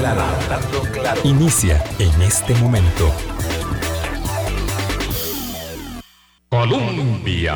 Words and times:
claro, 0.00 0.22
hablando 0.22 0.80
claro. 0.92 1.20
Inicia 1.24 1.82
en 1.98 2.22
este 2.22 2.54
momento. 2.54 3.12
Colombia. 6.48 7.54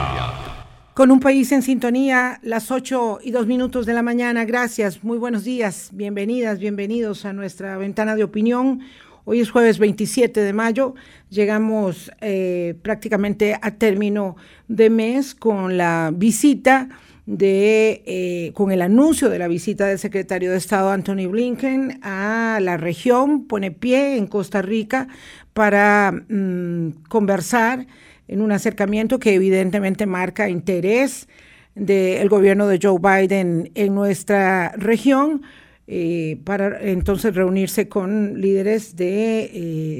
Con 0.92 1.10
un 1.10 1.20
país 1.20 1.50
en 1.52 1.62
sintonía, 1.62 2.38
las 2.42 2.70
8 2.70 3.20
y 3.24 3.30
2 3.32 3.46
minutos 3.46 3.86
de 3.86 3.94
la 3.94 4.02
mañana. 4.02 4.44
Gracias, 4.44 5.02
muy 5.02 5.18
buenos 5.18 5.44
días, 5.44 5.88
bienvenidas, 5.92 6.58
bienvenidos 6.58 7.24
a 7.24 7.32
nuestra 7.32 7.76
ventana 7.78 8.14
de 8.14 8.24
opinión. 8.24 8.80
Hoy 9.24 9.40
es 9.40 9.50
jueves 9.50 9.78
27 9.78 10.40
de 10.40 10.52
mayo, 10.52 10.94
llegamos 11.30 12.12
eh, 12.20 12.76
prácticamente 12.82 13.58
a 13.60 13.70
término 13.70 14.36
de 14.68 14.90
mes 14.90 15.34
con 15.34 15.78
la 15.78 16.12
visita 16.14 16.90
de, 17.26 18.02
eh, 18.06 18.52
con 18.54 18.70
el 18.70 18.82
anuncio 18.82 19.30
de 19.30 19.38
la 19.38 19.48
visita 19.48 19.86
del 19.86 19.98
secretario 19.98 20.50
de 20.50 20.58
Estado 20.58 20.90
Anthony 20.90 21.26
Blinken 21.28 22.00
a 22.02 22.58
la 22.60 22.76
región, 22.76 23.46
pone 23.46 23.70
pie 23.70 24.16
en 24.16 24.26
Costa 24.26 24.60
Rica 24.60 25.08
para 25.52 26.12
mm, 26.28 27.04
conversar 27.08 27.86
en 28.28 28.40
un 28.40 28.52
acercamiento 28.52 29.18
que 29.18 29.34
evidentemente 29.34 30.06
marca 30.06 30.48
interés 30.48 31.28
del 31.74 32.28
gobierno 32.28 32.66
de 32.66 32.78
Joe 32.80 32.98
Biden 33.00 33.70
en 33.74 33.94
nuestra 33.94 34.72
región. 34.76 35.42
Eh, 35.86 36.40
para 36.44 36.80
entonces 36.80 37.34
reunirse 37.34 37.88
con 37.90 38.40
líderes 38.40 38.96
de 38.96 39.50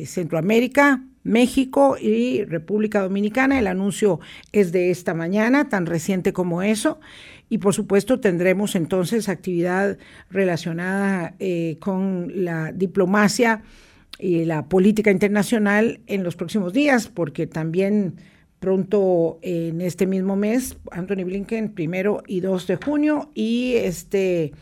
eh, 0.02 0.06
Centroamérica, 0.06 1.02
México 1.24 1.96
y 2.00 2.44
República 2.44 3.00
Dominicana. 3.00 3.58
El 3.58 3.66
anuncio 3.66 4.20
es 4.52 4.70
de 4.70 4.90
esta 4.90 5.14
mañana, 5.14 5.68
tan 5.68 5.86
reciente 5.86 6.32
como 6.32 6.62
eso. 6.62 7.00
Y 7.48 7.58
por 7.58 7.74
supuesto 7.74 8.20
tendremos 8.20 8.76
entonces 8.76 9.28
actividad 9.28 9.98
relacionada 10.30 11.34
eh, 11.38 11.78
con 11.80 12.44
la 12.44 12.72
diplomacia 12.72 13.62
y 14.18 14.44
la 14.44 14.68
política 14.68 15.10
internacional 15.10 16.00
en 16.06 16.22
los 16.22 16.36
próximos 16.36 16.72
días, 16.72 17.08
porque 17.08 17.46
también 17.46 18.16
pronto 18.60 19.38
en 19.42 19.80
este 19.80 20.06
mismo 20.06 20.36
mes, 20.36 20.78
Anthony 20.90 21.24
Blinken, 21.24 21.74
primero 21.74 22.22
y 22.26 22.40
2 22.40 22.66
de 22.66 22.76
junio, 22.76 23.30
y 23.34 23.74
este 23.74 24.52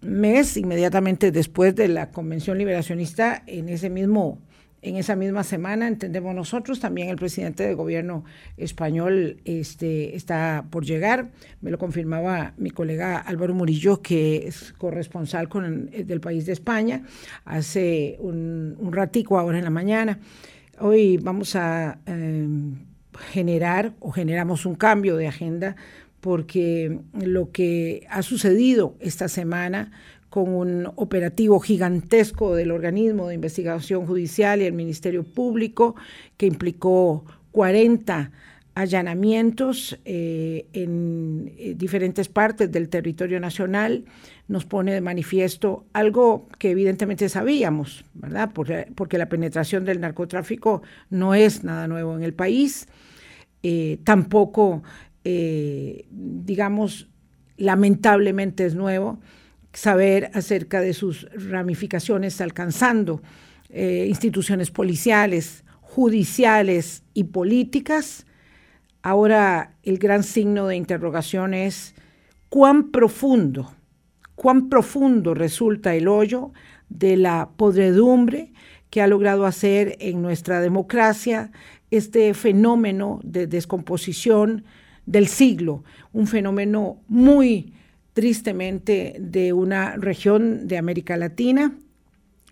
mes, 0.00 0.56
inmediatamente 0.56 1.30
después 1.30 1.74
de 1.76 1.88
la 1.88 2.10
Convención 2.10 2.58
Liberacionista, 2.58 3.42
en 3.46 3.68
ese 3.68 3.90
mismo 3.90 4.38
en 4.84 4.96
esa 4.96 5.16
misma 5.16 5.44
semana, 5.44 5.88
entendemos 5.88 6.34
nosotros, 6.34 6.78
también 6.78 7.08
el 7.08 7.16
presidente 7.16 7.62
del 7.64 7.74
gobierno 7.74 8.24
español 8.58 9.40
este, 9.44 10.14
está 10.14 10.66
por 10.70 10.84
llegar. 10.84 11.30
Me 11.62 11.70
lo 11.70 11.78
confirmaba 11.78 12.52
mi 12.58 12.70
colega 12.70 13.18
Álvaro 13.18 13.54
Murillo, 13.54 14.02
que 14.02 14.46
es 14.46 14.74
corresponsal 14.74 15.48
con, 15.48 15.90
del 15.90 16.20
país 16.20 16.44
de 16.44 16.52
España, 16.52 17.02
hace 17.46 18.16
un, 18.20 18.76
un, 18.78 18.92
ratico 18.92 19.38
ahora 19.38 19.58
en 19.58 19.64
la 19.64 19.70
mañana. 19.70 20.20
Hoy 20.78 21.16
vamos 21.16 21.56
a 21.56 21.98
eh, 22.04 22.46
generar 23.32 23.94
o 24.00 24.10
generamos 24.10 24.66
un 24.66 24.74
cambio 24.74 25.16
de 25.16 25.28
agenda 25.28 25.76
porque 26.20 27.00
lo 27.12 27.52
que 27.52 28.06
ha 28.08 28.22
sucedido 28.22 28.96
esta 29.00 29.28
semana 29.28 29.92
con 30.34 30.48
un 30.52 30.90
operativo 30.96 31.60
gigantesco 31.60 32.56
del 32.56 32.72
organismo 32.72 33.28
de 33.28 33.36
investigación 33.36 34.04
judicial 34.04 34.60
y 34.60 34.64
el 34.64 34.72
Ministerio 34.72 35.22
Público, 35.22 35.94
que 36.36 36.46
implicó 36.46 37.24
40 37.52 38.32
allanamientos 38.74 39.96
eh, 40.04 40.66
en 40.72 41.52
eh, 41.56 41.74
diferentes 41.76 42.28
partes 42.28 42.72
del 42.72 42.88
territorio 42.88 43.38
nacional, 43.38 44.06
nos 44.48 44.64
pone 44.64 44.92
de 44.92 45.00
manifiesto 45.00 45.86
algo 45.92 46.48
que 46.58 46.72
evidentemente 46.72 47.28
sabíamos, 47.28 48.04
¿verdad? 48.14 48.50
Porque, 48.52 49.18
la 49.18 49.28
penetración 49.28 49.84
del 49.84 50.00
narcotráfico 50.00 50.82
no 51.10 51.36
es 51.36 51.62
nada 51.62 51.86
nuevo 51.86 52.16
en 52.16 52.24
el 52.24 52.34
país, 52.34 52.88
eh, 53.62 54.00
tampoco, 54.02 54.82
digamos, 55.22 57.08
lamentablemente 57.56 58.66
es 58.66 58.74
nuevo 58.74 59.20
saber 59.74 60.30
acerca 60.34 60.80
de 60.80 60.94
sus 60.94 61.28
ramificaciones 61.32 62.40
alcanzando 62.40 63.22
eh, 63.70 64.06
instituciones 64.08 64.70
policiales, 64.70 65.64
judiciales 65.80 67.02
y 67.12 67.24
políticas. 67.24 68.26
Ahora 69.02 69.74
el 69.82 69.98
gran 69.98 70.22
signo 70.22 70.68
de 70.68 70.76
interrogación 70.76 71.54
es 71.54 71.94
cuán 72.48 72.90
profundo, 72.90 73.74
cuán 74.34 74.68
profundo 74.68 75.34
resulta 75.34 75.94
el 75.94 76.08
hoyo 76.08 76.52
de 76.88 77.16
la 77.16 77.50
podredumbre 77.56 78.52
que 78.90 79.02
ha 79.02 79.08
logrado 79.08 79.44
hacer 79.44 79.96
en 79.98 80.22
nuestra 80.22 80.60
democracia 80.60 81.50
este 81.90 82.32
fenómeno 82.34 83.20
de 83.24 83.48
descomposición 83.48 84.64
del 85.04 85.26
siglo, 85.26 85.82
un 86.12 86.26
fenómeno 86.26 87.02
muy 87.08 87.74
tristemente 88.14 89.16
de 89.18 89.52
una 89.52 89.96
región 89.96 90.66
de 90.66 90.78
América 90.78 91.16
Latina. 91.16 91.76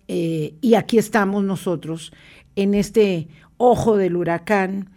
Eh, 0.07 0.53
y 0.61 0.75
aquí 0.75 0.97
estamos 0.97 1.43
nosotros 1.43 2.13
en 2.55 2.75
este 2.75 3.29
ojo 3.57 3.97
del 3.97 4.17
huracán, 4.17 4.89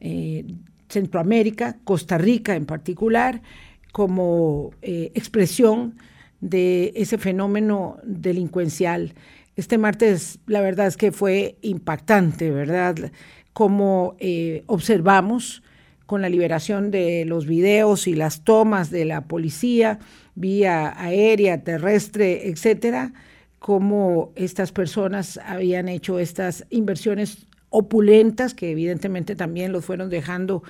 eh, 0.00 0.44
Centroamérica, 0.88 1.78
Costa 1.84 2.18
Rica 2.18 2.56
en 2.56 2.66
particular, 2.66 3.40
como 3.92 4.72
eh, 4.82 5.12
expresión 5.14 5.94
de 6.40 6.92
ese 6.96 7.16
fenómeno 7.16 7.98
delincuencial. 8.02 9.14
Este 9.54 9.78
martes, 9.78 10.40
la 10.46 10.60
verdad 10.60 10.88
es 10.88 10.96
que 10.96 11.12
fue 11.12 11.56
impactante, 11.62 12.50
¿verdad? 12.50 13.12
Como 13.52 14.16
observamos 14.66 15.62
con 16.08 16.22
la 16.22 16.30
liberación 16.30 16.90
de 16.90 17.26
los 17.26 17.46
videos 17.46 18.06
y 18.06 18.14
las 18.14 18.42
tomas 18.42 18.88
de 18.88 19.04
la 19.04 19.26
policía, 19.26 19.98
vía 20.34 20.98
aérea, 20.98 21.62
terrestre, 21.62 22.48
etcétera, 22.48 23.12
cómo 23.58 24.32
estas 24.34 24.72
personas 24.72 25.38
habían 25.44 25.86
hecho 25.86 26.18
estas 26.18 26.64
inversiones 26.70 27.46
opulentas 27.68 28.54
que 28.54 28.70
evidentemente 28.70 29.36
también 29.36 29.70
los 29.70 29.84
fueron 29.84 30.08
dejando 30.08 30.62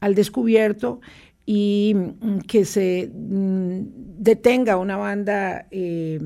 al 0.00 0.16
descubierto 0.16 1.00
y 1.46 1.94
mm, 1.94 2.38
que 2.40 2.64
se 2.64 3.12
mm, 3.14 3.80
detenga 4.18 4.76
una 4.76 4.96
banda 4.96 5.68
eh, 5.70 6.18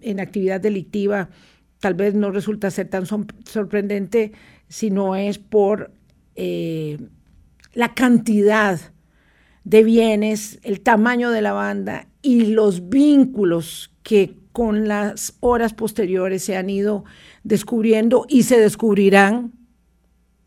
en 0.00 0.18
actividad 0.18 0.60
delictiva 0.60 1.30
tal 1.78 1.94
vez 1.94 2.14
no 2.14 2.32
resulta 2.32 2.68
ser 2.72 2.88
tan 2.88 3.06
sorprendente 3.06 4.32
si 4.66 4.90
no 4.90 5.14
es 5.14 5.38
por 5.38 5.92
eh, 6.34 6.98
la 7.72 7.94
cantidad 7.94 8.80
de 9.64 9.82
bienes, 9.84 10.58
el 10.62 10.80
tamaño 10.80 11.30
de 11.30 11.42
la 11.42 11.52
banda 11.52 12.08
y 12.22 12.46
los 12.46 12.88
vínculos 12.88 13.92
que 14.02 14.36
con 14.52 14.88
las 14.88 15.34
horas 15.40 15.74
posteriores 15.74 16.42
se 16.42 16.56
han 16.56 16.70
ido 16.70 17.04
descubriendo 17.44 18.26
y 18.28 18.42
se 18.42 18.58
descubrirán, 18.58 19.52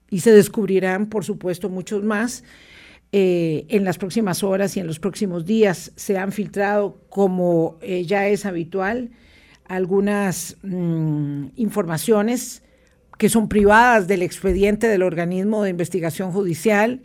y 0.10 0.20
se 0.20 0.32
descubrirán, 0.34 1.08
por 1.08 1.24
supuesto, 1.24 1.70
muchos 1.70 2.04
más. 2.04 2.44
Eh, 3.14 3.66
en 3.68 3.84
las 3.84 3.98
próximas 3.98 4.42
horas 4.42 4.76
y 4.78 4.80
en 4.80 4.88
los 4.88 5.00
próximos 5.00 5.46
días 5.46 5.92
se 5.96 6.18
han 6.18 6.32
filtrado, 6.32 7.02
como 7.10 7.78
eh, 7.82 8.06
ya 8.06 8.28
es 8.28 8.46
habitual, 8.46 9.12
algunas 9.66 10.58
mm, 10.64 11.48
informaciones 11.58 12.64
que 13.22 13.30
son 13.30 13.50
privadas 13.50 14.08
del 14.08 14.24
expediente 14.24 14.88
del 14.88 15.04
organismo 15.04 15.62
de 15.62 15.70
investigación 15.70 16.32
judicial, 16.32 17.04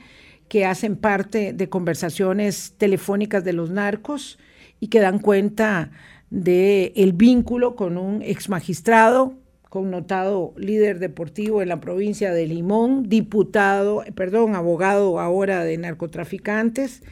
que 0.49 0.65
hacen 0.65 0.97
parte 0.97 1.53
de 1.53 1.69
conversaciones 1.69 2.73
telefónicas 2.79 3.45
de 3.45 3.53
los 3.53 3.69
narcos 3.69 4.39
y 4.81 4.89
que 4.89 5.01
dan 5.01 5.19
cuenta 5.19 5.91
del 6.31 6.93
el 6.97 7.13
vínculo 7.13 7.77
con 7.77 7.99
un 7.99 8.23
ex 8.23 8.49
magistrado, 8.49 9.35
connotado 9.69 10.55
líder 10.57 11.01
deportivo 11.01 11.61
en 11.61 11.69
la 11.69 11.81
provincia 11.81 12.33
de 12.33 12.47
Limón, 12.47 13.11
diputado, 13.11 14.03
perdón, 14.15 14.55
abogado 14.55 15.21
ahora 15.21 15.65
de 15.65 15.77
narcotraficantes, 15.77 17.03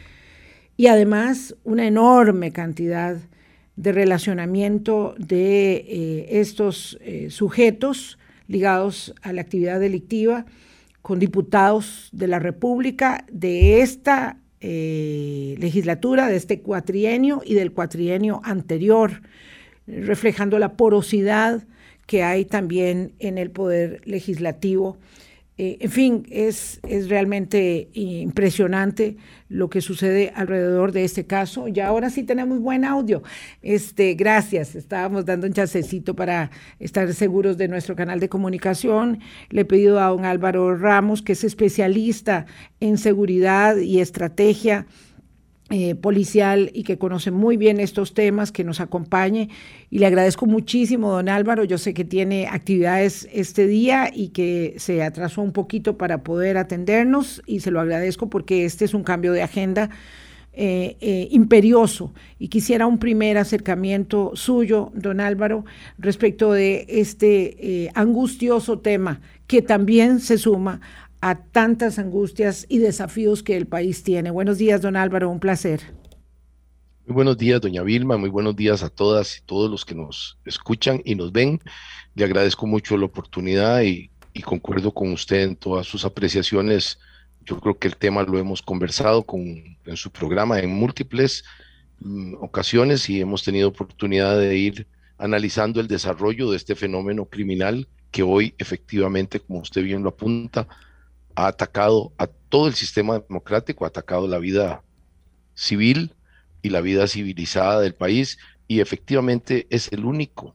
y 0.79 0.87
además 0.87 1.55
una 1.63 1.87
enorme 1.87 2.53
cantidad 2.53 3.19
de 3.77 3.93
relacionamiento 3.93 5.15
de 5.19 5.75
eh, 5.75 6.41
estos 6.41 6.97
eh, 7.03 7.29
sujetos 7.29 8.17
ligados 8.47 9.15
a 9.23 9.33
la 9.33 9.41
actividad 9.41 9.81
delictiva 9.81 10.47
con 11.03 11.19
diputados 11.19 12.09
de 12.13 12.29
la 12.29 12.39
República 12.39 13.27
de 13.31 13.83
esta 13.83 14.39
eh, 14.61 15.55
legislatura, 15.59 16.29
de 16.29 16.37
este 16.37 16.61
cuatrienio 16.61 17.43
y 17.45 17.55
del 17.55 17.73
cuatrienio 17.73 18.41
anterior, 18.45 19.21
reflejando 19.87 20.59
la 20.59 20.77
porosidad 20.77 21.67
que 22.07 22.23
hay 22.23 22.45
también 22.45 23.13
en 23.19 23.39
el 23.39 23.51
poder 23.51 24.01
legislativo 24.05 24.97
Eh, 25.57 25.79
en 25.81 25.91
fin, 25.91 26.27
es, 26.31 26.81
es 26.83 27.09
realmente 27.09 27.89
impresionante 27.93 29.17
lo 29.49 29.71
que 29.71 29.81
sucede 29.81 30.33
alrededor 30.35 30.91
de 30.91 31.05
este 31.05 31.27
caso. 31.27 31.69
Y 31.69 31.79
ahora 31.79 32.11
sí 32.11 32.25
tenemos 32.25 32.59
buen 32.59 32.85
audio. 32.85 33.23
Este, 33.63 34.15
gracias. 34.15 34.75
Estábamos 34.75 35.25
dando 35.25 35.47
un 35.47 35.53
chasecito 35.53 36.17
para 36.17 36.51
estar 36.81 37.13
seguros 37.15 37.57
de 37.57 37.69
nuestro 37.69 37.95
canal 37.95 38.19
de 38.19 38.29
comunicación. 38.29 39.21
Le 39.51 39.61
he 39.61 39.65
pedido 39.65 40.01
a 40.01 40.09
don 40.09 40.25
Álvaro 40.25 40.77
Ramos, 40.77 41.23
que 41.23 41.33
es 41.33 41.45
especialista 41.45 42.47
en 42.81 42.99
seguridad 42.99 43.77
y 43.77 44.01
estrategia 44.01 44.87
eh, 45.77 45.97
policial 45.97 46.71
y 46.73 46.85
que 46.85 46.99
conoce 46.99 47.33
muy 47.33 47.57
bien 47.57 47.81
estos 47.81 48.15
temas, 48.15 48.53
que 48.53 48.63
nos 48.63 48.79
acompañe. 48.79 49.49
Y 49.91 49.99
le 49.99 50.07
agradezco 50.07 50.47
muchísimo, 50.47 51.11
don 51.11 51.29
Álvaro. 51.29 51.65
Yo 51.65 51.79
sé 51.79 51.95
que 51.95 52.05
tiene 52.05 52.47
actividades 52.47 53.29
este 53.33 53.67
día 53.67 54.09
y 54.15 54.29
que 54.29 54.77
se 54.79 55.03
atrasó 55.03 55.43
un 55.43 55.51
poquito 55.51 55.99
para 55.99 56.23
poder 56.23 56.59
atendernos 56.59 57.43
y 57.45 57.59
se 57.59 57.73
lo 57.73 57.81
agradezco 57.81 58.31
porque 58.31 58.65
este 58.65 58.85
es 58.85 58.95
un 58.95 59.03
cambio 59.03 59.33
de 59.33 59.43
agenda. 59.43 59.91
Eh, 60.57 60.97
eh, 61.01 61.27
imperioso 61.33 62.15
y 62.39 62.47
quisiera 62.47 62.87
un 62.87 62.99
primer 62.99 63.39
acercamiento 63.39 64.31
suyo, 64.35 64.93
don 64.95 65.19
Álvaro, 65.19 65.65
respecto 65.99 66.53
de 66.53 66.87
este 66.89 67.91
angustioso 67.97 68.79
tema 68.79 69.21
que 69.49 69.63
también 69.63 70.21
se 70.21 70.39
suma 70.39 70.81
a 71.25 71.37
tantas 71.37 71.99
angustias 71.99 72.67
y 72.69 72.81
desafíos 72.81 73.43
que 73.43 73.57
el 73.57 73.67
país 73.67 74.03
tiene. 74.03 74.31
Buenos 74.31 74.59
días, 74.59 74.83
don 74.83 74.95
Álvaro, 74.95 75.31
un 75.31 75.41
placer. 75.41 75.81
Muy 77.07 77.15
buenos 77.15 77.39
días, 77.39 77.63
doña 77.63 77.83
Vilma, 77.83 78.19
muy 78.19 78.29
buenos 78.29 78.55
días 78.55 78.83
a 78.83 78.91
todas 78.91 79.39
y 79.39 79.41
todos 79.47 79.71
los 79.71 79.87
que 79.87 79.95
nos 79.95 80.37
escuchan 80.45 81.01
y 81.03 81.15
nos 81.15 81.33
ven. 81.33 81.63
Le 82.15 82.27
agradezco 82.27 82.67
mucho 82.67 82.99
la 82.99 83.07
oportunidad 83.07 83.81
y, 83.81 84.11
concuerdo 84.45 84.93
con 84.93 85.13
usted 85.13 85.45
en 85.45 85.57
todas 85.57 85.87
sus 85.87 86.05
apreciaciones. 86.05 86.99
Yo 87.47 87.59
creo 87.59 87.79
que 87.79 87.89
el 87.89 87.97
tema 87.97 88.23
lo 88.23 88.39
hemos 88.39 88.61
conversado 88.61 89.23
con, 89.23 89.41
en 89.41 89.97
su 89.97 90.11
programa 90.11 90.59
en 90.59 90.75
múltiples 90.75 91.43
mm, 92.01 92.35
ocasiones 92.43 93.09
y 93.09 93.23
hemos 93.23 93.43
tenido 93.45 93.69
oportunidad 93.69 94.39
de 94.39 94.59
ir 94.59 94.87
analizando 95.17 95.81
el 95.81 95.89
desarrollo 95.89 96.51
de 96.51 96.59
este 96.59 96.75
fenómeno 96.75 97.25
criminal 97.25 97.89
que 98.11 98.23
hoy 98.23 98.55
efectivamente, 98.59 99.41
como 99.41 99.61
usted 99.61 99.83
bien 99.83 100.03
lo 100.03 100.11
apunta, 100.11 100.69
ha 101.35 101.47
atacado 101.49 102.13
a 102.19 102.27
todo 102.27 102.69
el 102.69 102.75
sistema 102.75 103.19
democrático, 103.19 103.85
ha 103.85 103.89
atacado 103.89 104.29
la 104.29 104.39
vida 104.39 104.83
civil 105.55 106.15
y 106.63 106.71
la 106.71 106.81
vida 106.81 107.07
civilizada 107.07 107.81
del 107.81 107.95
país 107.95 108.39
y 108.69 108.81
efectivamente 108.81 109.67
es 109.71 109.93
el 109.93 110.05
único 110.05 110.55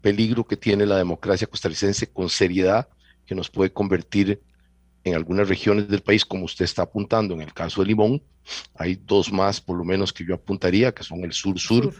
peligro 0.00 0.44
que 0.44 0.56
tiene 0.56 0.86
la 0.86 0.96
democracia 0.96 1.46
costarricense 1.46 2.06
con 2.06 2.28
seriedad 2.28 2.88
que 3.26 3.34
nos 3.34 3.50
puede 3.50 3.72
convertir 3.72 4.42
en 5.04 5.14
algunas 5.14 5.48
regiones 5.48 5.88
del 5.88 6.02
país, 6.02 6.24
como 6.24 6.44
usted 6.44 6.64
está 6.64 6.82
apuntando. 6.82 7.34
En 7.34 7.42
el 7.42 7.52
caso 7.52 7.82
de 7.82 7.88
Limón, 7.88 8.22
hay 8.74 8.96
dos 8.96 9.32
más 9.32 9.60
por 9.60 9.76
lo 9.76 9.84
menos 9.84 10.12
que 10.12 10.24
yo 10.24 10.34
apuntaría, 10.34 10.92
que 10.92 11.04
son 11.04 11.24
el 11.24 11.32
sur-sur 11.32 11.94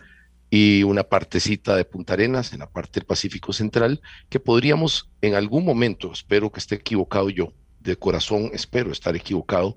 y 0.51 0.83
una 0.83 1.03
partecita 1.03 1.77
de 1.77 1.85
Punta 1.85 2.15
Arenas 2.15 2.53
en 2.53 2.61
la 2.61 2.71
parte 2.71 3.01
del 3.01 3.07
Pacífico 3.07 3.53
Central, 3.53 4.01
que 4.29 4.41
podríamos 4.41 5.11
en 5.21 5.35
algún 5.35 5.65
momento, 5.65 6.13
espero 6.13 6.51
que 6.51 6.61
esté 6.61 6.77
equivocado 6.77 7.29
yo, 7.31 7.53
de 7.85 7.97
corazón, 7.97 8.51
espero 8.53 8.91
estar 8.91 9.15
equivocado, 9.15 9.77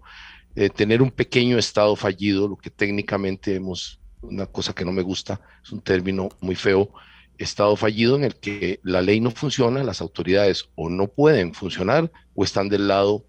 eh, 0.55 0.69
tener 0.69 1.01
un 1.01 1.11
pequeño 1.11 1.57
estado 1.57 1.95
fallido, 1.95 2.47
lo 2.47 2.57
que 2.57 2.69
técnicamente 2.69 3.55
hemos, 3.55 3.99
una 4.21 4.47
cosa 4.47 4.73
que 4.73 4.85
no 4.85 4.91
me 4.91 5.03
gusta, 5.03 5.39
es 5.63 5.71
un 5.71 5.81
término 5.81 6.29
muy 6.39 6.55
feo, 6.55 6.91
estado 7.37 7.75
fallido 7.75 8.15
en 8.15 8.23
el 8.23 8.35
que 8.35 8.79
la 8.83 9.01
ley 9.01 9.19
no 9.19 9.29
funciona, 9.29 9.83
las 9.83 10.01
autoridades 10.01 10.69
o 10.75 10.89
no 10.89 11.07
pueden 11.07 11.53
funcionar 11.53 12.11
o 12.33 12.43
están 12.43 12.69
del 12.69 12.87
lado 12.87 13.25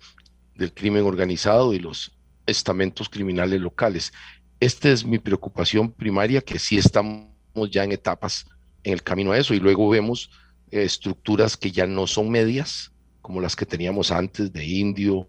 del 0.55 0.73
crimen 0.73 1.05
organizado 1.05 1.75
y 1.75 1.79
los 1.79 2.17
estamentos 2.47 3.09
criminales 3.09 3.61
locales. 3.61 4.13
Esta 4.61 4.91
es 4.91 5.05
mi 5.05 5.19
preocupación 5.19 5.93
primaria, 5.93 6.41
que 6.41 6.59
sí 6.59 6.79
estamos 6.79 7.29
ya 7.71 7.85
en 7.85 7.93
etapas 7.93 8.47
en 8.85 8.95
el 8.95 9.03
camino 9.03 9.33
a 9.33 9.39
eso 9.39 9.55
y 9.55 9.61
luego 9.61 9.89
vemos 9.89 10.31
eh, 10.71 10.83
estructuras 10.83 11.57
que 11.57 11.71
ya 11.71 11.87
no 11.87 12.07
son 12.07 12.31
medias, 12.31 12.93
como 13.29 13.43
las 13.43 13.57
que 13.57 13.67
teníamos 13.67 14.11
antes 14.11 14.51
de 14.55 14.65
Indio, 14.65 15.27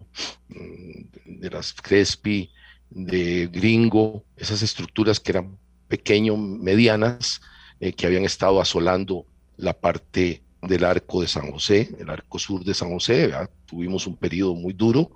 mm, 0.48 1.38
de 1.38 1.50
las 1.50 1.74
Crespi, 1.74 2.50
de 2.88 3.46
Gringo, 3.52 4.24
esas 4.38 4.62
estructuras 4.62 5.20
que 5.20 5.32
eran 5.32 5.58
pequeño, 5.86 6.34
medianas, 6.38 7.42
eh, 7.78 7.92
que 7.92 8.06
habían 8.06 8.24
estado 8.24 8.58
asolando 8.58 9.26
la 9.58 9.74
parte 9.74 10.42
del 10.62 10.84
arco 10.84 11.20
de 11.20 11.28
San 11.28 11.52
José, 11.52 11.90
el 11.98 12.08
arco 12.08 12.38
sur 12.38 12.64
de 12.64 12.72
San 12.72 12.88
José. 12.88 13.34
Tuvimos 13.66 14.06
un 14.06 14.16
periodo 14.16 14.54
muy 14.54 14.72
duro 14.72 15.10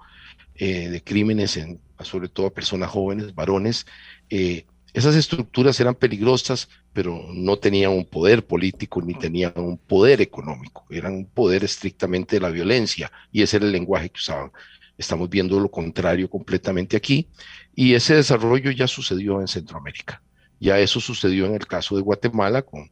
eh, 0.55 0.91
de 0.91 1.03
crímenes, 1.03 1.57
en, 1.57 1.81
sobre 2.01 2.29
todo 2.29 2.49
a 2.49 2.53
personas 2.53 2.91
jóvenes, 2.91 3.35
varones. 3.35 3.87
Eh, 4.29 4.67
esas 4.94 5.17
estructuras 5.17 5.81
eran 5.81 5.96
peligrosas, 5.96 6.69
pero 6.93 7.26
no 7.32 7.58
tenían 7.58 7.91
un 7.91 8.05
poder 8.05 8.46
político 8.46 9.02
ni 9.02 9.14
tenían 9.14 9.52
un 9.56 9.76
poder 9.76 10.20
económico, 10.20 10.87
eran 10.88 11.14
un 11.14 11.26
poder 11.26 11.64
estrictamente 11.64 12.37
de 12.37 12.41
la 12.41 12.50
violencia 12.50 13.11
y 13.32 13.43
ese 13.43 13.56
era 13.56 13.67
el 13.67 13.73
lenguaje 13.73 14.08
que 14.08 14.20
usaban. 14.20 14.52
Estamos 14.96 15.29
viendo 15.29 15.58
lo 15.58 15.69
contrario 15.69 16.31
completamente 16.31 16.96
aquí 16.96 17.29
y 17.75 17.94
ese 17.94 18.14
desarrollo 18.14 18.70
ya 18.70 18.87
sucedió 18.87 19.41
en 19.41 19.49
Centroamérica. 19.49 20.23
Ya 20.61 20.79
eso 20.79 21.00
sucedió 21.00 21.47
en 21.47 21.55
el 21.55 21.67
caso 21.67 21.97
de 21.97 22.02
Guatemala 22.02 22.62
con, 22.62 22.88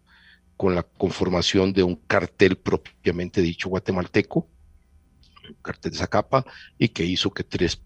con 0.57 0.75
la 0.75 0.83
conformación 0.83 1.73
de 1.73 1.85
un 1.85 1.95
cartel 1.95 2.57
propiamente 2.57 3.41
dicho 3.41 3.69
guatemalteco, 3.69 4.49
un 5.49 5.55
cartel 5.63 5.93
de 5.93 5.99
Zacapa, 5.99 6.45
y 6.77 6.89
que 6.89 7.05
hizo 7.05 7.31
que 7.31 7.45
tres 7.45 7.81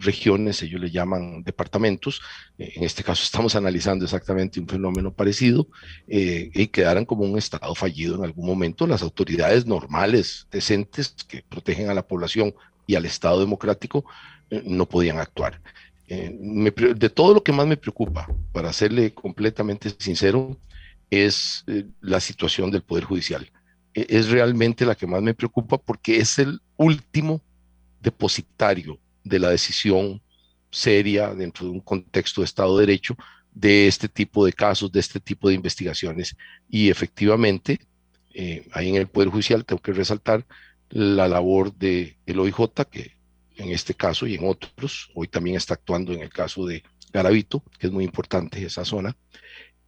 regiones, 0.00 0.62
ellos 0.62 0.80
le 0.80 0.90
llaman 0.90 1.42
departamentos, 1.42 2.20
eh, 2.58 2.72
en 2.76 2.84
este 2.84 3.04
caso 3.04 3.22
estamos 3.22 3.54
analizando 3.54 4.04
exactamente 4.04 4.60
un 4.60 4.66
fenómeno 4.66 5.12
parecido, 5.12 5.68
eh, 6.08 6.50
y 6.54 6.66
quedaran 6.68 7.04
como 7.04 7.24
un 7.24 7.38
Estado 7.38 7.74
fallido 7.74 8.16
en 8.16 8.24
algún 8.24 8.46
momento. 8.46 8.86
Las 8.86 9.02
autoridades 9.02 9.66
normales, 9.66 10.46
decentes, 10.50 11.14
que 11.28 11.42
protegen 11.48 11.90
a 11.90 11.94
la 11.94 12.06
población 12.06 12.54
y 12.86 12.94
al 12.94 13.04
Estado 13.04 13.40
democrático, 13.40 14.04
eh, 14.50 14.62
no 14.64 14.86
podían 14.88 15.18
actuar. 15.18 15.60
de 16.08 17.08
todo 17.10 17.34
lo 17.34 17.44
que 17.44 17.52
más 17.52 17.68
me 17.68 17.76
preocupa, 17.76 18.26
para 18.52 18.72
serle 18.72 19.14
completamente 19.14 19.90
sincero, 19.96 20.58
es 21.08 21.64
la 22.00 22.18
situación 22.18 22.72
del 22.72 22.82
Poder 22.82 23.04
Judicial. 23.04 23.48
E, 23.94 24.06
es 24.08 24.28
realmente 24.28 24.84
la 24.84 24.96
que 24.96 25.06
más 25.06 25.22
me 25.22 25.34
preocupa 25.34 25.78
porque 25.78 26.18
es 26.18 26.40
el 26.40 26.60
último 26.76 27.40
depositario 28.00 28.98
de 29.24 29.38
la 29.38 29.50
decisión 29.50 30.22
seria 30.70 31.34
dentro 31.34 31.66
de 31.66 31.72
un 31.72 31.80
contexto 31.80 32.40
de 32.40 32.46
Estado 32.46 32.76
de 32.76 32.86
Derecho 32.86 33.16
de 33.52 33.88
este 33.88 34.08
tipo 34.08 34.46
de 34.46 34.52
casos, 34.52 34.92
de 34.92 35.00
este 35.00 35.20
tipo 35.20 35.48
de 35.48 35.54
investigaciones. 35.54 36.36
Y 36.68 36.88
efectivamente, 36.88 37.80
eh, 38.32 38.66
ahí 38.72 38.88
en 38.88 38.96
el 38.96 39.08
Poder 39.08 39.28
Judicial 39.28 39.64
tengo 39.64 39.82
que 39.82 39.92
resaltar 39.92 40.46
la 40.88 41.28
labor 41.28 41.74
del 41.74 42.16
el 42.26 42.38
OIJ, 42.38 42.86
que 42.90 43.12
en 43.56 43.70
este 43.70 43.94
caso 43.94 44.26
y 44.26 44.34
en 44.34 44.46
otros, 44.46 45.10
hoy 45.14 45.28
también 45.28 45.56
está 45.56 45.74
actuando 45.74 46.12
en 46.12 46.20
el 46.20 46.30
caso 46.30 46.66
de 46.66 46.82
Garavito, 47.12 47.62
que 47.78 47.88
es 47.88 47.92
muy 47.92 48.04
importante 48.04 48.64
esa 48.64 48.84
zona, 48.84 49.16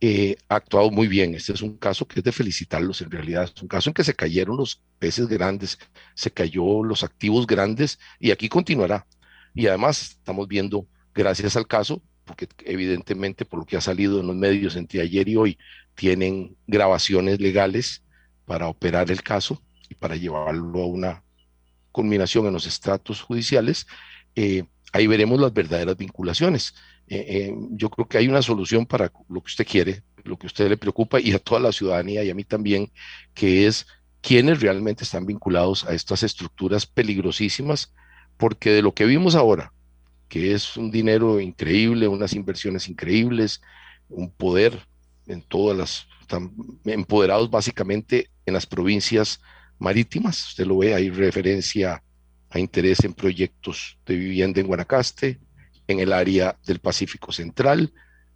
eh, 0.00 0.36
ha 0.48 0.56
actuado 0.56 0.90
muy 0.90 1.06
bien. 1.06 1.34
Este 1.34 1.52
es 1.52 1.62
un 1.62 1.76
caso 1.76 2.06
que 2.08 2.20
es 2.20 2.24
de 2.24 2.32
felicitarlos 2.32 3.00
en 3.02 3.10
realidad. 3.10 3.44
Es 3.44 3.62
un 3.62 3.68
caso 3.68 3.88
en 3.88 3.94
que 3.94 4.02
se 4.02 4.14
cayeron 4.14 4.56
los 4.56 4.82
peces 4.98 5.28
grandes, 5.28 5.78
se 6.14 6.32
cayó 6.32 6.82
los 6.82 7.04
activos 7.04 7.46
grandes 7.46 8.00
y 8.18 8.32
aquí 8.32 8.48
continuará. 8.48 9.06
Y 9.54 9.66
además 9.66 10.02
estamos 10.02 10.48
viendo, 10.48 10.86
gracias 11.14 11.56
al 11.56 11.66
caso, 11.66 12.02
porque 12.24 12.48
evidentemente 12.64 13.44
por 13.44 13.60
lo 13.60 13.66
que 13.66 13.76
ha 13.76 13.80
salido 13.80 14.20
en 14.20 14.26
los 14.26 14.36
medios 14.36 14.76
entre 14.76 15.00
ayer 15.00 15.28
y 15.28 15.36
hoy, 15.36 15.58
tienen 15.94 16.56
grabaciones 16.66 17.40
legales 17.40 18.02
para 18.46 18.68
operar 18.68 19.10
el 19.10 19.22
caso 19.22 19.62
y 19.88 19.94
para 19.94 20.16
llevarlo 20.16 20.82
a 20.82 20.86
una 20.86 21.24
culminación 21.90 22.46
en 22.46 22.54
los 22.54 22.66
estratos 22.66 23.20
judiciales, 23.20 23.86
eh, 24.34 24.64
ahí 24.92 25.06
veremos 25.06 25.40
las 25.40 25.52
verdaderas 25.52 25.96
vinculaciones. 25.96 26.74
Eh, 27.08 27.24
eh, 27.28 27.54
yo 27.70 27.90
creo 27.90 28.08
que 28.08 28.18
hay 28.18 28.28
una 28.28 28.40
solución 28.40 28.86
para 28.86 29.12
lo 29.28 29.42
que 29.42 29.48
usted 29.48 29.66
quiere, 29.66 30.02
lo 30.24 30.38
que 30.38 30.46
a 30.46 30.48
usted 30.48 30.68
le 30.68 30.76
preocupa 30.76 31.20
y 31.20 31.32
a 31.32 31.38
toda 31.38 31.60
la 31.60 31.72
ciudadanía 31.72 32.24
y 32.24 32.30
a 32.30 32.34
mí 32.34 32.44
también, 32.44 32.90
que 33.34 33.66
es 33.66 33.86
quienes 34.22 34.60
realmente 34.60 35.04
están 35.04 35.26
vinculados 35.26 35.84
a 35.84 35.94
estas 35.94 36.22
estructuras 36.22 36.86
peligrosísimas 36.86 37.92
porque 38.42 38.70
de 38.70 38.82
lo 38.82 38.92
que 38.92 39.04
vimos 39.04 39.36
ahora, 39.36 39.72
que 40.28 40.52
es 40.52 40.76
un 40.76 40.90
dinero 40.90 41.38
increíble, 41.38 42.08
unas 42.08 42.32
inversiones 42.32 42.88
increíbles, 42.88 43.62
un 44.08 44.32
poder 44.32 44.80
en 45.28 45.42
todas 45.42 45.78
las, 45.78 46.08
están 46.20 46.52
empoderados 46.84 47.48
básicamente 47.48 48.30
en 48.44 48.54
las 48.54 48.66
provincias 48.66 49.40
marítimas, 49.78 50.44
usted 50.48 50.66
lo 50.66 50.78
ve, 50.78 50.92
hay 50.92 51.08
referencia 51.08 52.02
a 52.50 52.58
interés 52.58 53.04
en 53.04 53.14
proyectos 53.14 53.96
de 54.06 54.16
vivienda 54.16 54.60
en 54.60 54.66
Guanacaste, 54.66 55.38
en 55.86 56.00
el 56.00 56.12
área 56.12 56.58
del 56.66 56.80
Pacífico 56.80 57.30
Central, 57.30 57.92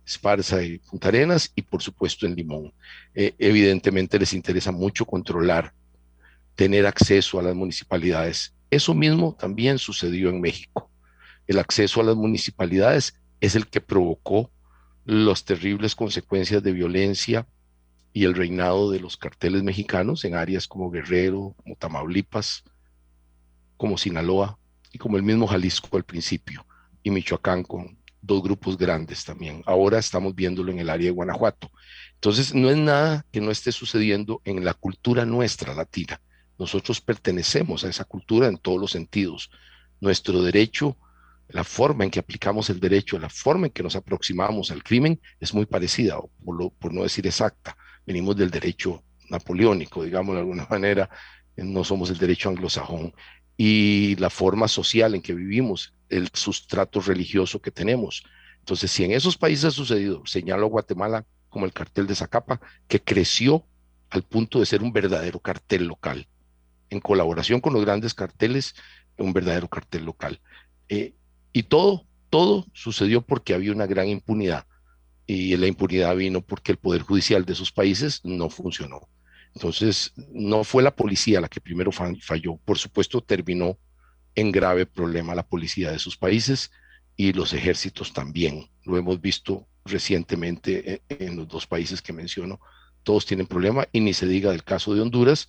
Esparza 0.07 0.63
y 0.63 0.79
Punta 0.79 1.09
Arenas, 1.09 1.51
y 1.57 1.63
por 1.63 1.83
supuesto 1.83 2.27
en 2.27 2.37
Limón. 2.37 2.73
Eh, 3.13 3.35
evidentemente 3.41 4.21
les 4.21 4.35
interesa 4.35 4.71
mucho 4.71 5.05
controlar, 5.05 5.73
tener 6.55 6.87
acceso 6.87 7.41
a 7.41 7.43
las 7.43 7.57
municipalidades 7.57 8.53
Eso 8.71 8.95
mismo 8.95 9.37
también 9.39 9.79
sucedió 9.79 10.29
en 10.29 10.41
México. 10.41 10.91
El 11.47 11.59
acceso 11.59 12.01
a 12.01 12.05
las 12.05 12.17
municipalidades 12.17 13.21
es 13.41 13.55
el 13.55 13.69
que 13.69 13.81
provocó 13.81 14.51
las 15.05 15.45
terribles 15.45 15.95
consecuencias 15.95 16.63
de 16.63 16.73
violencia 16.73 17.47
y 18.13 18.25
el 18.25 18.35
reinado 18.35 18.91
de 18.91 18.99
los 18.99 19.17
carteles 19.17 19.63
mexicanos 19.63 20.25
en 20.25 20.35
áreas 20.35 20.67
como 20.67 20.91
Guerrero, 20.91 21.55
como 21.63 21.77
Tamaulipas, 21.77 22.65
como 23.77 23.99
Sinaloa 23.99 24.59
y 24.93 24.99
como 24.99 25.17
el 25.17 25.23
mismo 25.23 25.47
Jalisco 25.47 25.97
al 25.97 26.05
principio, 26.05 26.67
y 27.03 27.11
Michoacán 27.11 27.63
con 27.63 27.99
dos 28.23 28.43
grupos 28.43 28.77
grandes 28.77 29.25
también. 29.25 29.63
Ahora 29.67 29.99
estamos 29.99 30.35
viéndolo 30.35 30.73
en 30.73 30.81
el 30.81 30.91
área 30.91 31.07
de 31.07 31.13
Guanajuato. 31.13 31.71
Entonces, 32.15 32.55
no 32.55 32.71
es 32.71 32.77
nada 32.77 33.25
que 33.31 33.41
no 33.41 33.51
esté 33.51 33.71
sucediendo 33.71 34.41
en 34.45 34.65
la 34.65 34.75
cultura 34.75 35.25
nuestra 35.25 35.75
latina. 35.75 36.21
Nosotros 36.59 37.01
pertenecemos 37.01 37.85
a 37.85 37.89
esa 37.89 38.05
cultura 38.05 38.49
en 38.49 38.59
todos 38.59 38.81
los 38.81 38.93
sentidos. 38.93 39.51
Nuestro 40.01 40.43
derecho, 40.43 40.97
la 41.49 41.65
forma 41.65 42.05
en 42.05 42.11
que 42.11 42.19
aplicamos 42.19 42.71
el 42.71 42.81
derecho, 42.81 43.19
la 43.19 43.29
forma 43.29 43.67
en 43.67 43.73
que 43.73 43.83
nos 43.83 43.97
aproximamos 43.97 44.71
al 44.71 44.83
crimen 44.83 45.21
es 45.41 45.55
muy 45.55 45.67
parecida, 45.67 46.19
por, 46.45 46.73
por 46.73 46.93
no 46.93 47.03
decir 47.03 47.27
exacta. 47.27 47.77
Venimos 48.07 48.37
del 48.37 48.51
derecho 48.51 49.03
napoleónico, 49.29 50.05
digamos 50.05 50.35
de 50.35 50.41
alguna 50.41 50.67
manera, 50.71 51.11
no 51.57 51.85
somos 51.85 52.11
el 52.11 52.19
derecho 52.19 52.49
anglosajón. 52.49 53.15
Y 53.57 54.17
la 54.17 54.31
forma 54.31 54.69
social 54.69 55.15
en 55.15 55.23
que 55.23 55.35
vivimos, 55.35 55.95
el 56.09 56.29
sustrato 56.33 57.01
religioso 57.01 57.61
que 57.61 57.71
tenemos. 57.71 58.25
Entonces, 58.59 58.91
si 58.91 59.05
en 59.05 59.13
esos 59.13 59.37
países 59.37 59.67
ha 59.67 59.71
sucedido, 59.71 60.23
señalo 60.27 60.67
a 60.67 60.71
Guatemala 60.71 61.25
como 61.49 61.65
el 61.65 61.73
cartel 61.73 62.07
de 62.07 62.15
Zacapa, 62.15 62.61
que 62.87 63.01
creció 63.01 63.65
al 64.11 64.23
punto 64.23 64.61
de 64.61 64.67
ser 64.67 64.83
un 64.83 64.93
verdadero 64.93 65.41
cartel 65.41 65.87
local, 65.87 66.29
en 66.91 67.01
colaboración 67.01 67.61
con 67.61 67.73
los 67.73 67.85
grandes 67.85 68.15
carteles, 68.15 68.75
un 69.19 69.33
verdadero 69.33 69.69
cartel 69.69 70.05
local. 70.05 70.41
Eh, 70.89 71.15
y 71.53 71.65
todo, 71.65 72.07
todo 72.31 72.67
sucedió 72.73 73.23
porque 73.23 73.55
había 73.55 73.73
una 73.73 73.87
gran 73.87 74.09
impunidad. 74.09 74.67
Y 75.27 75.57
la 75.57 75.67
impunidad 75.67 76.15
vino 76.15 76.41
porque 76.41 76.73
el 76.73 76.79
Poder 76.79 77.03
Judicial 77.03 77.45
de 77.45 77.55
esos 77.55 77.73
países 77.73 78.21
no 78.25 78.49
funcionó. 78.49 79.09
Entonces, 79.55 80.13
no 80.33 80.65
fue 80.65 80.83
la 80.83 80.95
policía 80.95 81.41
la 81.41 81.49
que 81.49 81.61
primero 81.61 81.91
falló. 81.91 82.57
Por 82.65 82.79
supuesto, 82.79 83.23
terminó 83.23 83.79
en 84.35 84.53
grave 84.53 84.87
problema 84.87 85.35
la 85.35 85.47
policía 85.47 85.91
de 85.91 85.99
sus 85.99 86.17
países 86.17 86.71
y 87.17 87.33
los 87.33 87.55
ejércitos 87.55 88.13
también. 88.13 88.69
Lo 88.85 88.99
hemos 88.99 89.21
visto 89.21 89.67
recientemente 89.85 90.95
eh, 90.95 91.03
en 91.09 91.37
los 91.37 91.49
dos 91.49 91.67
países 91.67 92.03
que 92.03 92.13
menciono. 92.13 92.61
Todos 93.03 93.25
tienen 93.25 93.47
problema 93.47 93.89
y 93.93 94.01
ni 94.01 94.13
se 94.13 94.27
diga 94.27 94.51
del 94.51 94.63
caso 94.63 94.95
de 94.95 95.01
Honduras, 95.01 95.49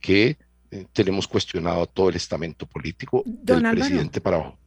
que 0.00 0.36
eh, 0.70 0.86
tenemos 0.92 1.26
cuestionado 1.26 1.86
todo 1.86 2.08
el 2.08 2.16
estamento 2.16 2.66
político 2.66 3.22
del 3.26 3.62
presidente 3.70 4.20
para 4.20 4.36
abajo. 4.36 4.58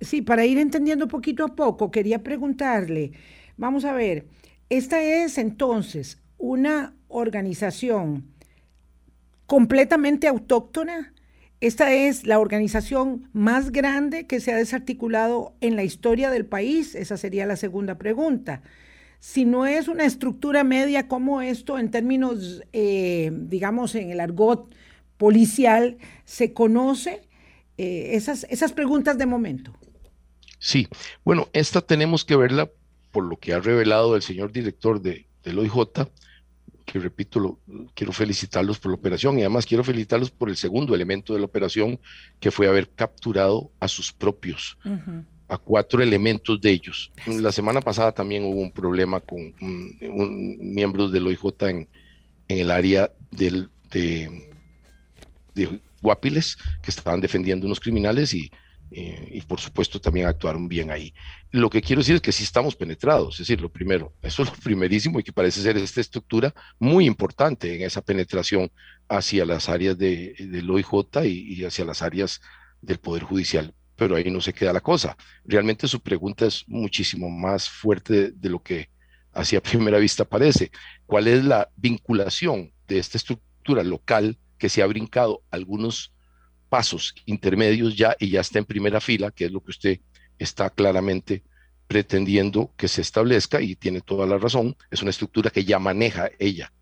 Sí, 0.00 0.22
para 0.22 0.44
ir 0.44 0.58
entendiendo 0.58 1.08
poquito 1.08 1.44
a 1.44 1.54
poco, 1.54 1.90
quería 1.90 2.22
preguntarle, 2.22 3.12
vamos 3.56 3.84
a 3.84 3.92
ver, 3.92 4.26
esta 4.68 5.02
es 5.02 5.38
entonces 5.38 6.20
una 6.36 6.94
organización 7.08 8.26
completamente 9.46 10.26
autóctona 10.26 11.14
esta 11.64 11.94
es 11.94 12.26
la 12.26 12.40
organización 12.40 13.30
más 13.32 13.72
grande 13.72 14.26
que 14.26 14.38
se 14.40 14.52
ha 14.52 14.56
desarticulado 14.56 15.54
en 15.62 15.76
la 15.76 15.82
historia 15.82 16.30
del 16.30 16.44
país. 16.44 16.94
Esa 16.94 17.16
sería 17.16 17.46
la 17.46 17.56
segunda 17.56 17.96
pregunta. 17.96 18.60
Si 19.26 19.46
no 19.46 19.64
es 19.64 19.88
una 19.88 20.04
estructura 20.04 20.64
media 20.64 21.08
como 21.08 21.40
esto, 21.40 21.78
en 21.78 21.90
términos, 21.90 22.60
eh, 22.74 23.30
digamos, 23.32 23.94
en 23.94 24.10
el 24.10 24.20
argot 24.20 24.74
policial, 25.16 25.96
se 26.26 26.52
conoce 26.52 27.26
eh, 27.78 28.10
esas, 28.12 28.44
esas 28.50 28.74
preguntas 28.74 29.16
de 29.16 29.24
momento. 29.24 29.74
Sí, 30.58 30.88
bueno, 31.24 31.48
esta 31.54 31.80
tenemos 31.80 32.22
que 32.22 32.36
verla 32.36 32.70
por 33.12 33.24
lo 33.24 33.38
que 33.38 33.54
ha 33.54 33.60
revelado 33.60 34.14
el 34.14 34.20
señor 34.20 34.52
director 34.52 35.00
de, 35.00 35.26
del 35.42 35.58
OIJ, 35.58 36.06
que 36.84 36.98
repito, 36.98 37.40
lo, 37.40 37.58
quiero 37.94 38.12
felicitarlos 38.12 38.78
por 38.78 38.90
la 38.90 38.98
operación 38.98 39.38
y 39.38 39.40
además 39.40 39.64
quiero 39.64 39.84
felicitarlos 39.84 40.30
por 40.30 40.50
el 40.50 40.56
segundo 40.58 40.94
elemento 40.94 41.32
de 41.32 41.38
la 41.38 41.46
operación, 41.46 41.98
que 42.40 42.50
fue 42.50 42.68
haber 42.68 42.90
capturado 42.90 43.72
a 43.80 43.88
sus 43.88 44.12
propios, 44.12 44.76
a 45.48 45.58
cuatro 45.58 46.02
elementos 46.02 46.60
de 46.60 46.70
ellos. 46.70 47.12
La 47.26 47.52
semana 47.52 47.80
pasada 47.80 48.12
también 48.12 48.44
hubo 48.44 48.60
un 48.60 48.72
problema 48.72 49.20
con 49.20 49.54
un, 49.60 50.58
miembros 50.60 51.12
del 51.12 51.26
OIJ 51.26 51.44
en, 51.62 51.88
en 52.48 52.58
el 52.58 52.70
área 52.70 53.10
del, 53.30 53.70
de, 53.90 54.50
de 55.54 55.80
Guapiles, 56.00 56.56
que 56.82 56.90
estaban 56.90 57.20
defendiendo 57.20 57.66
unos 57.66 57.80
criminales 57.80 58.32
y 58.34 58.50
eh, 58.96 59.28
y 59.32 59.40
por 59.40 59.58
supuesto 59.58 60.00
también 60.00 60.26
actuaron 60.28 60.68
bien 60.68 60.92
ahí. 60.92 61.12
Lo 61.50 61.68
que 61.68 61.82
quiero 61.82 62.00
decir 62.00 62.14
es 62.14 62.20
que 62.20 62.30
sí 62.30 62.44
estamos 62.44 62.76
penetrados, 62.76 63.34
es 63.34 63.38
decir, 63.48 63.60
lo 63.60 63.68
primero, 63.68 64.12
eso 64.22 64.44
es 64.44 64.50
lo 64.50 64.54
primerísimo 64.62 65.18
y 65.18 65.24
que 65.24 65.32
parece 65.32 65.62
ser 65.62 65.76
esta 65.76 66.00
estructura 66.00 66.54
muy 66.78 67.06
importante 67.06 67.74
en 67.74 67.82
esa 67.82 68.02
penetración 68.02 68.70
hacia 69.08 69.44
las 69.46 69.68
áreas 69.68 69.98
de, 69.98 70.34
del 70.38 70.70
OIJ 70.70 71.24
y, 71.24 71.54
y 71.54 71.64
hacia 71.64 71.84
las 71.84 72.02
áreas 72.02 72.40
del 72.82 72.98
Poder 72.98 73.24
Judicial. 73.24 73.74
Pero 73.96 74.16
ahí 74.16 74.30
no 74.30 74.40
se 74.40 74.52
queda 74.52 74.72
la 74.72 74.80
cosa. 74.80 75.16
Realmente 75.44 75.88
su 75.88 76.00
pregunta 76.00 76.46
es 76.46 76.64
muchísimo 76.66 77.30
más 77.30 77.68
fuerte 77.68 78.32
de, 78.32 78.48
lo 78.48 78.62
que 78.62 78.90
hacia 79.32 79.62
primera 79.62 79.98
vista 79.98 80.24
parece. 80.24 80.70
¿Cuál 81.06 81.28
es 81.28 81.44
la 81.44 81.70
vinculación 81.76 82.72
de 82.88 82.98
esta 82.98 83.18
estructura 83.18 83.82
local 83.82 84.38
que 84.58 84.68
se 84.68 84.82
ha 84.82 84.86
brincado 84.86 85.42
algunos 85.50 86.12
pasos 86.68 87.14
intermedios 87.26 87.96
ya 87.96 88.16
y 88.18 88.30
ya 88.30 88.40
está 88.40 88.58
en 88.58 88.64
primera 88.64 89.00
fila, 89.00 89.30
que 89.30 89.44
es 89.44 89.52
lo 89.52 89.62
que 89.62 89.70
usted 89.70 90.00
está 90.38 90.70
claramente 90.70 91.44
pretendiendo 91.86 92.72
que 92.76 92.88
se 92.88 93.02
establezca 93.02 93.60
y 93.60 93.76
tiene 93.76 94.00
toda 94.00 94.26
la 94.26 94.38
razón, 94.38 94.76
es 94.90 95.02
una 95.02 95.10
estructura 95.10 95.50
que 95.50 95.64
ya 95.64 95.78
maneja 95.78 96.30
ella 96.38 96.72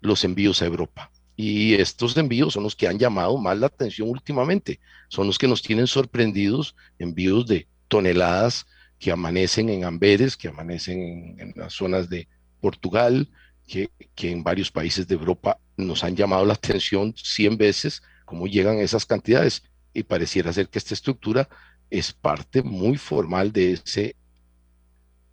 los 0.00 0.24
envíos 0.24 0.60
a 0.62 0.66
Europa. 0.66 1.10
Y 1.36 1.74
estos 1.74 2.16
envíos 2.16 2.54
son 2.54 2.64
los 2.64 2.76
que 2.76 2.86
han 2.86 2.98
llamado 2.98 3.38
más 3.38 3.58
la 3.58 3.66
atención 3.66 4.08
últimamente, 4.08 4.80
son 5.08 5.26
los 5.26 5.38
que 5.38 5.48
nos 5.48 5.62
tienen 5.62 5.86
sorprendidos, 5.86 6.76
envíos 6.98 7.46
de 7.46 7.66
toneladas 7.88 8.66
que 8.98 9.10
amanecen 9.10 9.68
en 9.68 9.84
Amberes, 9.84 10.36
que 10.36 10.48
amanecen 10.48 11.36
en, 11.38 11.52
las 11.56 11.72
zonas 11.72 12.08
de 12.08 12.28
Portugal, 12.60 13.28
que, 13.66 13.90
que, 14.14 14.30
en 14.30 14.44
varios 14.44 14.70
países 14.70 15.08
de 15.08 15.14
Europa 15.14 15.58
nos 15.76 16.04
han 16.04 16.14
llamado 16.14 16.44
la 16.44 16.54
atención 16.54 17.14
100 17.16 17.56
veces 17.56 18.02
cómo 18.24 18.46
llegan 18.46 18.78
esas 18.78 19.06
cantidades. 19.06 19.62
Y 19.94 20.04
pareciera 20.04 20.52
ser 20.52 20.68
que 20.68 20.78
esta 20.78 20.94
estructura 20.94 21.48
es 21.90 22.12
parte 22.12 22.62
muy 22.62 22.96
formal 22.96 23.52
de 23.52 23.72
ese 23.72 24.16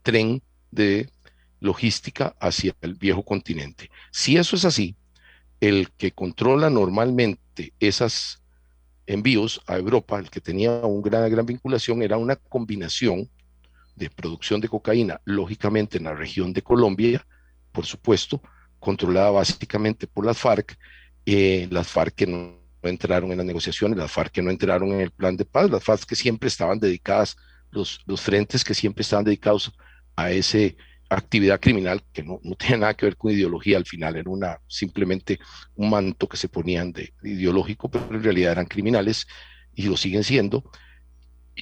tren 0.01 0.41
de 0.71 1.09
logística 1.59 2.35
hacia 2.39 2.75
el 2.81 2.95
viejo 2.95 3.23
continente. 3.23 3.89
Si 4.11 4.37
eso 4.37 4.55
es 4.55 4.65
así, 4.65 4.95
el 5.59 5.91
que 5.91 6.11
controla 6.11 6.69
normalmente 6.69 7.73
esos 7.79 8.41
envíos 9.05 9.61
a 9.67 9.77
Europa, 9.77 10.19
el 10.19 10.29
que 10.29 10.41
tenía 10.41 10.71
una 10.85 11.27
gran, 11.27 11.45
vinculación, 11.45 12.01
era 12.03 12.17
una 12.17 12.35
combinación 12.35 13.29
de 13.95 14.09
producción 14.09 14.61
de 14.61 14.69
cocaína, 14.69 15.19
lógicamente 15.25 15.97
en 15.97 16.05
la 16.05 16.13
región 16.13 16.53
de 16.53 16.61
Colombia, 16.61 17.25
por 17.71 17.85
supuesto, 17.85 18.41
controlada 18.79 19.31
básicamente 19.31 20.07
por 20.07 20.25
las 20.25 20.37
FARC, 20.37 20.77
eh, 21.25 21.67
las 21.69 21.87
FARC 21.87 22.15
que 22.15 22.27
no 22.27 22.59
no 22.81 22.89
entraron 22.89 23.31
en 23.31 23.37
las 23.37 23.45
negociaciones, 23.45 23.97
las 23.97 24.11
FARC 24.11 24.31
que 24.31 24.41
no 24.41 24.51
entraron 24.51 24.91
en 24.93 25.01
el 25.01 25.11
plan 25.11 25.35
de 25.35 25.45
paz, 25.45 25.69
las 25.69 25.83
FARC 25.83 26.05
que 26.05 26.15
siempre 26.15 26.47
estaban 26.47 26.79
dedicadas, 26.79 27.37
los, 27.71 28.01
los 28.05 28.21
frentes 28.21 28.63
que 28.63 28.73
siempre 28.73 29.01
estaban 29.01 29.25
dedicados 29.25 29.71
a 30.15 30.31
esa 30.31 30.57
actividad 31.09 31.59
criminal 31.59 32.03
que 32.13 32.23
no, 32.23 32.39
no 32.43 32.55
tiene 32.55 32.79
nada 32.79 32.93
que 32.93 33.05
ver 33.05 33.17
con 33.17 33.31
ideología 33.31 33.77
al 33.77 33.85
final, 33.85 34.15
era 34.15 34.29
una, 34.29 34.59
simplemente 34.67 35.39
un 35.75 35.89
manto 35.89 36.27
que 36.27 36.37
se 36.37 36.49
ponían 36.49 36.91
de, 36.91 37.13
ideológico, 37.23 37.89
pero 37.89 38.07
en 38.11 38.23
realidad 38.23 38.53
eran 38.53 38.65
criminales 38.65 39.27
y 39.73 39.83
lo 39.83 39.97
siguen 39.97 40.23
siendo. 40.23 40.69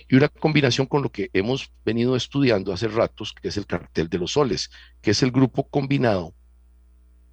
Y 0.10 0.16
una 0.16 0.28
combinación 0.28 0.86
con 0.86 1.02
lo 1.02 1.12
que 1.12 1.30
hemos 1.34 1.72
venido 1.84 2.16
estudiando 2.16 2.72
hace 2.72 2.88
ratos, 2.88 3.34
que 3.34 3.48
es 3.48 3.58
el 3.58 3.66
cartel 3.66 4.10
de 4.10 4.20
los 4.20 4.34
soles, 4.34 4.70
que 5.02 5.12
es 5.12 5.24
el 5.24 5.32
grupo 5.32 5.68
combinado 5.68 6.36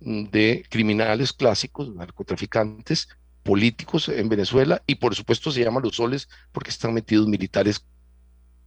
de 0.01 0.65
criminales 0.71 1.33
clásicos, 1.33 1.95
narcotraficantes, 1.95 3.09
políticos 3.43 4.09
en 4.09 4.29
Venezuela 4.29 4.83
y 4.87 4.97
por 4.97 5.15
supuesto 5.15 5.53
se 5.53 5.63
llaman 5.63 5.83
los 5.83 5.97
soles 5.97 6.29
porque 6.51 6.71
están 6.71 6.95
metidos 6.95 7.29
militares 7.29 7.87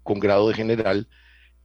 con 0.04 0.20
grado 0.20 0.48
de 0.48 0.54
general 0.54 1.10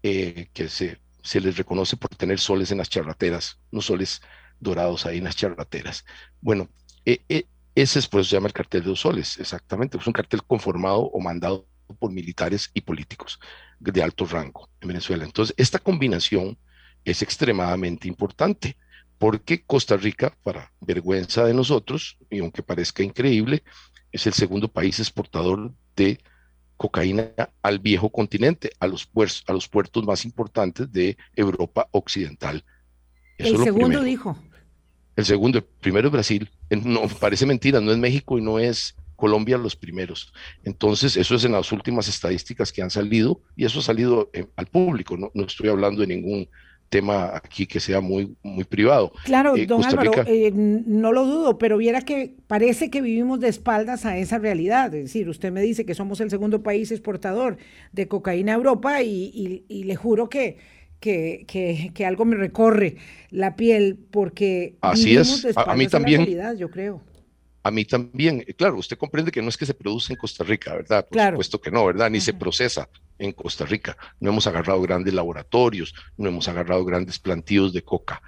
eh, 0.03 0.49
que 0.53 0.69
se, 0.69 0.99
se 1.23 1.41
les 1.41 1.57
reconoce 1.57 1.97
por 1.97 2.11
tener 2.15 2.39
soles 2.41 2.71
en 2.71 2.79
las 2.79 2.89
charlateras, 2.89 3.59
unos 3.71 3.87
soles 3.87 4.21
dorados 4.61 5.07
ahí 5.07 5.19
en 5.19 5.25
las 5.25 5.37
charlateras. 5.37 6.05
Bueno, 6.41 6.69
eh, 7.05 7.23
eh, 7.29 7.47
ese 7.75 7.99
es 7.99 8.09
por 8.09 8.25
se 8.25 8.37
llama 8.37 8.49
el 8.49 8.53
cartel 8.53 8.83
de 8.83 8.91
los 8.91 9.01
soles, 9.01 9.39
exactamente, 9.39 9.97
es 9.99 10.07
un 10.07 10.13
cartel 10.13 10.43
conformado 10.45 11.01
o 11.01 11.21
mandado 11.21 11.67
por 11.99 12.11
militares 12.11 12.71
y 12.75 12.81
políticos 12.83 13.39
de 13.81 14.03
alto 14.03 14.27
rango 14.27 14.69
en 14.81 14.89
Venezuela. 14.89 15.25
Entonces, 15.25 15.55
esta 15.59 15.79
combinación 15.79 16.59
es 17.05 17.23
extremadamente 17.23 18.09
importante 18.09 18.77
porque 19.19 19.65
Costa 19.65 19.97
Rica, 19.97 20.37
para 20.43 20.73
vergüenza 20.81 21.45
de 21.45 21.55
nosotros, 21.55 22.19
y 22.29 22.41
aunque 22.41 22.63
parezca 22.63 23.03
increíble, 23.03 23.63
es 24.11 24.27
el 24.27 24.33
segundo 24.33 24.69
país 24.69 24.99
exportador 24.99 25.73
de 25.97 26.19
cocaína 26.83 27.31
al 27.63 27.79
viejo 27.79 28.11
continente, 28.11 28.73
a 28.81 28.89
los, 28.89 29.07
puertos, 29.07 29.45
a 29.47 29.53
los 29.53 29.69
puertos 29.69 30.05
más 30.05 30.25
importantes 30.25 30.91
de 30.93 31.17
Europa 31.37 31.87
Occidental. 31.93 32.65
el 33.39 33.57
segundo 33.59 34.03
dijo. 34.03 34.37
El 35.15 35.25
segundo, 35.25 35.59
el 35.59 35.65
primero 35.65 36.09
es 36.09 36.13
Brasil. 36.13 36.51
No, 36.71 37.07
parece 37.21 37.47
mentira, 37.47 37.81
no 37.81 37.93
es 37.93 37.99
México 37.99 38.37
y 38.37 38.43
no 38.43 38.59
es 38.59 38.97
Colombia 39.15 39.59
los 39.59 39.77
primeros. 39.77 40.33
Entonces, 40.65 41.17
eso 41.17 41.37
es 41.37 41.45
en 41.45 41.53
las 41.53 41.71
últimas 41.71 42.09
estadísticas 42.09 42.73
que 42.73 42.83
han 42.83 42.91
salido 42.91 43.41
y 43.55 43.65
eso 43.65 43.79
ha 43.79 43.83
salido 43.83 44.29
eh, 44.33 44.47
al 44.57 44.67
público. 44.67 45.17
No, 45.17 45.31
no 45.35 45.45
estoy 45.45 45.69
hablando 45.69 46.01
de 46.01 46.09
ningún 46.09 46.49
tema 46.93 47.35
aquí 47.35 47.67
que 47.67 47.81
sea 47.81 48.03
muy, 48.03 48.37
muy 48.43 48.65
privado. 48.65 49.13
Claro, 49.25 49.57
eh, 49.57 49.65
don 49.67 49.83
Álvaro, 49.83 50.13
eh, 50.27 50.53
no 50.53 51.11
lo 51.11 51.25
dudo, 51.25 51.57
pero 51.57 51.79
viera 51.79 52.03
que 52.03 52.37
parece 52.47 52.91
que 52.91 53.01
vivimos 53.01 53.41
de 53.41 53.49
espaldas 53.49 54.05
a 54.05 54.19
esa 54.19 54.39
realidad. 54.39 54.95
Es 54.95 55.05
decir, 55.05 55.27
usted 55.31 55.51
me 55.51 55.63
dice 55.63 55.87
que 55.87 55.95
somos 55.95 56.21
el 56.21 56.29
segundo 56.29 56.63
país 56.63 56.93
exportador 56.93 57.57
de 57.93 58.09
cocaína 58.09 58.53
a 58.53 58.57
Europa 58.57 59.03
y, 59.03 59.65
le 59.69 59.97
juro 59.97 60.29
que, 60.29 60.59
que, 61.01 61.47
que, 61.95 62.07
algo 62.07 62.27
me 62.27 62.37
recorre 62.37 62.97
la 63.31 63.57
piel 63.57 63.99
porque 64.11 64.77
Así 64.83 65.17
es. 65.17 65.47
a, 65.57 65.75
mí 65.75 65.87
también. 65.87 66.21
A 66.21 66.25
la 66.25 66.27
realidad, 66.27 66.57
yo 66.57 66.71
creo 66.71 67.01
a 67.63 67.71
mí 67.71 67.85
también. 67.85 68.45
Claro, 68.57 68.77
usted 68.77 68.99
comprende 68.99 69.31
que 69.31 69.43
no 69.43 69.49
es 69.49 69.57
que 69.57 69.67
se 69.67 69.75
produce 69.75 70.13
en 70.13 70.19
Costa 70.19 70.45
Rica, 70.45 70.75
¿verdad? 70.75 71.07
Por 71.09 71.21
supuesto 71.21 71.61
que 71.61 71.71
no, 71.71 71.87
¿verdad? 71.87 72.11
Ni 72.11 72.21
se 72.21 72.35
procesa 72.35 72.89
en 73.19 73.33
Costa 73.33 73.65
Rica. 73.65 73.97
No 74.21 74.31
hemos 74.31 74.47
agarrado 74.47 74.81
grandes 74.81 75.15
laboratorios, 75.15 75.95
no 76.17 76.29
hemos 76.29 76.49
agarrado 76.49 76.85
grandes 76.85 77.19
plantíos 77.19 77.73
de 77.73 77.83
coca. 77.83 78.21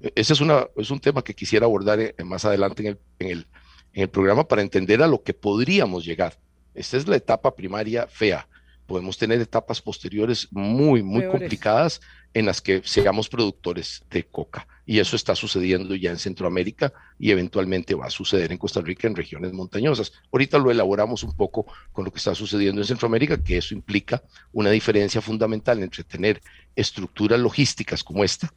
E, 0.00 0.12
ese 0.16 0.32
es, 0.32 0.40
una, 0.40 0.66
es 0.76 0.90
un 0.90 1.00
tema 1.00 1.22
que 1.22 1.34
quisiera 1.34 1.66
abordar 1.66 2.00
eh, 2.00 2.14
más 2.24 2.44
adelante 2.44 2.82
en 2.82 2.88
el, 2.88 2.98
en, 3.20 3.28
el, 3.28 3.46
en 3.92 4.02
el 4.02 4.08
programa 4.08 4.46
para 4.46 4.62
entender 4.62 5.02
a 5.02 5.06
lo 5.06 5.22
que 5.22 5.34
podríamos 5.34 6.04
llegar. 6.04 6.38
Esta 6.74 6.96
es 6.96 7.06
la 7.06 7.16
etapa 7.16 7.54
primaria 7.54 8.06
fea. 8.06 8.46
Podemos 8.86 9.16
tener 9.16 9.40
etapas 9.40 9.80
posteriores 9.80 10.48
muy, 10.50 11.02
muy 11.02 11.28
complicadas 11.28 12.00
en 12.34 12.46
las 12.46 12.60
que 12.60 12.82
seamos 12.84 13.28
productores 13.28 14.02
de 14.10 14.24
coca. 14.24 14.66
Y 14.90 14.98
eso 14.98 15.14
está 15.14 15.36
sucediendo 15.36 15.94
ya 15.94 16.10
en 16.10 16.18
Centroamérica 16.18 16.92
y 17.16 17.30
eventualmente 17.30 17.94
va 17.94 18.06
a 18.06 18.10
suceder 18.10 18.50
en 18.50 18.58
Costa 18.58 18.80
Rica 18.80 19.06
en 19.06 19.14
regiones 19.14 19.52
montañosas. 19.52 20.12
Ahorita 20.32 20.58
lo 20.58 20.68
elaboramos 20.68 21.22
un 21.22 21.32
poco 21.36 21.64
con 21.92 22.04
lo 22.04 22.10
que 22.10 22.18
está 22.18 22.34
sucediendo 22.34 22.80
en 22.80 22.88
Centroamérica, 22.88 23.40
que 23.40 23.56
eso 23.56 23.72
implica 23.72 24.20
una 24.52 24.70
diferencia 24.70 25.20
fundamental 25.20 25.80
entre 25.80 26.02
tener 26.02 26.42
estructuras 26.74 27.38
logísticas 27.38 28.02
como 28.02 28.24
esta, 28.24 28.52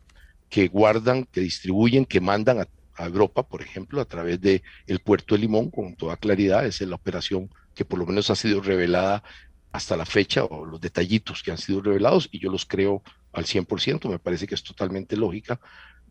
que 0.50 0.70
guardan, 0.70 1.26
que 1.26 1.42
distribuyen, 1.42 2.04
que 2.04 2.20
mandan 2.20 2.62
a, 2.62 2.68
Europa, 3.06 3.44
por 3.44 3.62
ejemplo, 3.62 4.02
a 4.02 4.06
través 4.06 4.42
del 4.42 4.64
el 4.88 5.02
puerto 5.02 5.36
de 5.36 5.42
Limón, 5.42 5.70
con 5.70 5.96
toda 5.96 6.18
claridad, 6.18 6.66
esa 6.66 6.84
es 6.84 6.90
la 6.90 6.96
operación 6.96 7.52
que 7.76 7.86
por 7.86 8.00
lo 8.00 8.08
menos 8.08 8.32
ha 8.32 8.36
sido 8.36 8.60
revelada 8.60 9.24
hasta 9.74 9.98
la 9.98 10.06
fecha 10.06 10.46
o 10.46 10.66
los 10.66 10.80
detallitos 10.80 11.42
que 11.44 11.52
han 11.52 11.58
sido 11.58 11.82
revelados 11.82 12.30
y 12.32 12.40
yo 12.40 12.50
los 12.50 12.66
creo 12.66 13.02
al 13.34 13.46
100%, 13.46 14.08
me 14.08 14.20
parece 14.20 14.48
que 14.48 14.56
es 14.56 14.64
totalmente 14.64 15.18
lógica 15.18 15.60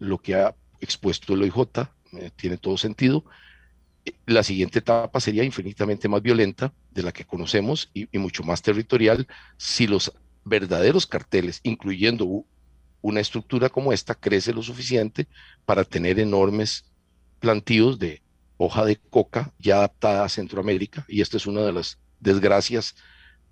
lo 0.00 0.19
que 0.19 0.35
ha 0.35 0.54
expuesto 0.81 1.35
el 1.35 1.42
OIJ, 1.42 1.88
eh, 2.19 2.31
tiene 2.35 2.59
todo 2.59 2.76
sentido. 2.76 3.25
La 4.26 4.42
siguiente 4.42 4.81
etapa 4.81 5.21
sería 5.21 5.45
infinitamente 5.45 6.09
más 6.09 6.23
violenta 6.23 6.73
de 6.90 7.04
la 7.04 7.12
que 7.12 7.25
conocemos 7.25 7.88
y, 7.95 8.09
mucho 8.19 8.42
más 8.42 8.61
territorial 8.62 9.28
si 9.57 9.87
los 9.87 10.12
verdaderos 10.45 11.07
carteles, 11.07 11.61
incluyendo 11.62 12.45
una 13.00 13.21
estructura 13.21 13.69
como 13.69 13.92
esta, 13.92 14.16
crece 14.16 14.52
lo 14.52 14.62
suficiente 14.62 15.28
para 15.64 15.85
tener 15.85 16.19
enormes 16.19 16.85
plantíos 17.38 18.00
de 18.00 18.23
hoja 18.57 18.85
de 18.85 18.97
coca 18.97 19.52
ya 19.61 19.76
adaptada 19.76 20.25
a 20.25 20.28
Centroamérica. 20.28 21.04
Y 21.07 21.21
esta 21.21 21.37
es 21.37 21.47
una 21.47 21.61
de 21.62 21.73
las 21.73 21.99
desgracias 22.19 22.97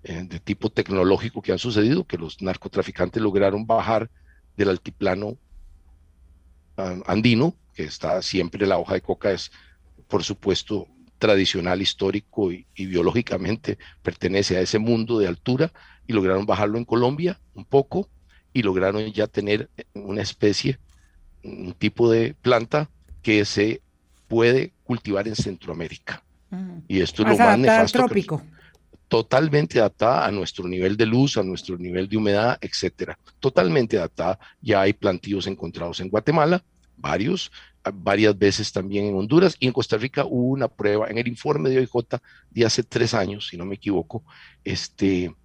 eh, 0.03 0.23
de 0.27 0.39
tipo 0.39 0.71
tecnológico 0.71 1.43
que 1.43 1.51
han 1.51 1.59
sucedido, 1.59 2.05
que 2.05 2.17
los 2.17 2.41
narcotraficantes 2.41 3.21
lograron 3.21 3.67
bajar 3.67 4.09
del 4.57 4.69
altiplano 4.69 5.37
ah, 6.75 6.95
andino, 7.05 7.53
que 7.75 7.83
está 7.83 8.19
siempre 8.23 8.65
la 8.65 8.79
hoja 8.79 8.95
de 8.95 9.01
coca 9.01 9.31
es, 9.31 9.51
por 10.07 10.23
supuesto, 10.23 10.87
tradicional, 11.19 11.83
histórico 11.83 12.51
y, 12.51 12.65
biológicamente 12.75 13.77
pertenece 14.01 14.57
a 14.57 14.61
ese 14.61 14.79
mundo 14.79 15.19
de 15.19 15.27
altura, 15.27 15.71
y 16.07 16.13
lograron 16.13 16.47
bajarlo 16.47 16.79
en 16.79 16.85
Colombia 16.85 17.39
un 17.53 17.63
poco, 17.63 18.09
y 18.53 18.63
lograron 18.63 19.05
ya 19.13 19.27
tener 19.27 19.69
una 19.93 20.23
especie, 20.23 20.79
un 21.43 21.73
tipo 21.73 22.09
de 22.09 22.33
planta 22.33 22.89
que 23.21 23.45
se 23.45 23.81
puede 24.27 24.73
cultivar 24.83 25.27
en 25.27 25.35
Centroamérica. 25.35 26.23
Y 26.87 27.01
esto 27.01 27.21
es 27.21 27.29
lo 27.29 27.37
más 27.37 27.59
nefasto. 27.59 27.99
Trópico 27.99 28.41
totalmente 29.11 29.77
adaptada 29.77 30.25
a 30.25 30.31
nuestro 30.31 30.65
nivel 30.69 30.95
de 30.95 31.05
luz, 31.05 31.35
a 31.35 31.43
nuestro 31.43 31.77
nivel 31.77 32.07
de 32.07 32.15
humedad, 32.15 32.57
etcétera. 32.61 33.19
Totalmente 33.41 33.97
adaptada. 33.97 34.39
Ya 34.61 34.79
hay 34.79 34.93
plantíos 34.93 35.47
encontrados 35.47 35.99
en 35.99 36.07
Guatemala, 36.07 36.63
varios, 36.95 37.51
varias 37.93 38.37
veces 38.37 38.71
también 38.71 39.07
en 39.07 39.15
Honduras 39.15 39.57
y 39.59 39.67
en 39.67 39.73
Costa 39.73 39.97
Rica 39.97 40.23
hubo 40.23 40.53
una 40.53 40.69
prueba 40.69 41.09
en 41.09 41.17
el 41.17 41.27
informe 41.27 41.69
de 41.69 41.79
OIJ 41.79 42.21
de 42.51 42.65
hace 42.65 42.83
tres 42.83 43.13
años, 43.13 43.47
si 43.49 43.57
no 43.57 43.65
me 43.65 43.75
equivoco, 43.75 44.23
este, 44.63 45.35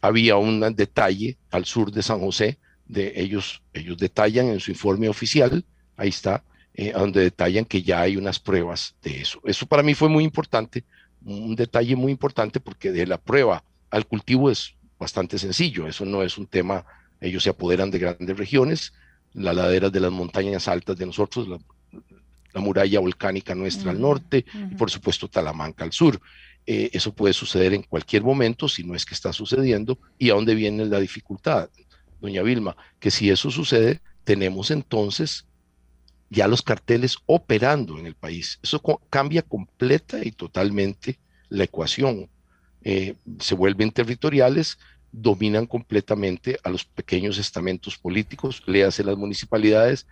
había 0.00 0.36
un 0.36 0.58
detalle 0.74 1.38
al 1.52 1.64
sur 1.64 1.92
de 1.92 2.02
San 2.02 2.18
José, 2.18 2.58
de 2.86 3.12
ellos, 3.14 3.62
ellos 3.72 3.98
detallan 3.98 4.48
en 4.48 4.58
su 4.58 4.72
informe 4.72 5.08
oficial, 5.08 5.64
ahí 5.96 6.08
está, 6.08 6.42
eh, 6.74 6.90
donde 6.90 7.20
detallan 7.20 7.66
que 7.66 7.82
ya 7.84 8.00
hay 8.00 8.16
unas 8.16 8.40
pruebas 8.40 8.96
de 9.00 9.20
eso. 9.20 9.40
Eso 9.44 9.64
para 9.64 9.84
mí 9.84 9.94
fue 9.94 10.08
muy 10.08 10.24
importante 10.24 10.84
un 11.24 11.54
detalle 11.56 11.96
muy 11.96 12.12
importante 12.12 12.60
porque 12.60 12.92
de 12.92 13.06
la 13.06 13.18
prueba 13.18 13.64
al 13.90 14.06
cultivo 14.06 14.50
es 14.50 14.74
bastante 14.98 15.38
sencillo, 15.38 15.86
eso 15.86 16.04
no 16.04 16.22
es 16.22 16.38
un 16.38 16.46
tema, 16.46 16.84
ellos 17.20 17.42
se 17.42 17.50
apoderan 17.50 17.90
de 17.90 17.98
grandes 17.98 18.36
regiones, 18.36 18.92
las 19.34 19.54
laderas 19.54 19.92
de 19.92 20.00
las 20.00 20.12
montañas 20.12 20.68
altas 20.68 20.96
de 20.96 21.06
nosotros, 21.06 21.48
la, 21.48 21.58
muralla 22.60 23.00
volcánica 23.00 23.54
nuestra 23.54 23.90
al 23.92 24.00
norte 24.00 24.44
y 24.70 24.74
por 24.74 24.90
supuesto 24.90 25.26
Talamanca 25.26 25.84
al 25.84 25.92
sur. 25.92 26.20
Eh, 26.66 26.90
eso 26.92 27.12
puede 27.14 27.32
suceder 27.32 27.72
en 27.72 27.82
cualquier 27.82 28.22
momento 28.22 28.68
si 28.68 28.84
no 28.84 28.94
es 28.94 29.06
que 29.06 29.14
está 29.14 29.32
sucediendo 29.32 29.98
y 30.18 30.30
a 30.30 30.34
dónde 30.34 30.54
viene 30.54 30.84
la 30.84 31.00
dificultad, 31.00 31.70
doña 32.20 32.42
Vilma, 32.42 32.76
que 33.00 33.10
si 33.10 33.30
eso 33.30 33.50
sucede, 33.50 34.00
tenemos 34.24 34.70
entonces 34.70 35.46
ya 36.32 36.48
los 36.48 36.62
carteles 36.62 37.18
operando 37.26 37.98
en 37.98 38.06
el 38.06 38.14
país. 38.14 38.58
Eso 38.62 38.80
cambia 39.10 39.42
completa 39.42 40.18
y 40.24 40.32
totalmente 40.32 41.18
la 41.50 41.64
ecuación. 41.64 42.30
Eh, 42.84 43.16
se 43.38 43.54
vuelven 43.54 43.92
territoriales, 43.92 44.78
dominan 45.12 45.66
completamente 45.66 46.58
a 46.64 46.70
los 46.70 46.86
pequeños 46.86 47.36
estamentos 47.36 47.98
políticos, 47.98 48.62
le 48.64 48.82
hace 48.82 49.04
las 49.04 49.18
municipalidades, 49.18 50.06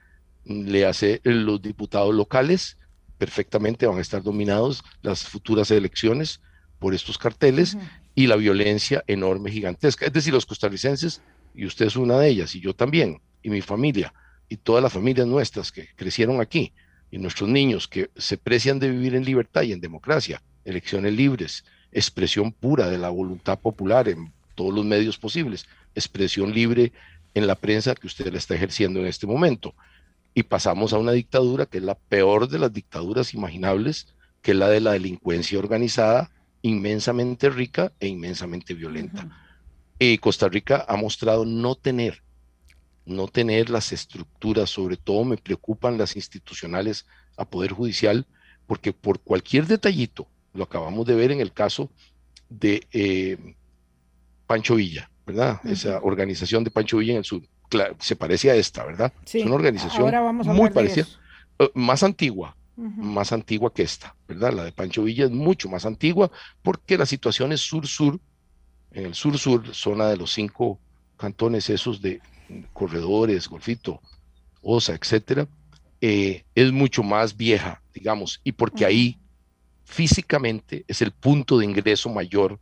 le 0.44 0.84
hace 0.84 1.22
los 1.24 1.62
diputados 1.62 2.14
locales, 2.14 2.76
perfectamente 3.16 3.86
van 3.86 3.96
a 3.96 4.02
estar 4.02 4.22
dominados 4.22 4.84
las 5.00 5.24
futuras 5.24 5.70
elecciones 5.70 6.42
por 6.78 6.94
estos 6.94 7.16
carteles 7.16 7.78
y 8.14 8.26
la 8.26 8.36
violencia 8.36 9.02
enorme, 9.06 9.50
gigantesca. 9.50 10.04
Es 10.04 10.12
decir, 10.12 10.34
los 10.34 10.44
costarricenses, 10.44 11.22
y 11.54 11.64
usted 11.64 11.86
es 11.86 11.96
una 11.96 12.18
de 12.18 12.28
ellas, 12.28 12.54
y 12.54 12.60
yo 12.60 12.74
también, 12.74 13.22
y 13.42 13.48
mi 13.48 13.62
familia, 13.62 14.12
y 14.50 14.56
todas 14.58 14.82
las 14.82 14.92
familias 14.92 15.26
nuestras 15.26 15.72
que 15.72 15.88
crecieron 15.96 16.40
aquí, 16.42 16.74
y 17.10 17.18
nuestros 17.18 17.48
niños 17.48 17.88
que 17.88 18.10
se 18.16 18.36
precian 18.36 18.78
de 18.78 18.90
vivir 18.90 19.14
en 19.14 19.24
libertad 19.24 19.62
y 19.62 19.72
en 19.72 19.80
democracia, 19.80 20.42
elecciones 20.64 21.14
libres, 21.14 21.64
expresión 21.92 22.52
pura 22.52 22.88
de 22.88 22.98
la 22.98 23.08
voluntad 23.08 23.58
popular 23.58 24.08
en 24.08 24.32
todos 24.54 24.74
los 24.74 24.84
medios 24.84 25.18
posibles, 25.18 25.66
expresión 25.94 26.52
libre 26.52 26.92
en 27.34 27.46
la 27.46 27.54
prensa 27.54 27.94
que 27.94 28.06
usted 28.06 28.30
la 28.30 28.38
está 28.38 28.54
ejerciendo 28.54 29.00
en 29.00 29.06
este 29.06 29.26
momento. 29.26 29.74
Y 30.34 30.42
pasamos 30.42 30.92
a 30.92 30.98
una 30.98 31.12
dictadura 31.12 31.66
que 31.66 31.78
es 31.78 31.84
la 31.84 31.96
peor 31.96 32.48
de 32.48 32.58
las 32.58 32.72
dictaduras 32.72 33.34
imaginables, 33.34 34.08
que 34.42 34.52
es 34.52 34.56
la 34.56 34.68
de 34.68 34.80
la 34.80 34.92
delincuencia 34.92 35.58
organizada, 35.58 36.30
inmensamente 36.62 37.50
rica 37.50 37.92
e 38.00 38.08
inmensamente 38.08 38.74
violenta. 38.74 39.28
Y 39.98 40.18
Costa 40.18 40.48
Rica 40.48 40.84
ha 40.88 40.96
mostrado 40.96 41.44
no 41.44 41.74
tener 41.74 42.22
no 43.04 43.28
tener 43.28 43.70
las 43.70 43.92
estructuras, 43.92 44.70
sobre 44.70 44.96
todo 44.96 45.24
me 45.24 45.36
preocupan 45.36 45.98
las 45.98 46.16
institucionales 46.16 47.06
a 47.36 47.44
Poder 47.44 47.72
Judicial, 47.72 48.26
porque 48.66 48.92
por 48.92 49.20
cualquier 49.20 49.66
detallito, 49.66 50.28
lo 50.52 50.64
acabamos 50.64 51.06
de 51.06 51.14
ver 51.14 51.32
en 51.32 51.40
el 51.40 51.52
caso 51.52 51.90
de 52.48 52.86
eh, 52.92 53.56
Pancho 54.46 54.76
Villa, 54.76 55.10
¿verdad? 55.26 55.60
Esa 55.64 56.00
organización 56.02 56.64
de 56.64 56.70
Pancho 56.70 56.98
Villa 56.98 57.12
en 57.12 57.18
el 57.18 57.24
sur, 57.24 57.42
se 58.00 58.16
parece 58.16 58.50
a 58.50 58.54
esta, 58.54 58.84
¿verdad? 58.84 59.12
Sí. 59.24 59.40
Es 59.40 59.46
una 59.46 59.54
organización 59.54 60.12
muy 60.46 60.70
parecida, 60.70 61.06
eh, 61.58 61.70
más 61.74 62.02
antigua, 62.02 62.56
más 62.76 63.32
antigua 63.32 63.72
que 63.72 63.82
esta, 63.82 64.16
¿verdad? 64.26 64.52
La 64.52 64.64
de 64.64 64.72
Pancho 64.72 65.04
Villa 65.04 65.26
es 65.26 65.30
mucho 65.30 65.68
más 65.68 65.86
antigua 65.86 66.30
porque 66.62 66.96
la 66.96 67.06
situación 67.06 67.52
es 67.52 67.60
sur-sur, 67.60 68.18
en 68.92 69.06
el 69.06 69.14
sur-sur, 69.14 69.74
zona 69.74 70.08
de 70.08 70.16
los 70.16 70.32
cinco 70.32 70.80
cantones 71.16 71.70
esos 71.70 72.00
de 72.00 72.20
corredores, 72.72 73.48
golfito, 73.48 74.00
osa, 74.62 74.94
etcétera, 74.94 75.48
eh, 76.00 76.44
es 76.54 76.72
mucho 76.72 77.02
más 77.02 77.36
vieja, 77.36 77.82
digamos, 77.92 78.40
y 78.44 78.52
porque 78.52 78.84
ahí 78.84 79.18
físicamente 79.84 80.84
es 80.88 81.02
el 81.02 81.10
punto 81.10 81.58
de 81.58 81.64
ingreso 81.64 82.08
mayor 82.08 82.58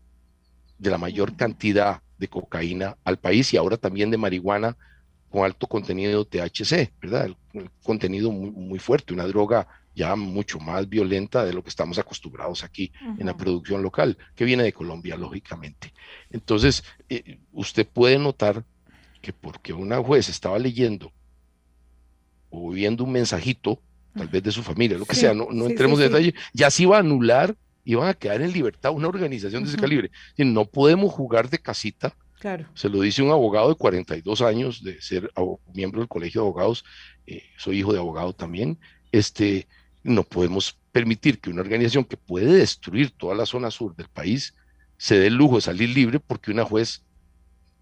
de 0.78 0.90
la 0.90 0.98
mayor 0.98 1.36
cantidad 1.36 2.02
de 2.18 2.28
cocaína 2.28 2.96
al 3.04 3.18
país 3.18 3.52
y 3.52 3.56
ahora 3.56 3.76
también 3.76 4.10
de 4.10 4.16
marihuana 4.16 4.76
con 5.28 5.44
alto 5.44 5.66
contenido 5.66 6.24
de 6.24 6.48
THC, 6.48 6.92
¿verdad? 7.00 7.26
El, 7.26 7.70
contenido 7.82 8.30
muy, 8.30 8.78
fuerte, 8.78 9.12
una 9.12 9.26
droga 9.26 9.66
ya 9.94 10.14
mucho 10.14 10.60
más 10.60 10.88
violenta 10.88 11.44
de 11.44 11.52
lo 11.52 11.62
que 11.62 11.70
estamos 11.70 11.98
acostumbrados 11.98 12.62
aquí 12.62 12.92
en 13.18 13.26
la 13.26 13.36
producción 13.36 13.82
local, 13.82 14.16
que 14.36 14.44
viene 14.44 14.62
de 14.62 14.72
Colombia, 14.72 15.16
lógicamente. 15.16 15.92
Entonces, 16.30 16.84
eh, 17.08 17.40
usted 17.52 17.86
puede 17.86 18.18
notar 18.18 18.64
que 19.20 19.32
porque 19.32 19.72
una 19.72 19.98
juez 19.98 20.28
estaba 20.28 20.58
leyendo 20.58 21.12
o 22.50 22.70
viendo 22.70 23.04
un 23.04 23.12
mensajito, 23.12 23.80
tal 24.14 24.28
vez 24.28 24.42
de 24.42 24.52
su 24.52 24.62
familia, 24.62 24.98
lo 24.98 25.04
que 25.04 25.14
sea, 25.14 25.34
no, 25.34 25.48
entremos 25.66 26.00
en 26.00 26.06
detalle, 26.06 26.34
ya 26.52 26.70
se 26.70 26.84
iba 26.84 26.96
a 26.96 27.00
anular, 27.00 27.56
iban 27.84 28.08
a 28.08 28.14
quedar 28.14 28.40
en 28.42 28.52
libertad 28.52 28.92
una 28.92 29.08
organización 29.08 29.64
de 29.64 29.70
ese 29.70 29.78
calibre. 29.78 30.10
Y 30.36 30.44
no 30.44 30.64
podemos 30.64 31.12
jugar 31.12 31.50
de 31.50 31.58
casita 31.58 32.14
Claro. 32.38 32.66
Se 32.74 32.88
lo 32.88 33.00
dice 33.00 33.22
un 33.22 33.30
abogado 33.30 33.68
de 33.68 33.74
42 33.74 34.42
años 34.42 34.82
de 34.84 35.00
ser 35.00 35.30
miembro 35.74 36.00
del 36.00 36.08
Colegio 36.08 36.40
de 36.40 36.46
Abogados, 36.46 36.84
eh, 37.26 37.42
soy 37.56 37.80
hijo 37.80 37.92
de 37.92 37.98
abogado 37.98 38.32
también, 38.32 38.78
este, 39.10 39.66
no 40.04 40.22
podemos 40.22 40.78
permitir 40.92 41.40
que 41.40 41.50
una 41.50 41.62
organización 41.62 42.04
que 42.04 42.16
puede 42.16 42.52
destruir 42.52 43.10
toda 43.10 43.34
la 43.34 43.46
zona 43.46 43.70
sur 43.70 43.96
del 43.96 44.08
país 44.08 44.54
se 44.96 45.18
dé 45.18 45.26
el 45.26 45.34
lujo 45.34 45.56
de 45.56 45.62
salir 45.62 45.88
libre 45.90 46.20
porque 46.20 46.50
una 46.50 46.64
juez, 46.64 47.02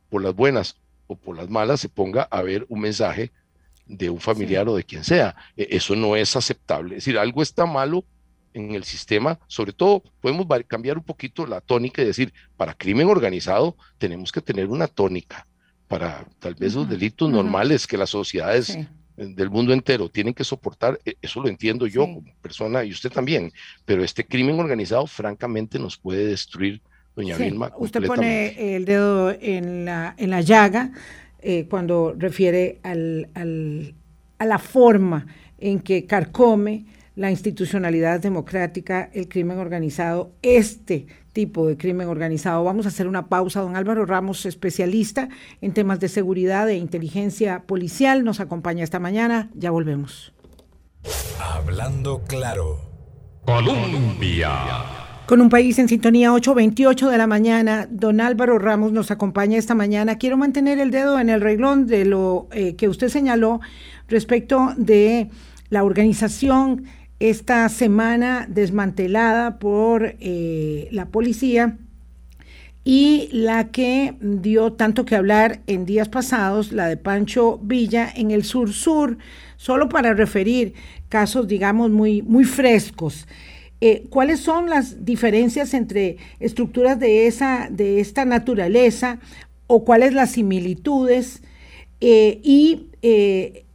por 0.09 0.22
las 0.22 0.35
buenas 0.35 0.79
o 1.06 1.16
por 1.16 1.36
las 1.36 1.48
malas, 1.48 1.80
se 1.80 1.88
ponga 1.88 2.22
a 2.22 2.42
ver 2.42 2.66
un 2.68 2.80
mensaje 2.80 3.32
de 3.86 4.10
un 4.10 4.20
familiar 4.20 4.68
o 4.68 4.76
de 4.76 4.84
quien 4.84 5.04
sea. 5.04 5.36
E, 5.56 5.68
eso 5.70 5.94
no 5.96 6.16
es 6.16 6.36
aceptable. 6.36 6.96
Es 6.96 7.04
decir, 7.04 7.18
algo 7.18 7.42
está 7.42 7.66
malo 7.66 8.04
en 8.52 8.74
el 8.74 8.84
sistema, 8.84 9.38
sobre 9.46 9.72
todo 9.72 10.02
podemos 10.20 10.46
cambiar 10.66 10.96
un 10.96 11.04
poquito 11.04 11.46
la 11.46 11.60
tónica 11.60 12.00
y 12.00 12.06
decir, 12.06 12.32
para 12.56 12.72
crimen 12.72 13.08
organizado 13.08 13.76
tenemos 13.98 14.32
que 14.32 14.40
tener 14.40 14.68
una 14.68 14.86
tónica, 14.86 15.46
para 15.88 16.26
tal 16.38 16.54
vez 16.54 16.74
los 16.74 16.88
delitos 16.88 17.30
normales 17.30 17.86
que 17.86 17.98
las 17.98 18.10
sociedades 18.10 18.78
del 19.16 19.50
mundo 19.50 19.74
entero 19.74 20.08
tienen 20.08 20.32
que 20.32 20.42
soportar, 20.42 20.98
e, 21.04 21.16
eso 21.20 21.42
lo 21.42 21.48
entiendo 21.48 21.86
yo 21.86 22.02
como 22.02 22.24
persona 22.40 22.82
y 22.82 22.92
usted 22.92 23.10
también, 23.10 23.52
pero 23.84 24.02
este 24.02 24.26
crimen 24.26 24.58
organizado 24.58 25.06
francamente 25.06 25.78
nos 25.78 25.98
puede 25.98 26.26
destruir, 26.26 26.80
doña 27.16 27.37
Vilma. 27.37 27.72
Usted 27.79 28.07
pone 28.07 28.76
el 28.76 28.85
dedo 28.85 29.35
en 29.40 29.87
la, 29.87 30.14
en 30.16 30.31
la 30.31 30.42
llaga 30.42 30.92
eh, 31.40 31.66
cuando 31.68 32.14
refiere 32.16 32.79
al, 32.83 33.31
al, 33.35 33.94
a 34.38 34.44
la 34.44 34.59
forma 34.59 35.26
en 35.59 35.81
que 35.81 36.07
carcome 36.07 36.87
la 37.16 37.31
institucionalidad 37.31 38.20
democrática, 38.20 39.11
el 39.14 39.26
crimen 39.29 39.59
organizado, 39.59 40.33
este 40.42 41.07
tipo 41.33 41.66
de 41.66 41.79
crimen 41.79 42.09
organizado. 42.09 42.62
Vamos 42.62 42.85
a 42.85 42.90
hacer 42.90 43.07
una 43.09 43.29
pausa. 43.29 43.62
Don 43.62 43.74
Álvaro 43.74 44.05
Ramos, 44.05 44.44
especialista 44.44 45.31
en 45.62 45.72
temas 45.72 45.98
de 45.98 46.09
seguridad 46.09 46.68
e 46.68 46.76
inteligencia 46.76 47.62
policial, 47.66 48.22
nos 48.22 48.40
acompaña 48.40 48.85
esta 48.85 48.98
mañana. 48.98 49.50
Ya 49.55 49.70
volvemos. 49.70 50.35
Hablando 51.40 52.22
claro. 52.24 52.81
Colombia. 53.46 55.05
Con 55.26 55.40
un 55.40 55.48
país 55.48 55.76
en 55.80 55.88
sintonía 55.88 56.30
8.28 56.30 57.10
de 57.10 57.18
la 57.18 57.26
mañana, 57.26 57.88
don 57.90 58.20
Álvaro 58.20 58.60
Ramos 58.60 58.92
nos 58.92 59.10
acompaña 59.10 59.58
esta 59.58 59.74
mañana. 59.74 60.18
Quiero 60.18 60.36
mantener 60.36 60.78
el 60.78 60.92
dedo 60.92 61.18
en 61.18 61.30
el 61.30 61.40
reglón 61.40 61.88
de 61.88 62.04
lo 62.04 62.46
eh, 62.52 62.76
que 62.76 62.88
usted 62.88 63.08
señaló 63.08 63.60
respecto 64.06 64.72
de 64.76 65.28
la 65.68 65.82
organización 65.82 66.84
esta 67.18 67.68
semana 67.70 68.46
desmantelada 68.48 69.58
por 69.58 70.14
eh, 70.20 70.86
la 70.92 71.06
policía 71.06 71.76
y 72.84 73.28
la 73.32 73.72
que 73.72 74.14
dio 74.20 74.74
tanto 74.74 75.04
que 75.04 75.16
hablar 75.16 75.60
en 75.66 75.86
días 75.86 76.08
pasados, 76.08 76.70
la 76.70 76.86
de 76.86 76.98
Pancho 76.98 77.58
Villa 77.60 78.08
en 78.14 78.30
el 78.30 78.44
sur-sur, 78.44 79.18
solo 79.56 79.88
para 79.88 80.14
referir 80.14 80.74
casos, 81.08 81.48
digamos, 81.48 81.90
muy, 81.90 82.22
muy 82.22 82.44
frescos. 82.44 83.26
Eh, 83.80 84.06
¿Cuáles 84.08 84.40
son 84.40 84.70
las 84.70 85.04
diferencias 85.04 85.74
entre 85.74 86.16
estructuras 86.40 86.98
de, 86.98 87.26
esa, 87.26 87.68
de 87.70 88.00
esta 88.00 88.24
naturaleza 88.24 89.18
o 89.66 89.84
cuáles 89.84 90.14
las 90.14 90.32
similitudes 90.32 91.42
eh, 92.00 92.40
y 92.42 92.88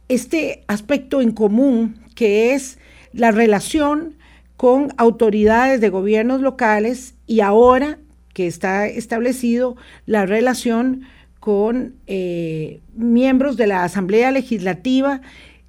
este 0.08 0.64
aspecto 0.66 1.20
en 1.22 1.32
común 1.32 2.02
que 2.14 2.54
es 2.54 2.78
la 3.12 3.30
relación 3.30 4.16
con 4.56 4.92
autoridades 4.96 5.80
de 5.80 5.88
gobiernos 5.88 6.40
locales 6.40 7.14
y 7.26 7.40
ahora 7.40 7.98
que 8.32 8.46
está 8.46 8.86
establecido 8.86 9.76
la 10.06 10.26
relación 10.26 11.02
con 11.40 11.96
eh, 12.06 12.80
miembros 12.94 13.56
de 13.56 13.66
la 13.66 13.82
Asamblea 13.82 14.30
Legislativa 14.30 15.20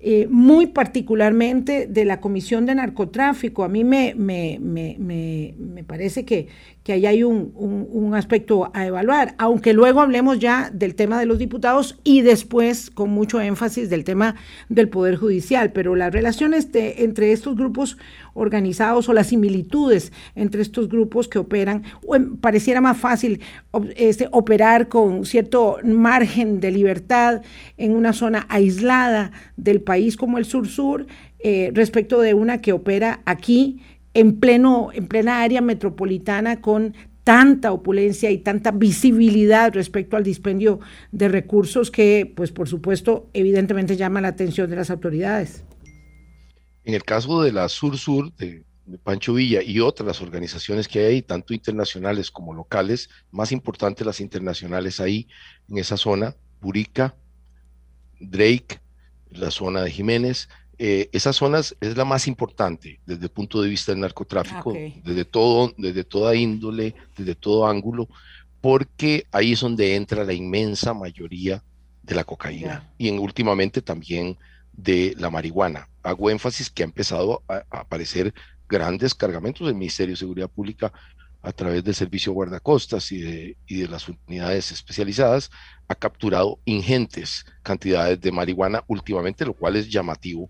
eh, 0.05 0.27
muy 0.29 0.67
particularmente 0.67 1.87
de 1.87 2.03
la 2.03 2.19
Comisión 2.19 2.65
de 2.65 2.75
Narcotráfico. 2.75 3.63
A 3.63 3.69
mí 3.69 3.85
me, 3.85 4.13
me, 4.15 4.59
me, 4.59 4.97
me 5.57 5.83
parece 5.85 6.25
que, 6.25 6.49
que 6.83 6.93
ahí 6.93 7.05
hay 7.05 7.23
un, 7.23 7.51
un, 7.55 8.13
aspecto 8.13 8.69
a 8.73 8.85
evaluar, 8.85 9.35
aunque 9.37 9.73
luego 9.73 10.01
hablemos 10.01 10.39
ya 10.39 10.69
del 10.71 10.95
tema 10.95 11.17
de 11.17 11.25
los 11.25 11.39
diputados 11.39 11.97
y 12.03 12.21
después 12.21 12.91
con 12.91 13.09
mucho 13.09 13.39
énfasis 13.39 13.89
del 13.89 14.03
tema 14.03 14.35
del 14.67 14.89
Poder 14.89 15.15
Judicial, 15.15 15.71
pero 15.71 15.95
las 15.95 16.11
relaciones 16.11 16.71
de, 16.73 17.03
entre 17.03 17.31
estos 17.31 17.55
grupos 17.55 17.97
organizados 18.33 19.07
o 19.07 19.13
las 19.13 19.27
similitudes 19.27 20.11
entre 20.35 20.61
estos 20.61 20.89
grupos 20.89 21.27
que 21.27 21.39
operan, 21.39 21.83
pareciera 22.41 22.81
más 22.81 22.97
fácil 22.97 23.41
este, 23.95 24.27
operar 24.31 24.89
con 24.89 25.25
cierto 25.25 25.77
margen 25.83 26.59
de 26.59 26.71
libertad 26.71 27.41
en 27.77 27.95
una 27.95 28.11
zona 28.11 28.45
aislada 28.49 29.31
del 29.55 29.81
país 29.81 30.17
como 30.17 30.37
el 30.37 30.45
sur-sur, 30.45 31.07
eh, 31.45 31.71
respecto 31.73 32.21
de 32.21 32.33
una 32.33 32.61
que 32.61 32.71
opera 32.71 33.21
aquí 33.25 33.81
en, 34.13 34.39
pleno, 34.39 34.89
en 34.93 35.07
plena 35.07 35.41
área 35.41 35.61
metropolitana 35.61 36.61
con 36.61 36.95
tanta 37.23 37.71
opulencia 37.71 38.31
y 38.31 38.39
tanta 38.39 38.71
visibilidad 38.71 39.73
respecto 39.73 40.17
al 40.17 40.23
dispendio 40.23 40.79
de 41.11 41.29
recursos 41.29 41.89
que, 41.89 42.31
pues 42.35 42.51
por 42.51 42.67
supuesto, 42.67 43.29
evidentemente 43.33 43.95
llama 43.95 44.21
la 44.21 44.29
atención 44.29 44.69
de 44.69 44.75
las 44.75 44.89
autoridades. 44.89 45.63
En 46.83 46.93
el 46.93 47.03
caso 47.03 47.41
de 47.41 47.53
la 47.53 47.69
Sur-Sur, 47.69 48.33
de, 48.35 48.65
Pancho 49.03 49.33
Villa 49.33 49.63
y 49.63 49.79
otras 49.79 50.21
organizaciones 50.21 50.89
que 50.89 51.05
hay, 51.05 51.21
tanto 51.21 51.53
internacionales 51.53 52.29
como 52.29 52.53
locales, 52.53 53.09
más 53.31 53.53
importantes 53.53 54.05
las 54.05 54.19
internacionales 54.19 54.99
ahí 54.99 55.29
en 55.69 55.77
esa 55.77 55.95
zona, 55.95 56.35
Burica, 56.59 57.15
Drake, 58.19 58.81
la 59.29 59.51
zona 59.51 59.81
de 59.81 59.91
Jiménez, 59.91 60.49
eh, 60.79 61.09
esas 61.11 61.35
zonas 61.35 61.75
es 61.81 61.95
la 61.95 62.05
más 62.05 62.27
importante 62.27 62.99
desde 63.05 63.25
el 63.25 63.29
punto 63.29 63.61
de 63.61 63.69
vista 63.69 63.91
del 63.91 64.01
narcotráfico, 64.01 64.73
desde, 65.03 65.23
todo, 65.23 65.73
desde 65.77 66.03
toda 66.03 66.35
índole, 66.35 66.95
desde 67.15 67.35
todo 67.35 67.67
ángulo, 67.67 68.07
porque 68.59 69.27
ahí 69.31 69.53
es 69.53 69.59
donde 69.59 69.95
entra 69.95 70.23
la 70.23 70.33
inmensa 70.33 70.93
mayoría 70.93 71.63
de 72.01 72.15
la 72.15 72.23
cocaína 72.23 72.89
y 72.97 73.07
en, 73.07 73.19
últimamente 73.19 73.81
también 73.81 74.37
de 74.71 75.15
la 75.19 75.29
marihuana. 75.29 75.89
Hago 76.01 76.31
énfasis 76.31 76.71
que 76.71 76.81
ha 76.81 76.85
empezado 76.85 77.43
a, 77.47 77.63
aparecer 77.69 78.33
grandes 78.67 79.13
cargamentos 79.13 79.67
del 79.67 79.75
Ministerio 79.75 80.13
de 80.13 80.19
Seguridad 80.19 80.49
Pública 80.49 80.91
a 81.43 81.51
través 81.51 81.83
del 81.83 81.93
Servicio 81.93 82.33
Guardacostas 82.33 83.11
y 83.11 83.19
de, 83.19 83.57
y 83.67 83.81
de 83.81 83.87
las 83.89 84.07
unidades 84.07 84.71
especializadas, 84.71 85.51
ha 85.87 85.93
capturado 85.93 86.59
ingentes 86.65 87.45
cantidades 87.61 88.19
de 88.21 88.31
marihuana 88.31 88.83
últimamente, 88.87 89.45
lo 89.45 89.53
cual 89.53 89.75
es 89.75 89.89
llamativo 89.89 90.49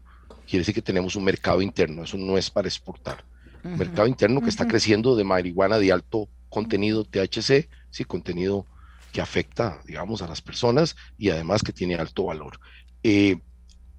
quiere 0.53 0.61
decir 0.61 0.75
que 0.75 0.83
tenemos 0.83 1.15
un 1.15 1.23
mercado 1.23 1.63
interno, 1.63 2.03
eso 2.03 2.15
no 2.15 2.37
es 2.37 2.51
para 2.51 2.67
exportar. 2.67 3.25
Un 3.63 3.75
mercado 3.75 4.07
interno 4.07 4.39
que 4.39 4.49
está 4.49 4.67
creciendo 4.67 5.15
de 5.15 5.23
marihuana 5.23 5.79
de 5.79 5.91
alto 5.91 6.29
contenido 6.47 7.05
THC, 7.05 7.67
sí, 7.89 8.03
contenido 8.05 8.67
que 9.11 9.19
afecta, 9.19 9.81
digamos, 9.83 10.21
a 10.21 10.27
las 10.27 10.43
personas 10.43 10.95
y 11.17 11.31
además 11.31 11.63
que 11.63 11.73
tiene 11.73 11.95
alto 11.95 12.25
valor. 12.25 12.59
Eh, 13.01 13.37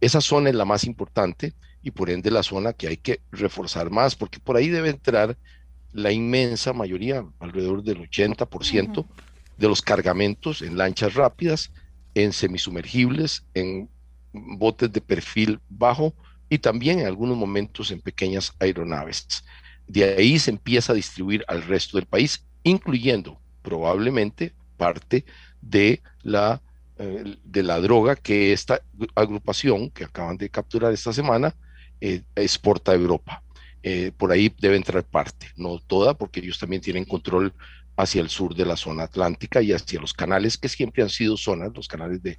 esa 0.00 0.20
zona 0.20 0.48
es 0.48 0.54
la 0.54 0.64
más 0.64 0.84
importante 0.84 1.54
y 1.82 1.90
por 1.90 2.08
ende 2.08 2.30
la 2.30 2.44
zona 2.44 2.72
que 2.72 2.86
hay 2.86 2.98
que 2.98 3.20
reforzar 3.32 3.90
más, 3.90 4.14
porque 4.14 4.38
por 4.38 4.56
ahí 4.56 4.68
debe 4.68 4.90
entrar 4.90 5.36
la 5.92 6.12
inmensa 6.12 6.72
mayoría, 6.72 7.26
alrededor 7.40 7.82
del 7.82 7.98
80% 7.98 9.04
de 9.56 9.68
los 9.68 9.82
cargamentos 9.82 10.62
en 10.62 10.78
lanchas 10.78 11.14
rápidas, 11.14 11.72
en 12.14 12.32
semisumergibles, 12.32 13.44
en 13.54 13.88
botes 14.32 14.92
de 14.92 15.00
perfil 15.00 15.58
bajo 15.68 16.14
y 16.48 16.58
también 16.58 17.00
en 17.00 17.06
algunos 17.06 17.36
momentos 17.36 17.90
en 17.90 18.00
pequeñas 18.00 18.52
aeronaves. 18.58 19.44
De 19.86 20.04
ahí 20.04 20.38
se 20.38 20.50
empieza 20.50 20.92
a 20.92 20.96
distribuir 20.96 21.44
al 21.48 21.62
resto 21.62 21.98
del 21.98 22.06
país, 22.06 22.46
incluyendo 22.62 23.40
probablemente 23.62 24.54
parte 24.76 25.24
de 25.60 26.02
la, 26.22 26.62
eh, 26.98 27.36
de 27.44 27.62
la 27.62 27.80
droga 27.80 28.16
que 28.16 28.52
esta 28.52 28.80
agrupación 29.14 29.90
que 29.90 30.04
acaban 30.04 30.36
de 30.36 30.50
capturar 30.50 30.92
esta 30.92 31.12
semana 31.12 31.54
eh, 32.00 32.22
exporta 32.36 32.92
a 32.92 32.94
Europa. 32.94 33.42
eh, 33.82 34.12
por 34.16 34.32
ahí 34.32 34.50
debe 34.58 34.76
entrar 34.76 35.04
parte, 35.04 35.48
no 35.56 35.78
toda, 35.78 36.14
porque 36.14 36.40
ellos 36.40 36.58
también 36.58 36.80
tienen 36.80 37.04
control 37.04 37.52
hacia 37.96 38.22
el 38.22 38.30
sur 38.30 38.54
de 38.54 38.64
la 38.64 38.76
zona 38.76 39.04
atlántica 39.04 39.60
y 39.62 39.72
hacia 39.72 40.00
los 40.00 40.14
canales 40.14 40.56
que 40.56 40.68
siempre 40.68 41.02
han 41.02 41.10
sido 41.10 41.36
zonas, 41.36 41.70
los 41.74 41.86
canales 41.86 42.22
de 42.22 42.38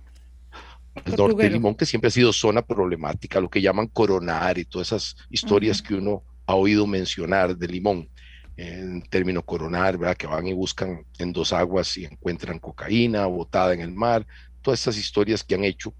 el 1.03 1.15
norte 1.15 1.43
de 1.43 1.49
Limón, 1.49 1.75
que 1.75 1.85
siempre 1.85 2.07
ha 2.07 2.11
sido 2.11 2.31
zona 2.31 2.61
problemática, 2.61 3.41
lo 3.41 3.49
que 3.49 3.61
llaman 3.61 3.87
coronar 3.87 4.57
y 4.57 4.65
todas 4.65 4.87
esas 4.87 5.15
historias 5.29 5.81
que 5.81 5.95
uno 5.95 6.23
ha 6.45 6.55
oído 6.55 6.87
mencionar 6.87 7.57
de 7.57 7.67
Limón, 7.67 8.09
en 8.57 9.01
término 9.09 9.41
coronar, 9.43 9.97
¿verdad? 9.97 10.15
que 10.15 10.27
van 10.27 10.47
y 10.47 10.53
buscan 10.53 11.05
en 11.19 11.33
dos 11.33 11.51
aguas 11.51 11.97
y 11.97 12.05
encuentran 12.05 12.59
cocaína 12.59 13.25
botada 13.25 13.73
en 13.73 13.81
el 13.81 13.91
mar, 13.91 14.25
todas 14.61 14.79
esas 14.79 14.97
historias 14.97 15.43
que 15.43 15.55
han 15.55 15.65
hecho 15.65 15.93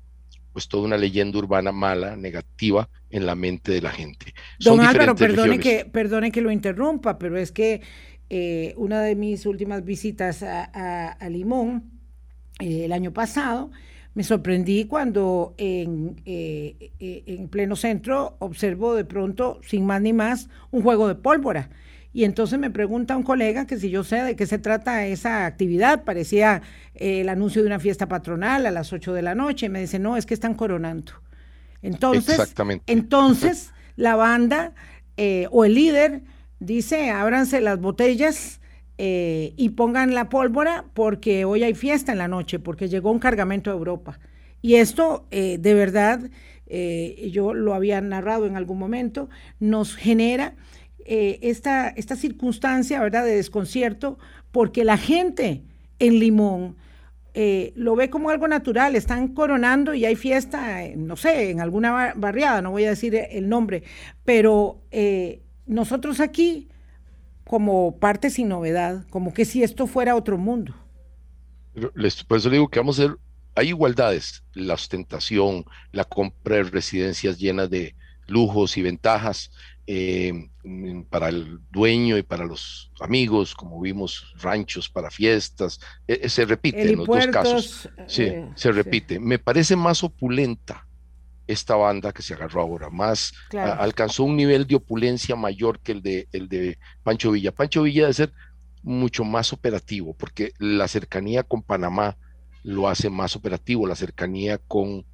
pues 0.54 0.70
toda 0.70 0.86
una 0.86 0.96
leyenda 0.96 1.38
urbana 1.38 1.74
mala, 1.74 2.16
negativa 2.16 2.88
en 3.10 3.26
la 3.26 3.36
mente 3.36 3.74
de 3.74 3.82
la 3.82 3.92
gente. 3.92 4.34
Don 4.58 4.80
Álvaro, 4.80 5.14
perdone 5.14 5.60
que, 5.60 5.84
perdone 5.84 6.32
que 6.32 6.40
lo 6.40 6.50
interrumpa, 6.50 7.18
pero 7.18 7.38
es 7.38 7.52
que 7.52 7.82
eh, 8.30 8.74
una 8.78 9.02
de 9.02 9.18
mis 9.18 9.46
últimas 9.46 9.84
visitas 9.84 10.44
a, 10.44 11.18
Limón 11.30 11.92
eh, 12.62 12.86
el 12.86 12.94
año 12.94 13.12
pasado, 13.12 13.70
me 14.16 14.24
sorprendí 14.24 14.86
cuando 14.86 15.54
en, 15.58 16.22
eh, 16.26 16.92
en 17.00 17.48
pleno 17.50 17.76
centro 17.76 18.38
observo 18.40 18.96
de 18.96 19.06
pronto, 19.06 19.60
sin 19.62 19.86
más 19.86 20.02
ni 20.02 20.14
más, 20.14 20.50
un 20.72 20.82
juego 20.82 21.08
de 21.08 21.16
pólvora. 21.16 21.70
Y 22.16 22.24
entonces 22.24 22.58
me 22.58 22.72
pregunta 22.72 23.18
un 23.18 23.24
colega 23.24 23.68
que 23.68 23.78
si 23.78 23.90
yo 23.90 24.06
sé 24.06 24.24
de 24.24 24.38
qué 24.38 24.48
se 24.48 24.58
trata 24.58 25.06
esa 25.06 25.46
actividad, 25.46 26.06
parecía 26.06 26.62
eh, 26.96 27.20
el 27.20 27.28
anuncio 27.28 27.62
de 27.62 27.68
una 27.68 27.78
fiesta 27.78 28.08
patronal 28.08 28.66
a 28.66 28.72
las 28.72 28.94
8 28.94 29.14
de 29.14 29.22
la 29.22 29.36
noche, 29.36 29.66
y 29.66 29.70
me 29.70 29.82
dice, 29.82 30.00
no, 30.00 30.16
es 30.16 30.26
que 30.26 30.34
están 30.34 30.54
coronando. 30.54 31.12
Entonces, 31.82 32.56
entonces 32.88 33.74
la 33.98 34.16
banda 34.16 34.74
eh, 35.18 35.48
o 35.52 35.66
el 35.66 35.76
líder 35.76 36.22
dice, 36.60 37.10
ábranse 37.12 37.60
las 37.60 37.82
botellas 37.82 38.62
eh, 38.98 39.54
y 39.58 39.70
pongan 39.70 40.14
la 40.14 40.30
pólvora 40.30 40.86
porque 40.94 41.46
hoy 41.46 41.64
hay 41.64 41.74
fiesta 41.74 42.12
en 42.12 42.18
la 42.18 42.28
noche, 42.28 42.60
porque 42.60 42.88
llegó 42.88 43.12
un 43.12 43.20
cargamento 43.20 43.70
a 43.72 43.74
Europa. 43.74 44.20
Y 44.62 44.76
esto, 44.76 45.28
de 45.30 45.74
verdad, 45.76 46.32
yo 46.68 47.54
lo 47.54 47.76
había 47.76 48.02
narrado 48.02 48.48
en 48.48 48.58
algún 48.58 48.80
momento, 48.80 49.30
nos 49.60 49.96
genera 49.96 50.56
eh, 51.08 51.38
esta, 51.44 51.90
esta 51.90 52.16
circunstancia, 52.16 53.00
¿verdad?, 53.00 53.24
de 53.24 53.36
desconcierto, 53.36 54.18
porque 54.52 54.84
la 54.84 54.98
gente 54.98 55.62
en 56.00 56.20
Limón 56.20 56.78
eh, 57.36 57.74
lo 57.76 57.96
ve 57.96 58.10
como 58.10 58.32
algo 58.32 58.48
natural, 58.48 58.96
están 58.96 59.28
coronando 59.28 59.94
y 59.94 60.04
hay 60.06 60.16
fiesta, 60.16 60.84
eh, 60.84 60.96
no 60.98 61.16
sé, 61.16 61.52
en 61.52 61.62
alguna 61.62 62.14
barriada, 62.16 62.64
no 62.64 62.72
voy 62.72 62.86
a 62.86 62.90
decir 62.90 63.16
el 63.16 63.48
nombre, 63.48 63.84
pero 64.24 64.82
nosotros 65.68 66.20
aquí, 66.20 66.70
como 67.46 67.98
parte 68.00 68.30
sin 68.30 68.50
novedad, 68.50 69.06
como 69.10 69.34
que 69.34 69.46
si 69.46 69.64
esto 69.64 69.88
fuera 69.88 70.16
otro 70.16 70.38
mundo. 70.38 70.74
por 72.28 72.38
eso 72.38 72.50
digo 72.50 72.68
que 72.68 72.80
vamos 72.80 73.00
a 73.00 73.04
ser, 73.04 73.18
hay 73.56 73.70
igualdades, 73.70 74.44
la 74.54 74.74
ostentación, 74.74 75.66
la 75.92 76.04
compra 76.04 76.58
de 76.58 76.64
residencias 76.64 77.40
llenas 77.40 77.70
de 77.70 77.96
lujos 78.28 78.78
y 78.78 78.82
ventajas, 78.82 79.52
eh, 79.88 80.50
para 81.12 81.30
el 81.30 81.60
dueño 81.72 82.18
y 82.18 82.24
para 82.24 82.44
los 82.44 82.92
amigos, 83.00 83.54
como 83.54 83.80
vimos, 83.80 84.34
ranchos 84.42 84.90
para 84.90 85.12
fiestas, 85.12 85.80
e, 86.08 86.22
e, 86.24 86.30
se 86.30 86.44
repite 86.46 86.82
en 86.82 86.98
los 86.98 87.06
dos 87.06 87.28
casos. 87.28 87.90
Sí, 88.08 88.24
eh, 88.24 88.50
se 88.56 88.72
repite. 88.72 89.20
Me 89.20 89.38
parece 89.38 89.76
más 89.76 90.04
opulenta 90.04 90.85
esta 91.48 91.76
banda 91.76 92.12
que 92.12 92.22
se 92.22 92.34
agarró 92.34 92.62
ahora, 92.62 92.90
más 92.90 93.34
alcanzó 93.54 94.24
un 94.24 94.36
nivel 94.36 94.66
de 94.68 94.76
opulencia 94.76 95.36
mayor 95.36 95.80
que 95.80 95.92
el 95.92 96.02
de, 96.02 96.28
el 96.32 96.48
de 96.50 96.78
Pancho 97.04 97.32
Villa. 97.32 97.52
Pancho 97.52 97.84
Villa 97.84 98.04
debe 98.04 98.14
ser 98.14 98.34
mucho 98.84 99.24
más 99.24 99.54
operativo, 99.54 100.14
porque 100.14 100.54
la 100.60 100.88
cercanía 100.88 101.44
con 101.44 101.62
Panamá 101.62 102.18
lo 102.64 102.88
hace 102.88 103.10
más 103.10 103.36
operativo, 103.36 103.88
la 103.88 103.96
cercanía 103.96 104.58
con 104.58 105.06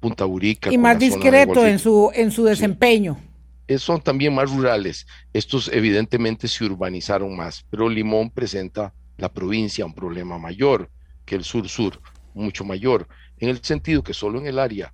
Punta 0.00 0.24
Burica. 0.24 0.72
Y 0.72 0.78
más 0.78 0.98
discreto 0.98 1.66
en 1.66 1.78
su, 1.78 2.10
en 2.14 2.30
su 2.30 2.44
desempeño. 2.44 3.18
Eh, 3.68 3.78
son 3.78 4.00
también 4.00 4.34
más 4.34 4.50
rurales. 4.50 5.06
Estos 5.32 5.68
evidentemente 5.72 6.48
se 6.48 6.64
urbanizaron 6.64 7.36
más, 7.36 7.64
pero 7.70 7.88
Limón 7.88 8.30
presenta 8.30 8.92
la 9.16 9.32
provincia 9.32 9.86
un 9.86 9.94
problema 9.94 10.38
mayor 10.38 10.90
que 11.24 11.36
el 11.36 11.44
sur-sur, 11.44 12.00
mucho 12.34 12.64
mayor, 12.64 13.06
en 13.38 13.48
el 13.48 13.62
sentido 13.62 14.02
que 14.02 14.14
solo 14.14 14.40
en 14.40 14.46
el 14.46 14.58
área 14.58 14.92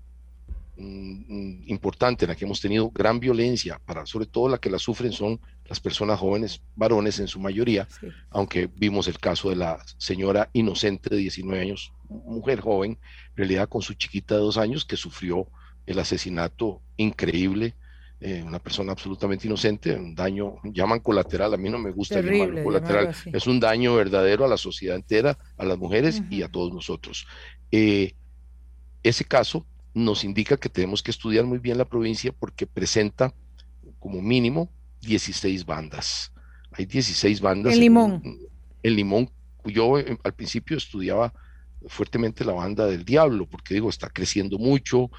mm, 0.79 1.64
importante 1.67 2.25
en 2.25 2.31
la 2.31 2.37
que 2.37 2.45
hemos 2.45 2.61
tenido 2.61 2.91
gran 2.91 3.21
violencia, 3.21 3.81
para 3.85 4.07
sobre 4.07 4.27
todo 4.27 4.49
la 4.49 4.59
que 4.59 4.71
la 4.71 4.79
sufren 4.79 5.12
son 5.12 5.41
las 5.67 5.81
personas 5.81 6.19
jóvenes, 6.19 6.62
varones 6.77 7.19
en 7.21 7.29
su 7.29 7.41
mayoría, 7.41 7.87
aunque 8.31 8.71
vimos 8.75 9.09
el 9.09 9.19
caso 9.19 9.51
de 9.51 9.57
la 9.57 9.79
señora 9.99 10.49
inocente 10.53 11.11
de 11.11 11.17
19 11.17 11.62
años, 11.62 11.93
mujer 12.09 12.61
joven, 12.61 12.93
en 13.31 13.37
realidad 13.37 13.69
con 13.69 13.83
su 13.83 13.95
chiquita 13.95 14.35
de 14.35 14.41
dos 14.41 14.57
años, 14.57 14.85
que 14.85 14.97
sufrió 14.97 15.47
el 15.87 15.99
asesinato 15.99 16.81
increíble 16.97 17.75
eh, 18.21 18.43
una 18.43 18.59
persona 18.59 18.91
absolutamente 18.91 19.47
inocente, 19.47 19.95
un 19.95 20.12
daño, 20.12 20.57
llaman 20.64 20.99
colateral, 20.99 21.55
a 21.55 21.57
mí 21.57 21.69
no 21.69 21.79
me 21.79 21.93
gusta 21.93 22.21
llamarlo 22.21 22.64
colateral, 22.64 23.14
es 23.27 23.47
un 23.47 23.61
daño 23.61 23.95
verdadero 23.95 24.45
a 24.45 24.49
la 24.49 24.57
sociedad 24.57 24.97
entera, 24.97 25.38
a 25.57 25.64
las 25.64 25.79
mujeres 25.79 26.21
y 26.29 26.43
a 26.43 26.49
todos 26.49 26.75
nosotros. 26.75 27.29
Eh, 27.71 28.14
ese 29.05 29.25
caso 29.25 29.64
nos 29.94 30.24
indica 30.24 30.57
que 30.57 30.68
tenemos 30.68 31.03
que 31.03 31.11
estudiar 31.11 31.44
muy 31.44 31.59
bien 31.59 31.79
la 31.79 31.85
provincia 31.85 32.33
porque 32.33 32.66
presenta 32.66 33.35
como 33.98 34.22
mínimo 34.22 34.70
16 35.03 35.64
bandas. 35.64 36.33
Hay 36.72 36.87
16 36.87 37.40
bandas. 37.40 37.74
En 37.74 37.81
Limón. 37.81 38.22
En, 38.83 38.96
Limón, 38.96 39.31
yo 39.64 39.98
eh, 39.98 40.18
al 40.22 40.35
principio 40.35 40.77
estudiaba 40.77 41.33
fuertemente 41.87 42.44
la 42.44 42.53
banda 42.53 42.87
del 42.87 43.05
diablo, 43.05 43.46
porque 43.46 43.74
digo, 43.74 43.88
está 43.88 44.09
creciendo 44.09 44.59
mucho, 44.59 45.11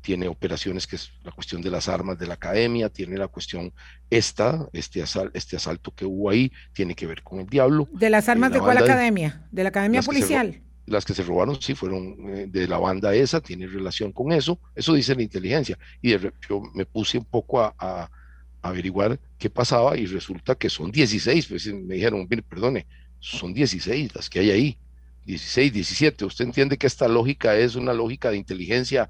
tiene 0.00 0.28
operaciones 0.28 0.86
que 0.86 0.96
es 0.96 1.10
la 1.24 1.32
cuestión 1.32 1.60
de 1.60 1.70
las 1.70 1.88
armas 1.88 2.18
de 2.18 2.26
la 2.26 2.34
academia, 2.34 2.88
tiene 2.88 3.16
la 3.16 3.28
cuestión 3.28 3.72
esta, 4.10 4.68
este, 4.72 5.02
este 5.34 5.56
asalto 5.56 5.92
que 5.92 6.04
hubo 6.04 6.30
ahí, 6.30 6.52
tiene 6.72 6.94
que 6.94 7.06
ver 7.06 7.22
con 7.22 7.40
el 7.40 7.46
diablo. 7.46 7.88
¿De 7.92 8.10
las 8.10 8.28
armas 8.28 8.52
de 8.52 8.60
cuál 8.60 8.78
academia? 8.78 9.46
¿De 9.50 9.62
la 9.62 9.70
academia 9.70 10.02
policial? 10.02 10.62
Las 10.86 11.04
que 11.04 11.14
se 11.14 11.22
robaron 11.22 11.60
sí 11.60 11.74
fueron 11.74 12.16
eh, 12.28 12.46
de 12.48 12.68
la 12.68 12.78
banda 12.78 13.14
esa, 13.14 13.40
tiene 13.40 13.66
relación 13.66 14.12
con 14.12 14.32
eso, 14.32 14.58
eso 14.74 14.94
dice 14.94 15.14
la 15.14 15.22
inteligencia. 15.22 15.78
Y 16.00 16.10
yo 16.10 16.62
me 16.74 16.86
puse 16.86 17.18
un 17.18 17.24
poco 17.24 17.60
a, 17.60 18.10
averiguar 18.62 19.20
qué 19.38 19.48
pasaba 19.48 19.96
y 19.96 20.06
resulta 20.06 20.56
que 20.56 20.68
son 20.68 20.90
16, 20.90 21.46
pues 21.46 21.66
me 21.72 21.94
dijeron, 21.94 22.26
perdone, 22.26 22.84
son 23.20 23.54
16 23.54 24.12
las 24.16 24.28
que 24.28 24.40
hay 24.40 24.50
ahí, 24.50 24.78
16, 25.24 25.72
17. 25.72 26.24
Usted 26.24 26.44
entiende 26.46 26.76
que 26.76 26.88
esta 26.88 27.06
lógica 27.06 27.56
es 27.56 27.76
una 27.76 27.92
lógica 27.92 28.30
de 28.30 28.38
inteligencia 28.38 29.08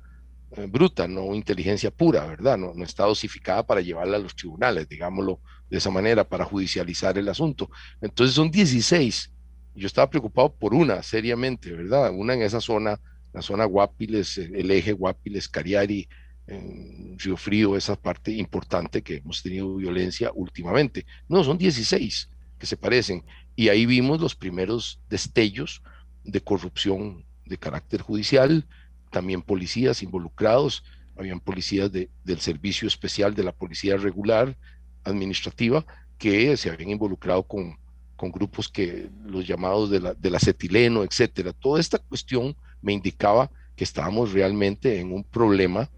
eh, 0.52 0.66
bruta, 0.66 1.08
no 1.08 1.34
inteligencia 1.34 1.90
pura, 1.90 2.26
¿verdad? 2.26 2.58
No, 2.58 2.74
no 2.74 2.84
está 2.84 3.04
dosificada 3.04 3.66
para 3.66 3.80
llevarla 3.80 4.16
a 4.16 4.20
los 4.20 4.36
tribunales, 4.36 4.88
digámoslo 4.88 5.40
de 5.70 5.78
esa 5.78 5.90
manera, 5.90 6.24
para 6.24 6.44
judicializar 6.44 7.16
el 7.18 7.28
asunto. 7.28 7.70
Entonces 8.00 8.34
son 8.34 8.50
16. 8.50 9.32
Yo 9.76 9.86
estaba 9.86 10.08
preocupado 10.08 10.54
por 10.54 10.74
una, 10.74 11.02
seriamente, 11.02 11.70
¿verdad? 11.70 12.10
Una 12.14 12.34
en 12.34 12.42
esa 12.42 12.60
zona, 12.60 12.98
la 13.32 13.42
zona 13.42 13.66
Guapiles, 13.66 14.38
el 14.38 14.70
eje 14.70 14.92
Guapiles, 14.92 15.48
Cariari, 15.48 16.08
en 16.46 17.18
Río 17.18 17.36
Frío, 17.36 17.76
esa 17.76 17.96
parte 17.96 18.32
importante 18.32 19.02
que 19.02 19.16
hemos 19.16 19.42
tenido 19.42 19.76
violencia 19.76 20.30
últimamente. 20.34 21.04
No, 21.28 21.44
son 21.44 21.58
16 21.58 22.30
que 22.58 22.66
se 22.66 22.76
parecen. 22.76 23.24
Y 23.54 23.68
ahí 23.68 23.84
vimos 23.84 24.20
los 24.20 24.34
primeros 24.34 25.00
destellos 25.10 25.82
de 26.24 26.40
corrupción 26.40 27.24
de 27.44 27.58
carácter 27.58 28.00
judicial, 28.00 28.66
también 29.10 29.42
policías 29.42 30.02
involucrados, 30.02 30.84
habían 31.16 31.40
policías 31.40 31.90
del 31.92 32.40
servicio 32.40 32.88
especial 32.88 33.34
de 33.34 33.44
la 33.44 33.52
policía 33.52 33.96
regular 33.96 34.56
administrativa 35.04 35.84
que 36.18 36.56
se 36.56 36.70
habían 36.70 36.90
involucrado 36.90 37.42
con, 37.44 37.78
con 38.16 38.33
grupos 38.33 38.68
que 38.68 39.11
los 39.24 39.46
llamados 39.46 39.90
de 39.90 40.00
la, 40.00 40.14
del 40.14 40.35
acetileno, 40.35 41.05
etcétera. 41.05 41.52
Toda 41.52 41.81
esta 41.81 41.98
cuestión 41.98 42.57
me 42.81 42.92
indicaba 42.92 43.50
que 43.76 43.85
estábamos 43.85 44.33
realmente 44.33 44.98
en 44.98 45.12
un 45.12 45.22
problema 45.22 45.90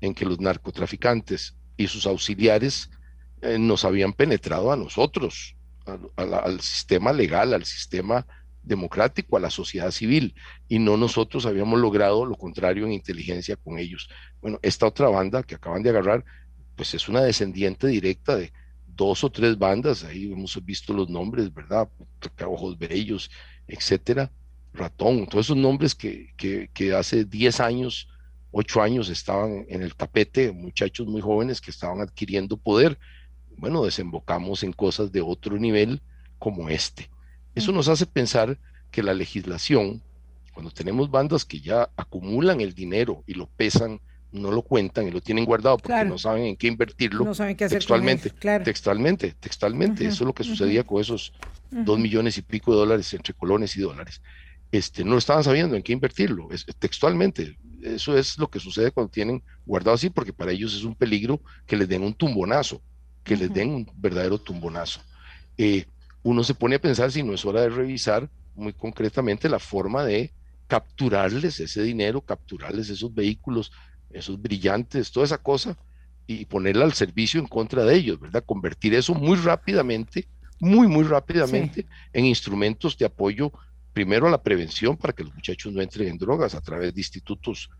en 0.00 0.14
que 0.14 0.24
los 0.24 0.40
narcotraficantes 0.40 1.54
y 1.76 1.86
sus 1.86 2.06
auxiliares 2.06 2.90
eh, 3.42 3.58
nos 3.58 3.84
habían 3.84 4.12
penetrado 4.12 4.72
a 4.72 4.76
nosotros, 4.76 5.54
al 6.16 6.60
sistema 6.60 7.12
legal, 7.12 7.54
al 7.54 7.64
sistema 7.64 8.26
democrático, 8.62 9.36
a 9.36 9.40
la 9.40 9.50
sociedad 9.50 9.90
civil, 9.90 10.34
y 10.68 10.78
no 10.78 10.96
nosotros 10.96 11.46
habíamos 11.46 11.80
logrado 11.80 12.26
lo 12.26 12.36
contrario 12.36 12.84
en 12.84 12.92
inteligencia 12.92 13.56
con 13.56 13.78
ellos. 13.78 14.08
Bueno, 14.42 14.58
esta 14.62 14.86
otra 14.86 15.08
banda 15.08 15.42
que 15.42 15.54
acaban 15.54 15.82
de 15.82 15.90
agarrar, 15.90 16.24
pues 16.76 16.94
es 16.94 17.08
una 17.08 17.22
descendiente 17.22 17.86
directa 17.86 18.36
de 18.36 18.52
dos 18.98 19.24
o 19.24 19.30
tres 19.30 19.56
bandas, 19.56 20.04
ahí 20.04 20.30
hemos 20.30 20.62
visto 20.64 20.92
los 20.92 21.08
nombres, 21.08 21.54
¿verdad? 21.54 21.88
Ojos 22.44 22.76
Bellos, 22.76 23.30
etcétera, 23.68 24.30
Ratón, 24.74 25.26
todos 25.26 25.46
esos 25.46 25.56
nombres 25.56 25.94
que, 25.94 26.34
que, 26.36 26.92
hace 26.92 27.24
10 27.24 27.60
años 27.60 28.08
ocho 28.50 28.82
años 28.82 29.08
estaban 29.08 29.66
en 29.68 29.82
el 29.82 29.94
tapete, 29.94 30.52
muchachos 30.52 31.06
muy 31.06 31.20
jóvenes 31.20 31.60
que 31.60 31.70
estaban 31.70 32.00
adquiriendo 32.00 32.56
poder. 32.56 32.98
Bueno, 33.56 33.84
desembocamos 33.84 34.62
en 34.62 34.72
cosas 34.72 35.12
de 35.12 35.20
otro 35.20 35.58
nivel 35.58 36.00
como 36.38 36.68
este. 36.68 37.10
Eso 37.54 37.72
nos 37.72 37.88
hace 37.88 38.06
pensar 38.06 38.58
que 38.90 39.02
la 39.02 39.14
legislación, 39.14 40.02
cuando 40.54 40.70
tenemos 40.72 41.10
bandas 41.10 41.44
que 41.44 41.60
ya 41.60 41.90
acumulan 41.96 42.60
el 42.60 42.74
dinero 42.74 43.22
y 43.26 43.34
lo 43.34 43.46
pesan, 43.46 44.00
no 44.32 44.50
lo 44.50 44.62
cuentan 44.62 45.08
y 45.08 45.10
lo 45.10 45.20
tienen 45.20 45.44
guardado 45.44 45.78
porque 45.78 46.04
no 46.04 46.18
saben 46.18 46.44
en 46.44 46.56
qué 46.56 46.66
invertirlo. 46.66 47.24
No 47.24 47.34
saben 47.34 47.56
qué 47.56 47.64
hacer 47.64 47.78
textualmente, 47.78 48.30
textualmente, 48.64 49.34
textualmente. 49.40 50.04
eso 50.04 50.24
es 50.24 50.26
lo 50.26 50.34
que 50.34 50.44
sucedía 50.44 50.84
con 50.84 51.00
esos 51.00 51.32
dos 51.70 51.98
millones 51.98 52.36
y 52.38 52.42
pico 52.42 52.72
de 52.72 52.78
dólares 52.78 53.12
entre 53.14 53.34
colones 53.34 53.76
y 53.76 53.80
dólares. 53.80 54.20
Este, 54.70 55.02
no 55.02 55.16
estaban 55.16 55.44
sabiendo 55.44 55.76
en 55.76 55.82
qué 55.82 55.92
invertirlo, 55.92 56.48
es, 56.50 56.66
textualmente. 56.78 57.56
Eso 57.82 58.16
es 58.16 58.36
lo 58.38 58.50
que 58.50 58.60
sucede 58.60 58.90
cuando 58.90 59.10
tienen 59.10 59.42
guardado 59.64 59.94
así, 59.94 60.10
porque 60.10 60.32
para 60.32 60.52
ellos 60.52 60.74
es 60.74 60.84
un 60.84 60.94
peligro 60.94 61.40
que 61.66 61.76
les 61.76 61.88
den 61.88 62.02
un 62.02 62.12
tumbonazo, 62.12 62.82
que 63.24 63.36
les 63.36 63.52
den 63.52 63.70
un 63.70 63.90
verdadero 63.96 64.38
tumbonazo. 64.38 65.00
Eh, 65.56 65.86
uno 66.22 66.44
se 66.44 66.54
pone 66.54 66.76
a 66.76 66.80
pensar 66.80 67.10
si 67.10 67.22
no 67.22 67.32
es 67.32 67.44
hora 67.44 67.62
de 67.62 67.70
revisar 67.70 68.28
muy 68.54 68.72
concretamente 68.72 69.48
la 69.48 69.58
forma 69.58 70.04
de 70.04 70.32
capturarles 70.66 71.58
ese 71.60 71.82
dinero, 71.82 72.20
capturarles 72.20 72.90
esos 72.90 73.14
vehículos, 73.14 73.72
esos 74.10 74.40
brillantes, 74.40 75.10
toda 75.10 75.26
esa 75.26 75.38
cosa, 75.38 75.76
y 76.26 76.44
ponerla 76.44 76.84
al 76.84 76.92
servicio 76.92 77.40
en 77.40 77.46
contra 77.46 77.84
de 77.84 77.94
ellos, 77.96 78.20
¿verdad? 78.20 78.44
Convertir 78.44 78.94
eso 78.94 79.14
muy 79.14 79.38
rápidamente, 79.38 80.28
muy, 80.60 80.86
muy 80.86 81.04
rápidamente 81.04 81.86
en 82.12 82.26
instrumentos 82.26 82.98
de 82.98 83.06
apoyo, 83.06 83.50
primero 83.92 84.26
a 84.26 84.30
la 84.30 84.42
prevención 84.42 84.96
para 84.96 85.12
que 85.12 85.24
los 85.24 85.34
muchachos 85.34 85.72
no 85.72 85.80
entren 85.80 86.08
en 86.08 86.18
drogas 86.18 86.54
a 86.54 86.60
través 86.60 86.94
de 86.94 87.00
institutos 87.00 87.70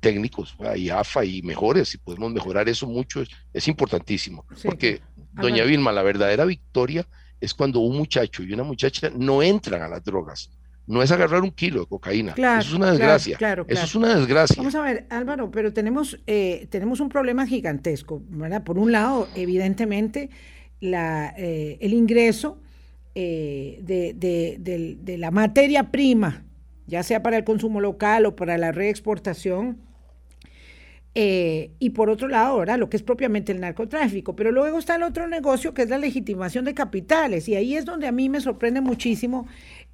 técnicos, 0.00 0.56
y 0.76 0.88
AFA 0.88 1.26
y 1.26 1.42
mejores, 1.42 1.90
si 1.90 1.98
podemos 1.98 2.32
mejorar 2.32 2.68
eso 2.68 2.86
mucho, 2.86 3.22
es, 3.52 3.68
importantísimo, 3.68 4.46
porque, 4.64 5.02
doña 5.32 5.64
Vilma, 5.64 5.92
la 5.92 6.02
verdadera 6.02 6.46
victoria 6.46 7.06
es 7.38 7.52
cuando 7.52 7.80
un 7.80 7.96
muchacho 7.96 8.42
y 8.42 8.52
una 8.52 8.64
muchacha 8.64 9.10
no 9.14 9.42
entran 9.42 9.82
a 9.82 9.88
las 9.88 10.02
drogas. 10.02 10.50
No 10.90 11.04
es 11.04 11.12
agarrar 11.12 11.42
un 11.42 11.52
kilo 11.52 11.80
de 11.80 11.86
cocaína. 11.86 12.32
Eso 12.32 12.58
es 12.58 12.72
una 12.72 12.90
desgracia. 12.90 13.36
Claro, 13.36 13.64
Eso 13.68 13.84
es 13.84 13.94
una 13.94 14.16
desgracia. 14.16 14.56
Vamos 14.56 14.74
a 14.74 14.82
ver, 14.82 15.06
Álvaro, 15.08 15.48
pero 15.52 15.72
tenemos, 15.72 16.18
eh, 16.26 16.66
tenemos 16.68 16.98
un 16.98 17.08
problema 17.08 17.46
gigantesco. 17.46 18.20
¿verdad? 18.28 18.64
Por 18.64 18.76
un 18.76 18.90
lado, 18.90 19.28
evidentemente, 19.36 20.30
la, 20.80 21.32
eh, 21.38 21.78
el 21.80 21.94
ingreso 21.94 22.58
eh, 23.14 23.78
de, 23.82 24.14
de, 24.14 24.96
de 25.00 25.18
la 25.18 25.30
materia 25.30 25.92
prima, 25.92 26.42
ya 26.88 27.04
sea 27.04 27.22
para 27.22 27.36
el 27.36 27.44
consumo 27.44 27.80
local 27.80 28.26
o 28.26 28.34
para 28.34 28.58
la 28.58 28.72
reexportación, 28.72 29.78
eh, 31.16 31.72
y 31.80 31.90
por 31.90 32.08
otro 32.08 32.28
lado, 32.28 32.46
ahora 32.46 32.76
lo 32.76 32.88
que 32.88 32.96
es 32.96 33.02
propiamente 33.02 33.50
el 33.50 33.60
narcotráfico. 33.60 34.36
Pero 34.36 34.52
luego 34.52 34.78
está 34.78 34.94
el 34.96 35.02
otro 35.02 35.26
negocio 35.26 35.74
que 35.74 35.82
es 35.82 35.88
la 35.88 35.98
legitimación 35.98 36.64
de 36.64 36.74
capitales. 36.74 37.48
Y 37.48 37.56
ahí 37.56 37.76
es 37.76 37.84
donde 37.84 38.06
a 38.06 38.12
mí 38.12 38.28
me 38.28 38.40
sorprende 38.40 38.80
muchísimo 38.80 39.46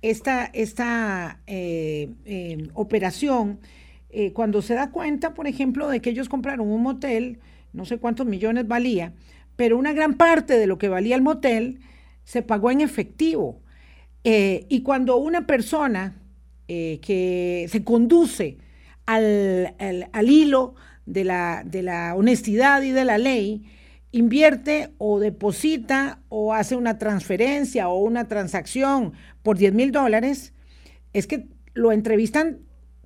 esta, 0.02 0.46
esta 0.46 1.40
eh, 1.46 2.10
em, 2.24 2.68
operación. 2.74 3.60
Eh, 4.10 4.32
cuando 4.32 4.62
se 4.62 4.74
da 4.74 4.90
cuenta, 4.90 5.34
por 5.34 5.46
ejemplo, 5.46 5.88
de 5.88 6.00
que 6.00 6.10
ellos 6.10 6.28
compraron 6.28 6.68
un 6.68 6.82
motel, 6.82 7.38
no 7.72 7.84
sé 7.84 7.98
cuántos 7.98 8.26
millones 8.26 8.66
valía, 8.66 9.12
pero 9.56 9.76
una 9.76 9.92
gran 9.92 10.14
parte 10.14 10.58
de 10.58 10.66
lo 10.66 10.78
que 10.78 10.88
valía 10.88 11.16
el 11.16 11.22
motel 11.22 11.80
se 12.24 12.42
pagó 12.42 12.70
en 12.70 12.80
efectivo. 12.80 13.60
y 14.24 14.82
cuando 14.82 15.18
una 15.18 15.46
persona 15.46 16.16
que 16.66 17.66
se 17.70 17.84
conduce 17.84 18.58
al, 19.06 19.74
al 19.78 20.30
hilo 20.30 20.74
de 21.06 21.24
la, 21.24 21.62
de 21.64 21.82
la 21.82 22.14
honestidad 22.16 22.82
y 22.82 22.90
de 22.90 23.04
la 23.04 23.18
ley, 23.18 23.64
invierte 24.16 24.94
o 24.96 25.20
deposita 25.20 26.20
o 26.30 26.54
hace 26.54 26.74
una 26.74 26.96
transferencia 26.96 27.88
o 27.88 27.98
una 27.98 28.26
transacción 28.28 29.12
por 29.42 29.58
10 29.58 29.74
mil 29.74 29.92
dólares, 29.92 30.54
es 31.12 31.26
que 31.26 31.48
lo 31.74 31.92
entrevistan 31.92 32.60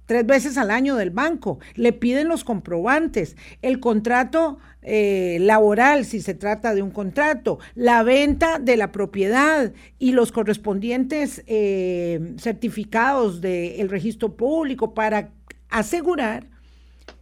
tres 0.07 0.25
veces 0.25 0.57
al 0.57 0.71
año 0.71 0.95
del 0.97 1.11
banco, 1.11 1.59
le 1.75 1.93
piden 1.93 2.29
los 2.29 2.45
comprobantes, 2.45 3.37
el 3.61 3.81
contrato 3.81 4.59
eh, 4.83 5.39
laboral, 5.41 6.05
si 6.05 6.21
se 6.21 6.35
trata 6.35 6.75
de 6.75 6.83
un 6.83 6.91
contrato, 6.91 7.59
la 7.75 8.03
venta 8.05 8.61
de 8.61 8.77
la 8.77 8.93
propiedad 8.93 9.73
y 9.99 10.13
los 10.13 10.31
correspondientes 10.31 11.43
eh, 11.47 12.35
certificados 12.39 13.41
del 13.41 13.89
registro 13.89 14.37
público 14.37 14.95
para 14.95 15.31
asegurar 15.71 16.49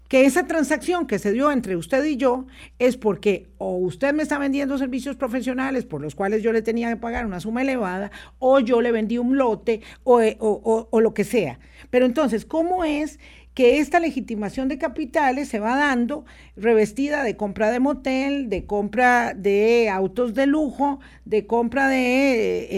que 0.09 0.25
esa 0.25 0.47
transacción 0.47 1.07
que 1.07 1.19
se 1.19 1.33
dio 1.33 1.53
entre 1.53 1.77
usted 1.77 2.05
y 2.05 2.17
yo 2.17 2.47
es 2.79 2.97
porque 2.97 3.47
o 3.59 3.77
usted 3.77 4.15
me 4.15 4.23
está 4.23 4.39
vendiendo 4.39 4.79
servicios 4.79 5.17
profesionales 5.17 5.85
por 5.85 6.01
los 6.01 6.15
cuales 6.15 6.43
yo 6.43 6.53
le 6.53 6.63
tenía 6.63 6.89
que 6.89 6.97
pagar 6.97 7.27
una 7.27 7.41
suma 7.41 7.63
elevada, 7.63 8.11
o 8.39 8.61
yo 8.61 8.81
le 8.81 8.91
vendí 8.91 9.19
un 9.19 9.37
lote, 9.37 9.83
o, 10.05 10.21
eh, 10.23 10.37
o, 10.41 11.01
lo 11.01 11.15
que 11.15 11.25
sea. 11.25 11.61
Pero 11.91 12.07
entonces, 12.07 12.45
¿cómo 12.47 12.85
es 12.85 13.19
que 13.55 13.81
esta 13.81 13.99
legitimación 13.99 14.69
de 14.69 14.79
capitales 14.79 15.49
se 15.49 15.59
va 15.59 15.77
dando 15.77 16.25
revestida 16.57 17.25
de 17.25 17.37
compra 17.37 17.73
de 17.73 17.81
motel, 17.81 18.49
de 18.49 18.67
compra 18.67 19.35
de 19.35 19.89
autos 19.91 20.33
de 20.35 20.47
lujo, 20.47 21.01
de 21.25 21.45
compra 21.45 21.89
de 21.89 22.69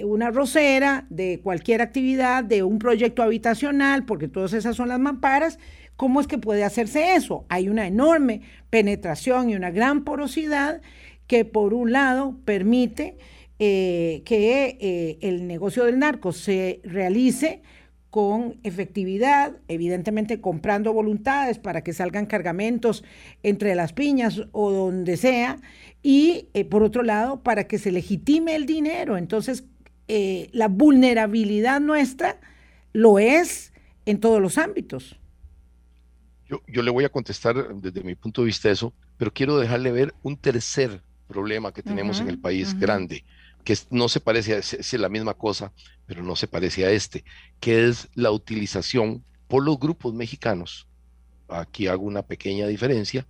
eh, 0.00 0.04
una 0.06 0.30
rosera, 0.30 1.04
de 1.10 1.40
cualquier 1.40 1.82
actividad, 1.82 2.44
de 2.44 2.62
un 2.62 2.78
proyecto 2.78 3.22
habitacional, 3.22 4.06
porque 4.06 4.26
todas 4.26 4.54
esas 4.54 4.74
son 4.74 4.88
las 4.88 5.00
mamparas, 5.00 5.58
¿Cómo 6.02 6.20
es 6.20 6.26
que 6.26 6.36
puede 6.36 6.64
hacerse 6.64 7.14
eso? 7.14 7.44
Hay 7.48 7.68
una 7.68 7.86
enorme 7.86 8.40
penetración 8.70 9.50
y 9.50 9.54
una 9.54 9.70
gran 9.70 10.02
porosidad 10.02 10.82
que 11.28 11.44
por 11.44 11.74
un 11.74 11.92
lado 11.92 12.40
permite 12.44 13.18
eh, 13.60 14.22
que 14.24 14.78
eh, 14.80 15.18
el 15.20 15.46
negocio 15.46 15.84
del 15.84 16.00
narco 16.00 16.32
se 16.32 16.80
realice 16.82 17.62
con 18.10 18.58
efectividad, 18.64 19.52
evidentemente 19.68 20.40
comprando 20.40 20.92
voluntades 20.92 21.60
para 21.60 21.84
que 21.84 21.92
salgan 21.92 22.26
cargamentos 22.26 23.04
entre 23.44 23.76
las 23.76 23.92
piñas 23.92 24.42
o 24.50 24.72
donde 24.72 25.16
sea, 25.16 25.58
y 26.02 26.48
eh, 26.52 26.64
por 26.64 26.82
otro 26.82 27.04
lado, 27.04 27.44
para 27.44 27.68
que 27.68 27.78
se 27.78 27.92
legitime 27.92 28.56
el 28.56 28.66
dinero. 28.66 29.16
Entonces, 29.16 29.62
la 30.08 30.66
vulnerabilidad 30.66 31.80
nuestra 31.80 32.40
lo 32.92 33.20
es 33.20 33.72
en 34.04 34.18
todos 34.18 34.42
los 34.42 34.58
ámbitos. 34.58 35.16
Yo, 36.66 36.82
le 36.82 36.90
voy 36.90 37.04
a 37.04 37.08
contestar 37.08 37.74
desde 37.76 38.02
mi 38.02 38.14
punto 38.14 38.42
de 38.42 38.46
vista 38.46 38.70
eso, 38.70 38.92
pero 39.16 39.32
quiero 39.32 39.58
dejarle 39.58 39.92
ver 39.92 40.14
un 40.22 40.36
tercer 40.36 41.02
problema 41.28 41.72
que 41.72 41.82
tenemos 41.82 42.20
en 42.20 42.28
el 42.28 42.38
país 42.38 42.78
grande, 42.78 43.24
que 43.64 43.76
no 43.90 44.08
se 44.08 44.20
parece 44.20 44.54
a 44.54 44.58
es, 44.58 44.92
la 44.92 45.08
misma 45.08 45.34
cosa, 45.34 45.72
pero 46.06 46.22
no 46.22 46.36
se 46.36 46.48
parece 46.48 46.84
a 46.84 46.90
este, 46.90 47.24
que 47.60 47.88
es 47.88 48.08
la 48.14 48.30
utilización 48.30 49.24
por 49.48 49.64
los 49.64 49.78
grupos 49.78 50.12
mexicanos. 50.12 50.86
Aquí 51.48 51.86
hago 51.86 52.04
una 52.04 52.22
pequeña 52.22 52.66
diferencia, 52.66 53.26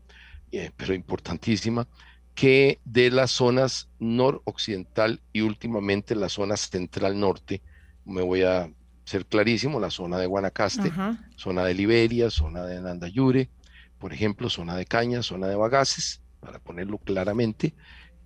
eh, 0.50 0.70
pero 0.76 0.94
importantísima, 0.94 1.86
que 2.34 2.80
de 2.84 3.10
las 3.10 3.30
zonas 3.30 3.88
noroccidental 3.98 5.20
y 5.32 5.42
últimamente 5.42 6.14
las 6.14 6.32
zonas 6.32 6.68
central 6.70 7.20
norte, 7.20 7.60
me 8.04 8.22
voy 8.22 8.42
a 8.42 8.70
ser 9.04 9.26
clarísimo, 9.26 9.80
la 9.80 9.90
zona 9.90 10.18
de 10.18 10.26
Guanacaste, 10.26 10.92
zona 11.36 11.64
de 11.64 11.74
Liberia, 11.74 12.30
zona 12.30 12.64
de 12.64 12.80
Nandayure, 12.80 13.50
por 13.98 14.12
ejemplo, 14.12 14.48
zona 14.48 14.76
de 14.76 14.86
Caña, 14.86 15.22
zona 15.22 15.48
de 15.48 15.56
Bagaces, 15.56 16.20
para 16.40 16.58
ponerlo 16.58 16.98
claramente, 16.98 17.74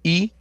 y 0.02 0.32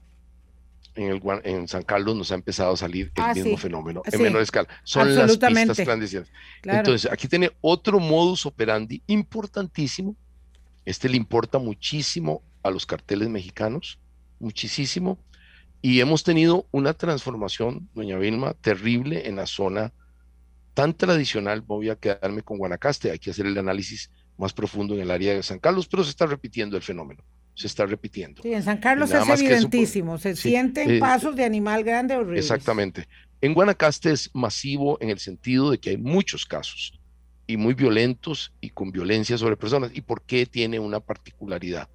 en, 0.96 1.12
el, 1.12 1.22
en 1.44 1.68
San 1.68 1.84
Carlos 1.84 2.16
nos 2.16 2.32
ha 2.32 2.36
empezado 2.36 2.74
a 2.74 2.78
salir 2.78 3.12
el 3.16 3.24
ah, 3.24 3.34
mismo 3.34 3.58
fenómeno 3.58 4.02
en 4.06 4.22
menor 4.22 4.42
escala. 4.42 4.68
Son 4.84 5.14
las 5.14 5.38
pistas 5.38 5.78
clandestinas. 5.78 6.30
Entonces, 6.64 7.12
aquí 7.12 7.28
tiene 7.28 7.52
otro 7.62 8.00
modus 8.00 8.46
operandi 8.46 9.02
importantísimo. 9.08 10.16
Este 10.86 11.10
le 11.10 11.18
importa 11.18 11.58
muchísimo 11.58 12.44
a 12.64 12.70
los 12.70 12.86
carteles 12.86 13.28
mexicanos, 13.28 14.00
muchísimo. 14.40 15.18
Y 15.82 16.00
hemos 16.00 16.24
tenido 16.24 16.66
una 16.72 16.94
transformación, 16.94 17.90
doña 17.94 18.18
Vilma, 18.18 18.54
terrible 18.54 19.28
en 19.28 19.36
la 19.36 19.46
zona 19.46 19.92
tan 20.76 20.94
tradicional, 20.94 21.62
voy 21.62 21.90
a 21.90 21.96
quedarme 21.96 22.44
con 22.44 22.58
Guanacaste, 22.58 23.10
hay 23.10 23.18
que 23.18 23.32
hacer 23.32 23.46
el 23.48 23.58
análisis 23.58 24.12
más 24.38 24.54
profundo 24.54 24.94
en 24.94 25.00
el 25.00 25.10
área 25.10 25.34
de 25.34 25.42
San 25.42 25.58
Carlos, 25.58 25.88
pero 25.88 26.04
se 26.04 26.10
está 26.10 26.26
repitiendo 26.28 26.76
el 26.76 26.84
fenómeno, 26.84 27.24
se 27.56 27.66
está 27.66 27.86
repitiendo. 27.86 28.44
Sí, 28.44 28.54
en 28.54 28.62
San 28.62 28.78
Carlos 28.78 29.10
es 29.12 29.28
evidentísimo, 29.28 30.18
se 30.18 30.36
sienten 30.36 30.92
eh, 30.92 31.00
pasos 31.00 31.36
de 31.38 31.46
animal 31.46 31.84
grande 31.86 32.18
horribles. 32.18 32.44
Exactamente. 32.44 33.08
En 33.40 33.54
Guanacaste 33.54 34.12
es 34.12 34.30
masivo 34.34 34.98
en 35.00 35.10
el 35.10 35.20
sentido 35.20 35.72
de 35.72 35.80
que 35.80 35.92
hay 35.92 35.98
muchos 35.98 36.46
casos 36.46 37.00
y 37.48 37.56
muy 37.56 37.74
violentos 37.74 38.52
y 38.60 38.70
con 38.70 38.92
violencia 38.92 39.38
sobre 39.38 39.56
personas. 39.56 39.92
¿Y 39.94 40.02
por 40.02 40.24
qué 40.24 40.46
tiene 40.46 40.80
una 40.80 41.00
particularidad? 41.00 41.88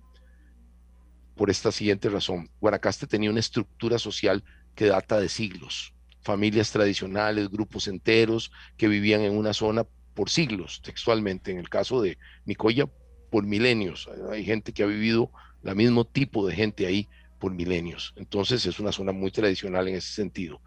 Por 1.36 1.50
esta 1.50 1.70
siguiente 1.70 2.08
razón. 2.08 2.48
Guanacaste 2.60 3.06
tenía 3.06 3.30
una 3.30 3.40
estructura 3.40 3.98
social 3.98 4.42
que 4.74 4.86
data 4.86 5.20
de 5.20 5.28
siglos 5.28 5.92
familias 6.22 6.70
tradicionales, 6.70 7.50
grupos 7.50 7.88
enteros 7.88 8.52
que 8.76 8.88
vivían 8.88 9.22
en 9.22 9.36
una 9.36 9.52
zona 9.52 9.84
por 10.14 10.30
siglos, 10.30 10.82
textualmente. 10.82 11.50
En 11.50 11.58
el 11.58 11.68
caso 11.68 12.02
de 12.02 12.18
Nicoya, 12.44 12.88
por 13.30 13.44
milenios. 13.44 14.08
Hay 14.30 14.44
gente 14.44 14.72
que 14.72 14.82
ha 14.82 14.86
vivido 14.86 15.30
el 15.64 15.76
mismo 15.76 16.04
tipo 16.04 16.46
de 16.46 16.54
gente 16.54 16.86
ahí 16.86 17.08
por 17.38 17.54
milenios. 17.54 18.12
Entonces 18.16 18.66
es 18.66 18.80
una 18.80 18.92
zona 18.92 19.12
muy 19.12 19.30
tradicional 19.30 19.88
en 19.88 19.94
ese 19.94 20.12
sentido. 20.12 20.60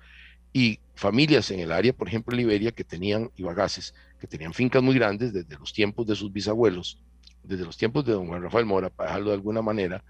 Y 0.54 0.80
familias 0.95 1.51
en 1.51 1.60
el 1.60 1.72
área, 1.72 1.93
por 1.93 2.08
ejemplo, 2.08 2.34
en 2.34 2.39
Liberia, 2.39 2.72
que 2.72 2.84
tenían 2.84 3.32
ibagaces, 3.36 3.93
que 4.20 4.28
tenían 4.28 4.54
fincas 4.54 4.82
muy 4.82 4.95
grandes 4.95 5.34
desde 5.34 5.58
los 5.58 5.74
tiempos 5.74 6.06
de 6.08 6.16
sus 6.16 6.32
bisabuelos, 6.32 6.99
desde 7.43 7.66
los 7.66 7.78
tiempos 7.78 8.06
de 8.06 8.14
don 8.14 8.28
Juan 8.28 8.41
Rafael 8.41 8.66
Mora, 8.66 8.89
para 8.89 9.10
dejarlo 9.10 9.30
de 9.30 9.36
alguna 9.36 9.62
manera, 9.62 10.04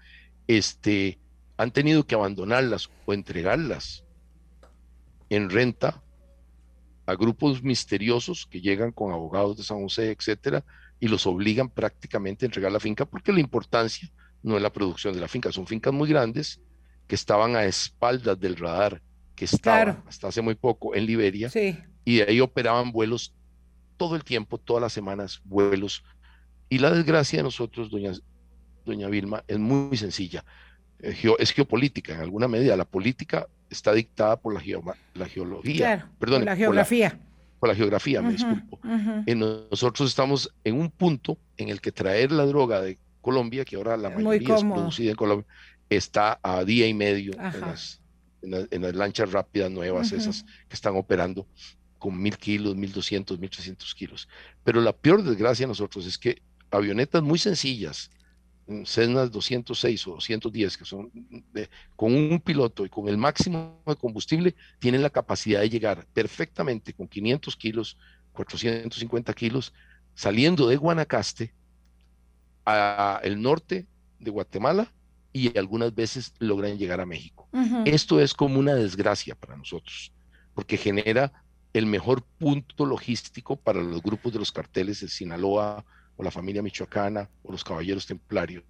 este, 0.46 1.18
han 1.56 1.70
tenido 1.70 2.06
que 2.06 2.14
abandonarlas 2.14 2.90
o 3.06 3.14
entregarlas 3.14 4.03
en 5.34 5.50
renta 5.50 6.02
a 7.06 7.14
grupos 7.14 7.62
misteriosos 7.62 8.46
que 8.46 8.60
llegan 8.60 8.92
con 8.92 9.12
abogados 9.12 9.56
de 9.56 9.62
San 9.62 9.82
José, 9.82 10.10
etcétera, 10.10 10.64
y 11.00 11.08
los 11.08 11.26
obligan 11.26 11.68
prácticamente 11.68 12.44
a 12.44 12.48
entregar 12.48 12.72
la 12.72 12.80
finca 12.80 13.04
porque 13.04 13.32
la 13.32 13.40
importancia 13.40 14.10
no 14.42 14.56
es 14.56 14.62
la 14.62 14.72
producción 14.72 15.14
de 15.14 15.20
la 15.20 15.28
finca, 15.28 15.52
son 15.52 15.66
fincas 15.66 15.92
muy 15.92 16.08
grandes 16.08 16.60
que 17.06 17.14
estaban 17.14 17.56
a 17.56 17.64
espaldas 17.64 18.38
del 18.38 18.56
radar 18.56 19.02
que 19.34 19.44
estaba 19.44 20.02
hasta 20.06 20.28
hace 20.28 20.42
muy 20.42 20.54
poco 20.54 20.94
en 20.94 21.06
Liberia 21.06 21.50
y 22.04 22.16
de 22.16 22.22
ahí 22.22 22.40
operaban 22.40 22.92
vuelos 22.92 23.34
todo 23.96 24.16
el 24.16 24.24
tiempo, 24.24 24.58
todas 24.58 24.82
las 24.82 24.92
semanas, 24.92 25.40
vuelos. 25.44 26.04
Y 26.68 26.78
la 26.78 26.90
desgracia 26.90 27.38
de 27.38 27.44
nosotros, 27.44 27.90
doña, 27.90 28.12
doña 28.84 29.08
Vilma, 29.08 29.44
es 29.46 29.58
muy 29.58 29.96
sencilla. 29.96 30.44
Eh, 31.00 31.16
es 31.38 31.52
geopolítica 31.52 32.14
en 32.14 32.20
alguna 32.20 32.48
medida. 32.48 32.76
La 32.76 32.84
política 32.84 33.48
está 33.70 33.92
dictada 33.92 34.36
por 34.36 34.54
la, 34.54 34.60
la 35.14 35.26
geología. 35.26 36.10
perdón, 36.18 36.44
la 36.44 36.56
geografía. 36.56 37.18
Por 37.58 37.68
la, 37.68 37.74
geografía, 37.74 38.20
me 38.20 38.32
disculpo. 38.32 38.78
nosotros 39.70 40.08
estamos 40.08 40.52
en 40.64 40.78
un 40.78 40.90
punto 40.90 41.38
en 41.56 41.70
el 41.70 41.80
que 41.80 41.92
traer 41.92 42.30
la 42.30 42.44
droga 42.44 42.82
de 42.82 42.98
Colombia, 43.22 43.64
que 43.64 43.76
ahora 43.76 43.96
la 43.96 44.10
mayoría 44.10 44.56
es 44.56 44.64
producida 44.64 45.10
en 45.10 45.16
Colombia, 45.16 45.46
está 45.88 46.38
a 46.42 46.62
día 46.64 46.86
y 46.86 46.94
medio 46.94 47.32
en 47.32 48.82
las, 48.82 48.94
lanchas 48.94 49.32
rápidas 49.32 49.70
nuevas, 49.70 50.12
esas 50.12 50.44
que 50.68 50.74
están 50.74 50.96
operando 50.96 51.46
con 51.98 52.20
mil 52.20 52.36
kilos, 52.36 52.76
mil 52.76 52.92
doscientos, 52.92 53.38
mil 53.38 53.48
trescientos 53.48 53.94
kilos. 53.94 54.28
Pero 54.62 54.82
la 54.82 54.92
peor 54.92 55.22
desgracia 55.22 55.64
a 55.64 55.68
nosotros 55.68 56.06
es 56.06 56.18
que 56.18 56.42
avionetas 56.70 57.22
muy 57.22 57.38
sencillas, 57.38 58.10
Cessna 58.84 59.26
206 59.26 60.06
o 60.06 60.12
210, 60.12 60.78
que 60.78 60.84
son 60.84 61.10
con 61.96 62.14
un 62.14 62.40
piloto 62.40 62.86
y 62.86 62.88
con 62.88 63.08
el 63.08 63.18
máximo 63.18 63.82
de 63.86 63.96
combustible, 63.96 64.54
tienen 64.78 65.02
la 65.02 65.10
capacidad 65.10 65.60
de 65.60 65.68
llegar 65.68 66.06
perfectamente 66.14 66.94
con 66.94 67.06
500 67.06 67.56
kilos, 67.56 67.98
450 68.32 69.34
kilos, 69.34 69.72
saliendo 70.14 70.66
de 70.68 70.76
Guanacaste 70.76 71.52
a 72.64 73.20
el 73.22 73.42
norte 73.42 73.86
de 74.18 74.30
Guatemala 74.30 74.92
y 75.32 75.56
algunas 75.58 75.94
veces 75.94 76.32
logran 76.38 76.78
llegar 76.78 77.00
a 77.00 77.06
México. 77.06 77.48
Esto 77.84 78.20
es 78.20 78.32
como 78.32 78.58
una 78.58 78.74
desgracia 78.74 79.34
para 79.34 79.56
nosotros, 79.56 80.12
porque 80.54 80.76
genera 80.76 81.32
el 81.74 81.86
mejor 81.86 82.22
punto 82.38 82.86
logístico 82.86 83.56
para 83.56 83.82
los 83.82 84.00
grupos 84.00 84.32
de 84.32 84.38
los 84.38 84.52
carteles 84.52 85.00
de 85.00 85.08
Sinaloa, 85.08 85.84
o 86.16 86.22
la 86.22 86.30
familia 86.30 86.62
michoacana 86.62 87.28
o 87.42 87.52
los 87.52 87.64
caballeros 87.64 88.06
templarios. 88.06 88.64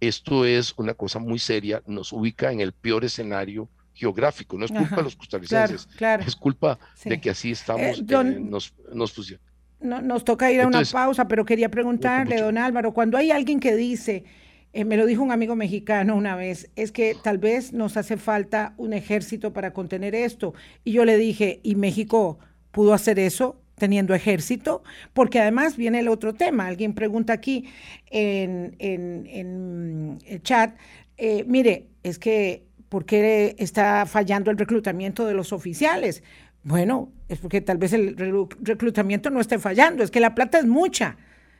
Esto 0.00 0.44
es 0.44 0.72
una 0.78 0.94
cosa 0.94 1.18
muy 1.18 1.38
seria, 1.38 1.82
nos 1.86 2.12
ubica 2.12 2.50
en 2.52 2.60
el 2.60 2.72
peor 2.72 3.04
escenario 3.04 3.68
geográfico, 3.92 4.56
no 4.56 4.64
es 4.64 4.72
culpa 4.72 4.96
de 4.96 5.02
los 5.02 5.16
costarricenses, 5.16 5.88
es 6.26 6.36
culpa 6.36 6.78
de 7.04 7.20
que 7.20 7.30
así 7.30 7.50
estamos, 7.50 7.98
eh, 7.98 8.04
eh, 8.08 8.40
nos, 8.40 8.74
nos 8.94 9.12
pusieron. 9.12 9.44
No, 9.80 10.00
nos 10.00 10.24
toca 10.24 10.50
ir 10.50 10.60
a 10.60 10.66
una 10.66 10.82
pausa, 10.90 11.28
pero 11.28 11.44
quería 11.44 11.70
preguntarle, 11.70 12.40
don 12.40 12.56
Álvaro, 12.56 12.92
cuando 12.92 13.18
hay 13.18 13.30
alguien 13.30 13.60
que 13.60 13.74
dice, 13.74 14.24
eh, 14.72 14.84
me 14.84 14.96
lo 14.96 15.04
dijo 15.04 15.22
un 15.22 15.32
amigo 15.32 15.56
mexicano 15.56 16.14
una 16.16 16.36
vez, 16.36 16.70
es 16.76 16.92
que 16.92 17.16
tal 17.20 17.38
vez 17.38 17.72
nos 17.72 17.96
hace 17.96 18.16
falta 18.16 18.74
un 18.76 18.92
ejército 18.92 19.52
para 19.52 19.72
contener 19.72 20.14
esto. 20.14 20.54
Y 20.84 20.92
yo 20.92 21.04
le 21.04 21.16
dije, 21.16 21.60
¿y 21.62 21.74
México 21.74 22.38
pudo 22.70 22.94
hacer 22.94 23.18
eso? 23.18 23.59
Teniendo 23.80 24.14
ejército, 24.14 24.84
porque 25.12 25.40
además 25.40 25.76
viene 25.76 25.98
el 25.98 26.06
otro 26.06 26.34
tema. 26.34 26.68
Alguien 26.68 26.94
pregunta 26.94 27.32
aquí 27.32 27.68
en, 28.10 28.76
el 28.78 30.42
chat, 30.42 30.76
eh, 31.16 31.44
mire, 31.48 31.88
es 32.04 32.20
que, 32.20 32.62
¿por 32.88 33.04
qué 33.04 33.56
está 33.58 34.06
fallando 34.06 34.52
el 34.52 34.58
reclutamiento 34.58 35.26
de 35.26 35.34
los 35.34 35.52
oficiales? 35.52 36.22
Bueno, 36.62 37.10
es 37.28 37.38
porque 37.38 37.60
tal 37.60 37.78
vez 37.78 37.92
el 37.92 38.16
reclutamiento 38.60 39.30
no 39.30 39.40
esté 39.40 39.58
fallando, 39.58 40.04
es 40.04 40.12
que 40.12 40.20
la 40.20 40.36
plata 40.36 40.58
es 40.58 40.66
mucha. 40.66 41.16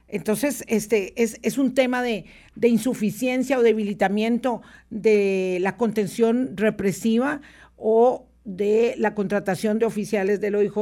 Entonces, 0.07 0.65
este 0.67 1.21
es, 1.23 1.39
es 1.43 1.57
un 1.57 1.73
tema 1.73 2.03
de, 2.03 2.27
de, 2.55 2.69
insuficiencia 2.69 3.59
o 3.59 3.63
debilitamiento 3.63 4.61
de 4.91 5.59
la 5.61 5.77
contención 5.77 6.57
represiva 6.57 7.41
o 7.77 8.27
de 8.45 8.95
la 8.99 9.15
contratación 9.15 9.79
de 9.79 9.87
oficiales 9.87 10.41
del 10.41 10.57
OIJ 10.57 10.77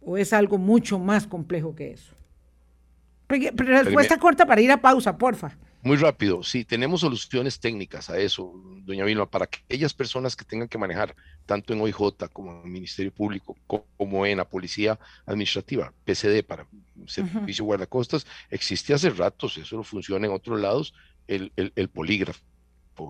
¿O 0.00 0.16
es 0.16 0.32
algo 0.32 0.58
mucho 0.58 0.98
más 0.98 1.26
complejo 1.26 1.74
que 1.74 1.92
eso? 1.92 2.14
Respuesta 3.28 4.18
corta 4.18 4.46
para 4.46 4.60
ir 4.60 4.72
a 4.72 4.80
pausa, 4.80 5.16
porfa. 5.16 5.56
Muy 5.82 5.96
rápido, 5.96 6.42
sí, 6.42 6.66
tenemos 6.66 7.00
soluciones 7.00 7.58
técnicas 7.58 8.10
a 8.10 8.18
eso, 8.18 8.52
doña 8.84 9.04
Vilma, 9.06 9.30
para 9.30 9.46
aquellas 9.46 9.94
personas 9.94 10.36
que 10.36 10.44
tengan 10.44 10.68
que 10.68 10.76
manejar 10.76 11.16
tanto 11.46 11.72
en 11.72 11.80
OIJ 11.80 12.28
como 12.34 12.52
en 12.52 12.66
el 12.66 12.70
Ministerio 12.70 13.10
Público, 13.10 13.56
como 13.96 14.26
en 14.26 14.36
la 14.36 14.44
Policía 14.44 14.98
Administrativa, 15.24 15.94
PCD 16.04 16.44
para 16.46 16.66
Servicio 17.06 17.64
Guardacostas, 17.64 18.26
existe 18.50 18.92
hace 18.92 19.08
ratos, 19.08 19.56
eso 19.56 19.76
no 19.76 19.82
funciona 19.82 20.26
en 20.26 20.34
otros 20.34 20.60
lados, 20.60 20.92
el, 21.28 21.50
el, 21.56 21.88
polígrafo, 21.88 22.42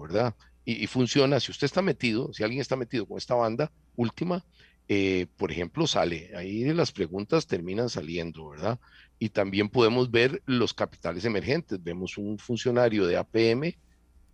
¿verdad? 0.02 0.36
Y, 0.64 0.84
y, 0.84 0.86
funciona, 0.86 1.40
si 1.40 1.50
usted 1.50 1.64
está 1.64 1.82
metido, 1.82 2.32
si 2.32 2.44
alguien 2.44 2.60
está 2.60 2.76
metido 2.76 3.04
con 3.04 3.18
esta 3.18 3.34
banda 3.34 3.72
última, 3.96 4.44
eh, 4.92 5.28
por 5.36 5.52
ejemplo, 5.52 5.86
sale, 5.86 6.32
ahí 6.34 6.64
las 6.64 6.90
preguntas 6.90 7.46
terminan 7.46 7.88
saliendo, 7.88 8.48
¿verdad? 8.48 8.80
Y 9.20 9.28
también 9.28 9.68
podemos 9.68 10.10
ver 10.10 10.42
los 10.46 10.74
capitales 10.74 11.24
emergentes. 11.24 11.80
Vemos 11.80 12.18
un 12.18 12.36
funcionario 12.40 13.06
de 13.06 13.16
APM 13.16 13.78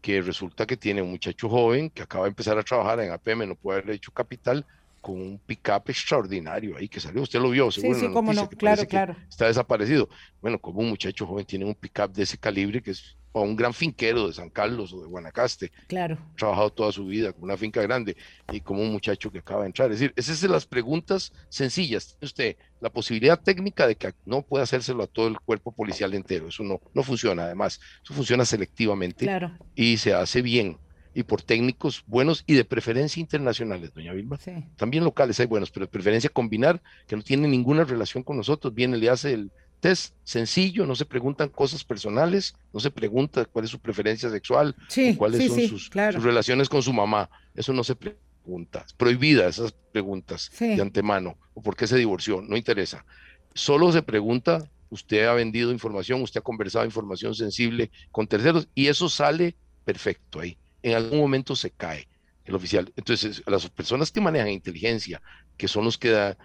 que 0.00 0.22
resulta 0.22 0.64
que 0.64 0.78
tiene 0.78 1.02
un 1.02 1.10
muchacho 1.10 1.50
joven 1.50 1.90
que 1.90 2.00
acaba 2.00 2.24
de 2.24 2.30
empezar 2.30 2.56
a 2.56 2.62
trabajar 2.62 3.00
en 3.00 3.12
APM, 3.12 3.46
no 3.46 3.54
puede 3.54 3.80
haber 3.80 3.96
hecho 3.96 4.10
capital, 4.12 4.64
con 5.02 5.20
un 5.20 5.38
pick-up 5.38 5.82
extraordinario 5.88 6.78
ahí 6.78 6.88
que 6.88 7.00
salió. 7.00 7.20
Usted 7.20 7.38
lo 7.38 7.50
vio, 7.50 7.70
seguro. 7.70 7.98
Sí, 7.98 8.06
sí, 8.06 8.12
cómo 8.14 8.32
no, 8.32 8.48
claro, 8.48 8.86
claro. 8.86 9.14
Está 9.28 9.48
desaparecido. 9.48 10.08
Bueno, 10.40 10.58
como 10.58 10.80
un 10.80 10.88
muchacho 10.88 11.26
joven 11.26 11.44
tiene 11.44 11.66
un 11.66 11.74
pick-up 11.74 12.10
de 12.14 12.22
ese 12.22 12.38
calibre 12.38 12.80
que 12.80 12.92
es 12.92 13.18
o 13.38 13.42
un 13.42 13.54
gran 13.54 13.74
finquero 13.74 14.28
de 14.28 14.32
San 14.32 14.48
Carlos 14.48 14.94
o 14.94 15.02
de 15.02 15.08
Guanacaste. 15.08 15.70
Claro. 15.88 16.16
Trabajado 16.38 16.70
toda 16.70 16.90
su 16.90 17.04
vida 17.04 17.34
con 17.34 17.44
una 17.44 17.58
finca 17.58 17.82
grande 17.82 18.16
y 18.50 18.62
como 18.62 18.80
un 18.80 18.90
muchacho 18.90 19.30
que 19.30 19.40
acaba 19.40 19.60
de 19.60 19.66
entrar. 19.66 19.92
Es 19.92 20.00
decir, 20.00 20.14
esas 20.16 20.38
son 20.38 20.52
las 20.52 20.64
preguntas 20.64 21.34
sencillas. 21.50 22.16
Tiene 22.18 22.26
usted 22.26 22.56
la 22.80 22.88
posibilidad 22.88 23.38
técnica 23.38 23.86
de 23.86 23.96
que 23.96 24.14
no 24.24 24.40
pueda 24.40 24.64
hacérselo 24.64 25.02
a 25.02 25.06
todo 25.06 25.28
el 25.28 25.38
cuerpo 25.38 25.70
policial 25.70 26.14
entero. 26.14 26.48
Eso 26.48 26.62
no, 26.62 26.80
no 26.94 27.02
funciona, 27.02 27.44
además. 27.44 27.78
Eso 28.02 28.14
funciona 28.14 28.46
selectivamente 28.46 29.28
y 29.74 29.98
se 29.98 30.14
hace 30.14 30.40
bien 30.40 30.78
y 31.12 31.22
por 31.22 31.42
técnicos 31.42 32.04
buenos 32.06 32.42
y 32.46 32.54
de 32.54 32.64
preferencia 32.64 33.20
internacionales, 33.20 33.92
doña 33.92 34.14
Vilma. 34.14 34.38
Sí. 34.38 34.52
También 34.76 35.04
locales 35.04 35.38
hay 35.40 35.46
buenos, 35.46 35.70
pero 35.70 35.84
de 35.84 35.90
preferencia 35.90 36.30
combinar, 36.30 36.82
que 37.06 37.16
no 37.16 37.22
tiene 37.22 37.48
ninguna 37.48 37.84
relación 37.84 38.22
con 38.22 38.38
nosotros. 38.38 38.74
Viene, 38.74 38.96
le 38.98 39.08
hace 39.08 39.32
el, 39.32 39.50
test 39.80 40.14
sencillo, 40.24 40.86
no 40.86 40.94
se 40.94 41.04
preguntan 41.04 41.48
cosas 41.48 41.84
personales, 41.84 42.54
no 42.72 42.80
se 42.80 42.90
pregunta 42.90 43.44
cuál 43.44 43.64
es 43.64 43.70
su 43.70 43.78
preferencia 43.78 44.30
sexual, 44.30 44.74
cuáles 45.16 45.46
son 45.48 45.68
sus, 45.68 45.90
relaciones 45.90 46.68
con 46.68 46.82
su 46.82 46.92
mamá, 46.92 47.30
eso 47.54 47.72
no 47.72 47.84
se 47.84 47.94
pregunta, 47.94 48.84
es 48.86 48.92
prohibida 48.92 49.48
esas 49.48 49.72
preguntas 49.92 50.50
de 50.58 50.80
antemano, 50.80 51.36
o 51.54 51.62
por 51.62 51.76
qué 51.76 51.86
se 51.86 51.96
divorció, 51.96 52.42
no 52.42 52.56
interesa. 52.56 53.04
Solo 53.54 53.90
se 53.92 54.02
pregunta, 54.02 54.70
usted 54.90 55.26
ha 55.26 55.34
vendido 55.34 55.72
información, 55.72 56.22
usted 56.22 56.40
ha 56.40 56.44
conversado 56.44 56.84
información 56.84 57.34
sensible 57.34 57.90
con 58.10 58.26
terceros 58.26 58.68
y 58.74 58.88
eso 58.88 59.08
sale 59.08 59.56
perfecto 59.84 60.40
ahí. 60.40 60.58
En 60.82 60.94
algún 60.94 61.18
momento 61.18 61.56
se 61.56 61.70
cae 61.70 62.08
el 62.44 62.54
oficial. 62.54 62.92
Entonces, 62.96 63.42
las 63.46 63.68
personas 63.70 64.12
que 64.12 64.20
manejan 64.20 64.48
inteligencia, 64.48 65.20
que 65.56 65.68
son 65.68 65.84
los 65.84 65.98
que 65.98 66.10
da, 66.10 66.36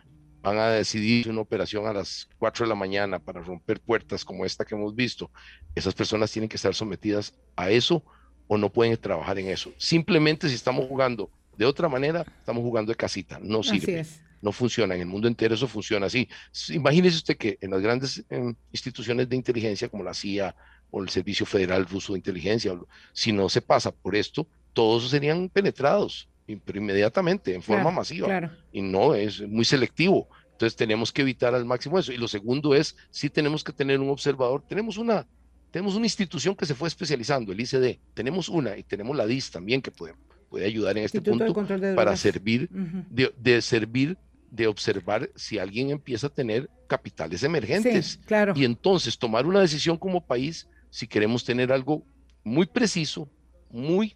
van 0.41 0.57
a 0.57 0.69
decidir 0.69 1.29
una 1.29 1.41
operación 1.41 1.85
a 1.87 1.93
las 1.93 2.27
4 2.39 2.65
de 2.65 2.69
la 2.69 2.75
mañana 2.75 3.19
para 3.19 3.41
romper 3.41 3.79
puertas 3.79 4.25
como 4.25 4.45
esta 4.45 4.65
que 4.65 4.75
hemos 4.75 4.95
visto, 4.95 5.29
esas 5.75 5.93
personas 5.93 6.31
tienen 6.31 6.49
que 6.49 6.55
estar 6.55 6.73
sometidas 6.73 7.33
a 7.55 7.69
eso 7.69 8.03
o 8.47 8.57
no 8.57 8.71
pueden 8.71 8.97
trabajar 8.97 9.37
en 9.39 9.47
eso. 9.47 9.71
Simplemente 9.77 10.49
si 10.49 10.55
estamos 10.55 10.87
jugando 10.87 11.29
de 11.57 11.65
otra 11.65 11.87
manera, 11.87 12.25
estamos 12.39 12.63
jugando 12.63 12.91
de 12.91 12.95
casita, 12.95 13.39
no 13.41 13.63
sirve. 13.63 14.05
No 14.41 14.51
funciona, 14.51 14.95
en 14.95 15.01
el 15.01 15.07
mundo 15.07 15.27
entero 15.27 15.53
eso 15.53 15.67
funciona 15.67 16.07
así. 16.07 16.27
Imagínese 16.69 17.17
usted 17.17 17.37
que 17.37 17.59
en 17.61 17.69
las 17.69 17.79
grandes 17.79 18.25
em, 18.27 18.55
instituciones 18.71 19.29
de 19.29 19.35
inteligencia 19.35 19.87
como 19.87 20.03
la 20.03 20.15
CIA 20.15 20.55
o 20.89 21.03
el 21.03 21.09
Servicio 21.09 21.45
Federal 21.45 21.85
Ruso 21.85 22.13
de 22.13 22.19
Inteligencia, 22.19 22.75
si 23.13 23.31
no 23.31 23.49
se 23.49 23.61
pasa 23.61 23.91
por 23.91 24.15
esto, 24.15 24.47
todos 24.73 25.07
serían 25.11 25.47
penetrados 25.47 26.27
inmediatamente, 26.73 27.53
en 27.53 27.61
forma 27.61 27.91
masiva. 27.91 28.51
Y 28.71 28.81
no, 28.81 29.13
es 29.13 29.41
muy 29.41 29.65
selectivo. 29.65 30.27
Entonces 30.51 30.75
tenemos 30.75 31.11
que 31.11 31.23
evitar 31.23 31.55
al 31.55 31.65
máximo 31.65 31.97
eso. 31.97 32.11
Y 32.11 32.17
lo 32.17 32.27
segundo 32.27 32.75
es, 32.75 32.95
sí 33.09 33.29
tenemos 33.29 33.63
que 33.63 33.73
tener 33.73 33.99
un 33.99 34.09
observador. 34.09 34.63
Tenemos 34.67 34.97
una, 34.97 35.25
tenemos 35.71 35.95
una 35.95 36.05
institución 36.05 36.55
que 36.55 36.65
se 36.65 36.75
fue 36.75 36.87
especializando, 36.87 37.51
el 37.51 37.59
ICD. 37.59 37.97
Tenemos 38.13 38.47
una 38.47 38.77
y 38.77 38.83
tenemos 38.83 39.17
la 39.17 39.25
DIS 39.25 39.49
también 39.49 39.81
que 39.81 39.89
puede, 39.89 40.13
puede 40.49 40.65
ayudar 40.65 40.97
en 40.97 41.05
este 41.05 41.21
punto 41.21 41.53
para 41.95 42.15
servir, 42.15 42.69
de, 42.69 43.33
de, 43.39 43.61
servir, 43.61 44.17
de 44.51 44.67
observar 44.67 45.31
si 45.35 45.57
alguien 45.57 45.89
empieza 45.89 46.27
a 46.27 46.29
tener 46.29 46.69
capitales 46.87 47.41
emergentes. 47.41 48.19
claro. 48.25 48.53
Y 48.55 48.65
entonces 48.65 49.17
tomar 49.17 49.47
una 49.47 49.61
decisión 49.61 49.97
como 49.97 50.23
país 50.23 50.67
si 50.91 51.07
queremos 51.07 51.43
tener 51.43 51.71
algo 51.71 52.05
muy 52.43 52.67
preciso, 52.67 53.29
muy 53.71 54.15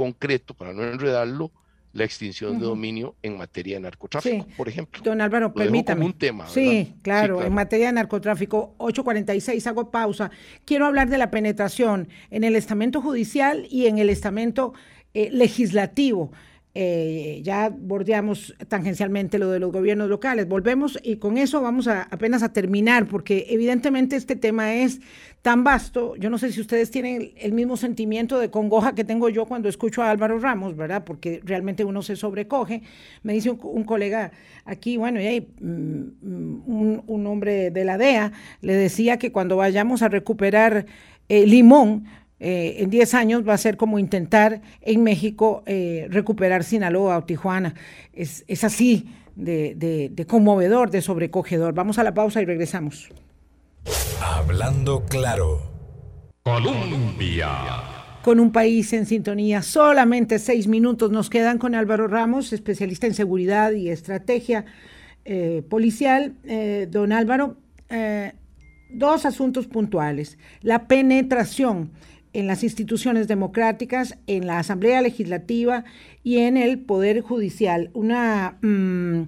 concreto, 0.00 0.54
para 0.54 0.72
no 0.72 0.82
enredarlo, 0.82 1.50
la 1.92 2.04
extinción 2.04 2.58
de 2.58 2.64
dominio 2.64 3.16
en 3.22 3.36
materia 3.36 3.76
de 3.76 3.80
narcotráfico, 3.80 4.46
por 4.56 4.66
ejemplo. 4.66 5.02
Don 5.02 5.20
Álvaro, 5.20 5.52
permítame. 5.52 6.06
un 6.06 6.14
tema, 6.14 6.48
sí, 6.48 6.94
claro, 7.02 7.42
en 7.42 7.52
materia 7.52 7.88
de 7.88 7.92
narcotráfico, 7.92 8.74
846, 8.78 9.66
hago 9.66 9.90
pausa. 9.90 10.30
Quiero 10.64 10.86
hablar 10.86 11.10
de 11.10 11.18
la 11.18 11.30
penetración 11.30 12.08
en 12.30 12.44
el 12.44 12.56
estamento 12.56 13.02
judicial 13.02 13.66
y 13.68 13.88
en 13.88 13.98
el 13.98 14.08
estamento 14.08 14.72
eh, 15.12 15.28
legislativo. 15.32 16.32
Eh, 16.72 17.40
ya 17.42 17.68
bordeamos 17.68 18.54
tangencialmente 18.68 19.40
lo 19.40 19.50
de 19.50 19.58
los 19.58 19.72
gobiernos 19.72 20.08
locales. 20.08 20.46
Volvemos 20.46 20.98
y 21.02 21.16
con 21.16 21.36
eso 21.36 21.60
vamos 21.60 21.88
a, 21.88 22.02
apenas 22.02 22.44
a 22.44 22.52
terminar, 22.52 23.06
porque 23.06 23.46
evidentemente 23.48 24.14
este 24.14 24.36
tema 24.36 24.74
es 24.74 25.00
tan 25.42 25.64
vasto. 25.64 26.14
Yo 26.16 26.30
no 26.30 26.38
sé 26.38 26.52
si 26.52 26.60
ustedes 26.60 26.92
tienen 26.92 27.32
el 27.36 27.52
mismo 27.52 27.76
sentimiento 27.76 28.38
de 28.38 28.50
congoja 28.50 28.94
que 28.94 29.02
tengo 29.02 29.28
yo 29.28 29.46
cuando 29.46 29.68
escucho 29.68 30.02
a 30.02 30.10
Álvaro 30.10 30.38
Ramos, 30.38 30.76
¿verdad? 30.76 31.04
Porque 31.04 31.40
realmente 31.44 31.84
uno 31.84 32.02
se 32.02 32.14
sobrecoge. 32.14 32.82
Me 33.24 33.32
dice 33.32 33.50
un, 33.50 33.84
colega 33.84 34.30
aquí, 34.64 34.96
bueno, 34.96 35.20
y 35.20 35.40
mm, 35.40 36.62
un, 36.66 37.02
un, 37.04 37.26
hombre 37.26 37.72
de 37.72 37.84
la 37.84 37.98
DEA 37.98 38.32
le 38.60 38.74
decía 38.74 39.18
que 39.18 39.32
cuando 39.32 39.56
vayamos 39.56 40.02
a 40.02 40.08
recuperar 40.08 40.86
eh, 41.28 41.46
Limón, 41.46 42.06
eh, 42.40 42.76
en 42.78 42.88
10 42.88 43.14
años 43.14 43.46
va 43.46 43.52
a 43.52 43.58
ser 43.58 43.76
como 43.76 43.98
intentar 43.98 44.62
en 44.80 45.02
México 45.02 45.62
eh, 45.66 46.06
recuperar 46.10 46.64
Sinaloa 46.64 47.18
o 47.18 47.24
Tijuana. 47.24 47.74
Es, 48.14 48.44
es 48.48 48.64
así 48.64 49.14
de, 49.36 49.74
de, 50.10 50.26
conmovedor, 50.26 50.90
de 50.90 51.02
sobrecogedor. 51.02 51.74
Vamos 51.74 51.98
a 51.98 52.02
la 52.02 52.14
pausa 52.14 52.40
y 52.40 52.46
regresamos. 52.46 53.10
Hablando 54.22 55.04
claro. 55.04 55.60
Colombia. 56.42 57.50
Con 58.22 58.40
un 58.40 58.52
país 58.52 58.92
en 58.94 59.04
sintonía, 59.04 59.62
solamente 59.62 60.38
seis 60.38 60.66
minutos 60.66 61.10
nos 61.10 61.28
quedan 61.28 61.58
con 61.58 61.74
Álvaro 61.74 62.08
Ramos, 62.08 62.54
especialista 62.54 63.06
en 63.06 63.14
seguridad 63.14 63.72
y 63.72 63.90
estrategia 63.90 64.64
eh, 65.26 65.62
policial. 65.68 66.34
don 66.90 67.12
Álvaro, 67.12 67.56
dos 68.90 69.26
asuntos 69.26 69.66
puntuales. 69.66 70.38
La 70.62 70.86
penetración 70.86 71.92
en 72.32 72.46
las 72.46 72.62
instituciones 72.62 73.28
democráticas, 73.28 74.16
en 74.26 74.46
la 74.46 74.58
Asamblea 74.58 75.02
Legislativa 75.02 75.84
y 76.22 76.38
en 76.38 76.56
el 76.56 76.78
Poder 76.78 77.20
Judicial. 77.20 77.90
Una 77.92 78.56
mm, 78.62 79.22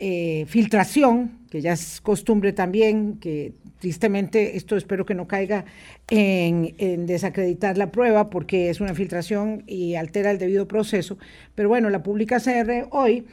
eh, 0.00 0.44
filtración, 0.48 1.38
que 1.50 1.60
ya 1.60 1.72
es 1.72 2.00
costumbre 2.00 2.52
también, 2.52 3.18
que 3.20 3.52
tristemente 3.78 4.56
esto 4.56 4.76
espero 4.76 5.06
que 5.06 5.14
no 5.14 5.28
caiga 5.28 5.64
en, 6.08 7.06
desacreditar 7.06 7.78
la 7.78 7.92
prueba 7.92 8.30
porque 8.30 8.70
es 8.70 8.80
una 8.80 8.94
filtración 8.94 9.62
y 9.66 9.94
altera 9.94 10.30
el 10.30 10.38
debido 10.38 10.66
proceso. 10.66 11.18
Pero 11.54 11.68
bueno, 11.68 11.90
la 11.90 12.02
pública 12.02 12.40
CR 12.40 12.88
hoy 12.90 13.26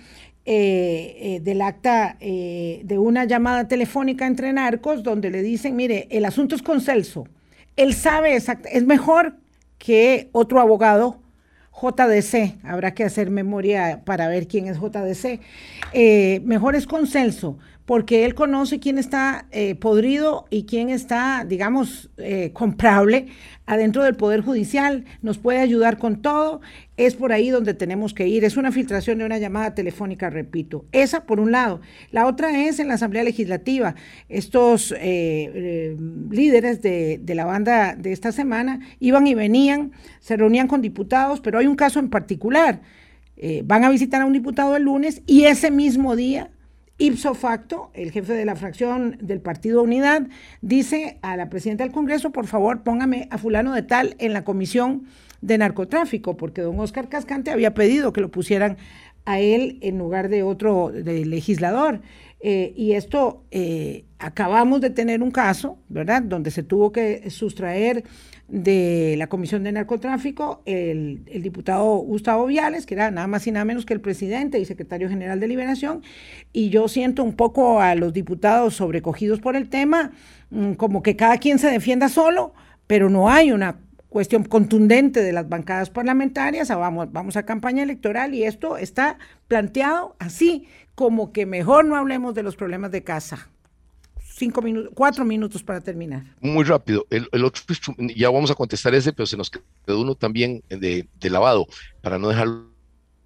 eh, 0.45 1.15
eh, 1.19 1.39
del 1.41 1.61
acta 1.61 2.17
de 2.19 2.97
una 2.99 3.25
llamada 3.25 3.67
telefónica 3.67 4.27
entre 4.27 4.53
narcos 4.53 5.01
donde 5.01 5.31
le 5.31 5.41
dicen, 5.41 5.75
mire, 5.75 6.07
el 6.11 6.25
asunto 6.25 6.55
es 6.55 6.61
con 6.61 6.81
Celso 6.81 7.25
él 7.75 7.93
sabe 7.93 8.35
exactamente, 8.35 8.77
es 8.77 8.85
mejor 8.85 9.35
que 9.77 10.29
otro 10.31 10.59
abogado, 10.59 11.21
JDC, 11.73 12.63
habrá 12.63 12.93
que 12.93 13.03
hacer 13.03 13.31
memoria 13.31 14.01
para 14.05 14.27
ver 14.27 14.47
quién 14.47 14.67
es 14.67 14.77
JDC, 14.77 15.39
eh, 15.93 16.41
mejor 16.43 16.75
es 16.75 16.85
consenso, 16.85 17.57
porque 17.91 18.23
él 18.23 18.35
conoce 18.35 18.79
quién 18.79 18.97
está 18.97 19.47
eh, 19.51 19.75
podrido 19.75 20.45
y 20.49 20.63
quién 20.63 20.89
está, 20.89 21.43
digamos, 21.45 22.09
eh, 22.15 22.51
comprable 22.53 23.27
adentro 23.65 24.01
del 24.03 24.15
Poder 24.15 24.39
Judicial, 24.39 25.03
nos 25.21 25.37
puede 25.39 25.59
ayudar 25.59 25.97
con 25.97 26.21
todo, 26.21 26.61
es 26.95 27.15
por 27.15 27.33
ahí 27.33 27.49
donde 27.49 27.73
tenemos 27.73 28.13
que 28.13 28.29
ir. 28.29 28.45
Es 28.45 28.55
una 28.55 28.71
filtración 28.71 29.17
de 29.17 29.25
una 29.25 29.39
llamada 29.39 29.75
telefónica, 29.75 30.29
repito. 30.29 30.85
Esa 30.93 31.25
por 31.25 31.41
un 31.41 31.51
lado. 31.51 31.81
La 32.11 32.27
otra 32.27 32.65
es 32.65 32.79
en 32.79 32.87
la 32.87 32.93
Asamblea 32.93 33.23
Legislativa. 33.23 33.95
Estos 34.29 34.95
eh, 34.97 35.97
líderes 36.29 36.81
de, 36.81 37.19
de 37.21 37.35
la 37.35 37.43
banda 37.43 37.97
de 37.97 38.13
esta 38.13 38.31
semana 38.31 38.79
iban 39.01 39.27
y 39.27 39.35
venían, 39.35 39.91
se 40.21 40.37
reunían 40.37 40.69
con 40.69 40.81
diputados, 40.81 41.41
pero 41.41 41.59
hay 41.59 41.67
un 41.67 41.75
caso 41.75 41.99
en 41.99 42.09
particular. 42.09 42.83
van 43.65 43.83
a 43.83 43.89
visitar 43.89 44.21
a 44.21 44.25
un 44.25 44.31
diputado 44.31 44.77
el 44.77 44.83
lunes 44.83 45.23
y 45.25 45.43
ese 45.43 45.71
mismo 45.71 46.15
día 46.15 46.51
Ipso 46.97 47.33
facto, 47.33 47.89
el 47.93 48.11
jefe 48.11 48.33
de 48.33 48.45
la 48.45 48.55
fracción 48.55 49.17
del 49.21 49.41
Partido 49.41 49.81
Unidad 49.81 50.27
dice 50.61 51.17
a 51.23 51.35
la 51.35 51.49
presidenta 51.49 51.83
del 51.83 51.93
Congreso, 51.93 52.31
por 52.31 52.45
favor, 52.45 52.83
póngame 52.83 53.27
a 53.31 53.37
fulano 53.37 53.73
de 53.73 53.81
tal 53.81 54.15
en 54.19 54.33
la 54.33 54.43
comisión 54.43 55.07
de 55.41 55.57
narcotráfico, 55.57 56.37
porque 56.37 56.61
don 56.61 56.79
Oscar 56.79 57.09
Cascante 57.09 57.49
había 57.49 57.73
pedido 57.73 58.13
que 58.13 58.21
lo 58.21 58.29
pusieran 58.29 58.77
a 59.25 59.39
él 59.39 59.79
en 59.81 59.97
lugar 59.97 60.29
de 60.29 60.43
otro 60.43 60.91
legislador. 60.91 62.01
Eh, 62.39 62.73
y 62.75 62.93
esto, 62.93 63.43
eh, 63.51 64.05
acabamos 64.21 64.81
de 64.81 64.91
tener 64.91 65.21
un 65.21 65.31
caso, 65.31 65.77
¿verdad?, 65.89 66.21
donde 66.21 66.51
se 66.51 66.63
tuvo 66.63 66.91
que 66.91 67.29
sustraer 67.29 68.03
de 68.47 69.15
la 69.17 69.27
Comisión 69.27 69.63
de 69.63 69.71
Narcotráfico 69.71 70.61
el, 70.65 71.23
diputado 71.25 71.95
Gustavo 71.97 72.45
Viales, 72.45 72.85
que 72.85 72.93
era 72.93 73.09
nada 73.09 73.27
más 73.27 73.47
y 73.47 73.51
nada 73.51 73.65
menos 73.65 73.85
que 73.85 73.93
el 73.93 74.01
presidente 74.01 74.59
y 74.59 74.65
secretario 74.65 75.09
general 75.09 75.39
de 75.39 75.47
Liberación, 75.47 76.03
y 76.53 76.69
yo 76.69 76.87
siento 76.87 77.23
un 77.23 77.33
poco 77.33 77.81
a 77.81 77.95
los 77.95 78.13
diputados 78.13 78.75
sobrecogidos 78.75 79.39
por 79.39 79.55
el 79.55 79.69
tema, 79.69 80.11
mm, 80.49 80.73
como 80.73 81.01
que 81.01 81.15
cada 81.15 81.37
quien 81.37 81.59
se 81.59 81.71
defienda 81.71 82.09
solo, 82.09 82.53
pero 82.87 83.09
no 83.09 83.29
hay 83.29 83.51
una 83.51 83.79
cuestión 84.09 84.43
contundente 84.43 85.23
de 85.23 85.31
las 85.31 85.47
bancadas 85.47 85.89
parlamentarias, 85.89 86.69
ah, 86.69 86.75
vamos, 86.75 87.11
vamos 87.13 87.37
a 87.37 87.43
campaña 87.43 87.83
electoral 87.83 88.35
y 88.35 88.43
esto 88.43 88.75
está 88.75 89.17
planteado 89.47 90.17
así, 90.19 90.67
como 90.95 91.31
que 91.31 91.45
mejor 91.45 91.85
no 91.85 91.95
hablemos 91.95 92.35
de 92.35 92.43
los 92.43 92.57
problemas 92.57 92.91
de 92.91 93.03
casa. 93.03 93.50
Cinco 94.41 94.63
minutos, 94.63 94.91
cuatro 94.95 95.23
minutos 95.23 95.61
para 95.61 95.79
terminar. 95.81 96.23
Muy 96.39 96.63
rápido. 96.63 97.05
El, 97.11 97.27
otro 97.45 97.61
ya 98.15 98.27
vamos 98.31 98.49
a 98.49 98.55
contestar 98.55 98.95
ese, 98.95 99.13
pero 99.13 99.27
se 99.27 99.37
nos 99.37 99.51
quedó 99.51 100.01
uno 100.01 100.15
también 100.15 100.63
de, 100.67 101.07
de 101.19 101.29
lavado, 101.29 101.67
para 102.01 102.17
no 102.17 102.29
dejarlo 102.29 102.65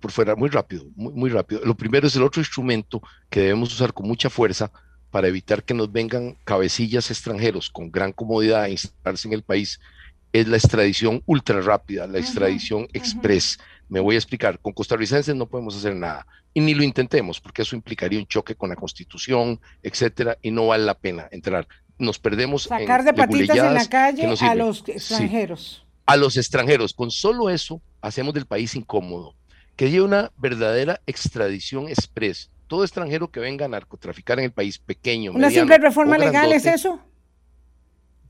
por 0.02 0.12
fuera. 0.12 0.36
Muy 0.36 0.50
rápido, 0.50 0.84
muy, 0.94 1.14
muy 1.14 1.30
rápido. 1.30 1.62
Lo 1.64 1.74
primero 1.74 2.06
es 2.06 2.18
el 2.18 2.24
otro 2.24 2.42
instrumento 2.42 3.02
que 3.30 3.40
debemos 3.40 3.74
usar 3.74 3.94
con 3.94 4.06
mucha 4.06 4.30
fuerza 4.30 4.70
para 5.10 5.30
evitar 5.30 5.64
que 5.64 5.74
nos 5.74 5.90
vengan 5.90 6.36
cabecillas 6.44 7.10
extranjeros 7.10 7.70
con 7.70 7.90
gran 7.90 8.12
comodidad 8.12 8.64
a 8.64 8.70
instalarse 8.70 9.30
en 9.30 9.36
el 9.36 9.44
país 9.44 9.80
es 10.36 10.50
la 10.50 10.58
extradición 10.58 11.24
ultra 11.26 11.62
rápida, 11.62 12.08
la 12.08 12.20
extradición 12.20 12.90
express. 12.92 13.58
Me 13.88 14.00
voy 14.00 14.16
a 14.16 14.18
explicar, 14.18 14.60
con 14.60 14.74
costarricenses 14.74 15.36
no 15.36 15.48
podemos 15.48 15.76
hacer 15.76 15.96
nada 15.96 16.26
y 16.54 16.62
ni 16.62 16.74
lo 16.74 16.84
intentemos 16.84 17.40
porque 17.40 17.62
eso 17.62 17.76
implicaría 17.76 18.18
un 18.18 18.26
choque 18.26 18.56
con 18.56 18.70
la 18.70 18.76
constitución, 18.76 19.60
etcétera, 19.84 20.38
y 20.42 20.52
no 20.52 20.68
vale 20.68 20.86
la 20.86 20.96
pena 20.96 21.28
entrar. 21.32 21.68
Nos 22.00 22.18
perdemos 22.18 22.64
sacar 22.64 23.04
de 23.04 23.14
patitas 23.14 23.58
en 23.58 23.74
la 23.74 23.88
calle 23.88 24.26
a 24.40 24.56
los 24.56 24.88
extranjeros. 24.88 25.86
a 26.06 26.16
los 26.16 26.38
extranjeros, 26.38 26.94
con 26.94 27.12
solo 27.12 27.50
eso 27.50 27.82
hacemos 28.02 28.34
del 28.34 28.46
país 28.46 28.76
incómodo. 28.76 29.36
Que 29.76 29.86
haya 29.86 30.04
una 30.04 30.32
verdadera 30.38 31.02
extradición 31.06 31.90
express. 31.90 32.50
Todo 32.68 32.84
extranjero 32.84 33.30
que 33.30 33.42
venga 33.42 33.66
a 33.66 33.70
narcotraficar 33.70 34.40
en 34.40 34.46
el 34.46 34.52
país 34.52 34.80
pequeño, 34.80 35.34
una 35.34 35.52
simple 35.52 35.78
reforma 35.78 36.18
legal 36.18 36.52
es 36.54 36.66
eso. 36.66 37.02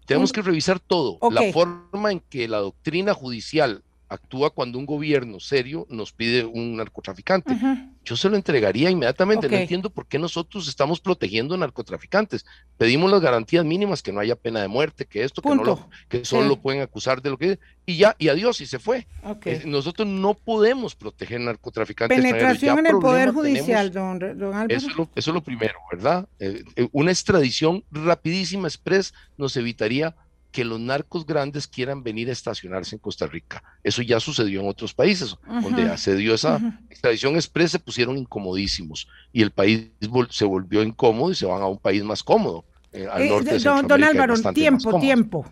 Tenemos 0.06 0.32
que 0.32 0.42
revisar 0.42 0.80
todo. 0.80 1.18
La 1.32 1.52
forma 1.52 2.12
en 2.12 2.20
que 2.20 2.48
la 2.48 2.58
doctrina 2.58 3.14
judicial 3.14 3.84
actúa 4.08 4.50
cuando 4.50 4.78
un 4.78 4.86
gobierno 4.86 5.40
serio 5.40 5.88
nos 5.90 6.12
pide 6.12 6.46
un 6.46 6.78
narcotraficante. 6.78 7.58
Yo 8.04 8.16
se 8.16 8.30
lo 8.30 8.36
entregaría 8.36 8.90
inmediatamente. 8.90 9.50
No 9.50 9.58
entiendo 9.58 9.90
por 9.90 10.08
qué 10.08 10.20
nosotros 10.20 10.68
estamos 10.68 11.00
protegiendo 11.00 11.58
narcotraficantes. 11.58 12.46
Pedimos 12.78 13.10
las 13.10 13.22
garantías 13.22 13.66
mínimas, 13.66 14.02
que 14.02 14.12
no 14.12 14.20
haya 14.20 14.36
pena 14.36 14.62
de 14.62 14.68
muerte, 14.68 15.06
que 15.06 15.24
esto, 15.24 15.42
que, 15.42 15.50
no 15.50 15.64
lo, 15.64 15.90
que 16.08 16.26
solo 16.26 16.48
lo 16.48 16.62
pueden 16.62 16.82
acusar 16.82 17.22
de 17.22 17.30
lo 17.30 17.38
que 17.38 17.60
y 17.88 17.98
ya, 17.98 18.16
y 18.18 18.30
adiós, 18.30 18.62
y 18.62 18.66
se 18.66 18.80
fue. 18.80 19.08
Eh, 19.46 19.64
nosotros 19.66 20.08
no 20.08 20.34
podemos 20.34 20.96
proteger 20.96 21.40
narcotraficantes. 21.40 22.18
Penetración 22.18 22.80
en 22.80 22.88
el 22.88 22.98
Poder 22.98 23.32
Judicial, 23.32 23.92
don, 23.92 24.22
Eso 24.70 24.88
es, 25.16 25.28
lo, 25.28 25.44
primero, 25.44 25.76
¿verdad? 25.92 26.28
Eh, 26.40 26.64
eh, 26.76 26.88
una 26.92 27.12
extradición 27.12 27.84
rapidísima, 27.92 28.68
express, 28.68 29.14
nos 29.38 29.56
evitaría 29.56 30.16
que 30.56 30.64
los 30.64 30.80
narcos 30.80 31.26
grandes 31.26 31.68
quieran 31.68 32.02
venir 32.02 32.30
a 32.30 32.32
estacionarse 32.32 32.96
en 32.96 33.00
Costa 33.00 33.28
Rica. 33.28 33.62
Eso 33.84 34.02
ya 34.02 34.22
sucedió 34.22 34.62
en 34.62 34.70
otros 34.70 34.94
países, 34.94 35.36
donde 35.62 35.98
se 35.98 36.16
dio 36.16 36.34
esa 36.34 36.80
extradición 36.90 37.36
expresa, 37.36 37.74
se 37.74 37.80
pusieron 37.80 38.18
incomodísimos 38.18 39.06
y 39.34 39.42
el 39.42 39.52
país 39.52 39.90
se 40.30 40.46
volvió 40.46 40.82
incómodo 40.82 41.32
y 41.32 41.36
se 41.36 41.46
van 41.46 41.62
a 41.62 41.66
un 41.66 41.78
país 41.78 42.06
más 42.06 42.24
cómodo. 42.24 42.64
Eh, 42.94 43.06
al 43.12 43.24
eh, 43.24 43.30
norte 43.30 43.52
de 43.52 43.60
don, 43.60 43.86
don 43.86 44.02
Álvaro, 44.02 44.36
tiempo, 44.54 44.98
tiempo. 44.98 45.46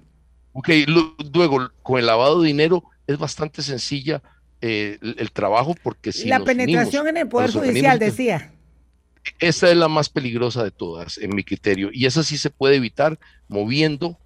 Ok, 0.53 0.69
luego 1.33 1.69
con 1.81 1.99
el 1.99 2.05
lavado 2.05 2.41
de 2.41 2.47
dinero 2.47 2.85
es 3.05 3.17
bastante 3.17 3.61
sencilla 3.61 4.23
eh, 4.61 4.99
el, 5.01 5.31
trabajo 5.33 5.75
porque 5.83 6.13
si 6.13 6.29
La 6.29 6.39
penetración 6.39 7.09
en 7.09 7.17
el 7.17 7.27
Poder 7.27 7.51
Judicial, 7.51 7.99
decía. 7.99 8.53
Esa 9.39 9.69
es 9.69 9.75
la 9.75 9.89
más 9.89 10.07
peligrosa 10.07 10.63
de 10.63 10.71
todas, 10.71 11.17
en 11.17 11.35
mi 11.35 11.43
criterio, 11.43 11.89
y 11.91 12.05
esa 12.05 12.23
sí 12.23 12.37
se 12.37 12.49
puede 12.49 12.77
evitar 12.77 13.19
moviendo 13.49 14.17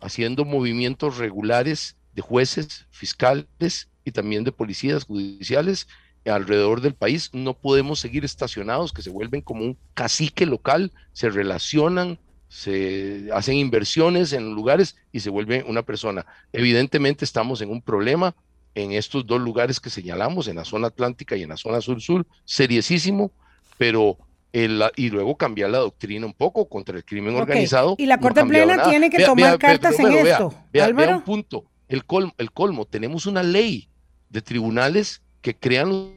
haciendo 0.00 0.44
movimientos 0.44 1.18
regulares 1.18 1.96
de 2.14 2.22
jueces, 2.22 2.86
fiscales 2.90 3.88
y 4.04 4.12
también 4.12 4.44
de 4.44 4.52
policías 4.52 5.04
judiciales 5.04 5.86
alrededor 6.24 6.80
del 6.80 6.94
país. 6.94 7.30
No 7.32 7.54
podemos 7.54 8.00
seguir 8.00 8.24
estacionados, 8.24 8.92
que 8.92 9.02
se 9.02 9.10
vuelven 9.10 9.42
como 9.42 9.64
un 9.64 9.78
cacique 9.94 10.46
local, 10.46 10.92
se 11.12 11.30
relacionan, 11.30 12.18
se 12.48 13.28
hacen 13.32 13.56
inversiones 13.56 14.32
en 14.32 14.54
lugares 14.54 14.96
y 15.12 15.20
se 15.20 15.30
vuelve 15.30 15.64
una 15.66 15.82
persona. 15.82 16.26
Evidentemente 16.52 17.24
estamos 17.24 17.60
en 17.60 17.70
un 17.70 17.82
problema 17.82 18.34
en 18.74 18.92
estos 18.92 19.26
dos 19.26 19.40
lugares 19.40 19.80
que 19.80 19.90
señalamos, 19.90 20.48
en 20.48 20.56
la 20.56 20.64
zona 20.64 20.88
atlántica 20.88 21.36
y 21.36 21.42
en 21.42 21.48
la 21.48 21.56
zona 21.56 21.80
sur-sur, 21.80 22.26
seriosísimo, 22.44 23.32
pero 23.78 24.18
y 24.52 25.10
luego 25.10 25.36
cambiar 25.36 25.70
la 25.70 25.78
doctrina 25.78 26.24
un 26.24 26.32
poco 26.32 26.68
contra 26.68 26.96
el 26.96 27.04
crimen 27.04 27.36
organizado. 27.36 27.94
Y 27.98 28.06
la 28.06 28.18
Corte 28.18 28.44
Plena 28.44 28.88
tiene 28.88 29.10
que 29.10 29.24
tomar 29.24 29.58
cartas 29.58 29.98
en 29.98 30.12
esto. 30.12 30.54
Vea, 30.72 30.88
un 30.88 31.22
punto, 31.22 31.64
el 31.88 32.04
colmo, 32.04 32.34
el 32.38 32.52
colmo, 32.52 32.86
tenemos 32.86 33.26
una 33.26 33.42
ley 33.42 33.88
de 34.30 34.42
tribunales 34.42 35.22
que 35.42 35.54
crean 35.54 35.90
los 35.90 36.10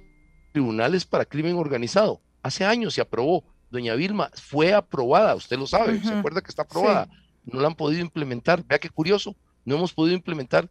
tribunales 0.53 1.05
para 1.05 1.25
crimen 1.25 1.55
organizado. 1.55 2.21
Hace 2.41 2.65
años 2.65 2.93
se 2.93 3.01
aprobó. 3.01 3.43
Doña 3.69 3.93
Vilma 3.93 4.32
fue 4.34 4.73
aprobada, 4.73 5.36
usted 5.36 5.57
lo 5.59 5.67
sabe, 5.67 6.01
se 6.01 6.11
acuerda 6.11 6.41
que 6.41 6.49
está 6.49 6.63
aprobada. 6.63 7.07
No 7.45 7.59
la 7.59 7.67
han 7.67 7.75
podido 7.75 8.01
implementar. 8.01 8.63
Vea 8.65 8.80
qué 8.80 8.89
curioso, 8.89 9.36
no 9.63 9.75
hemos 9.75 9.93
podido 9.93 10.15
implementar 10.15 10.69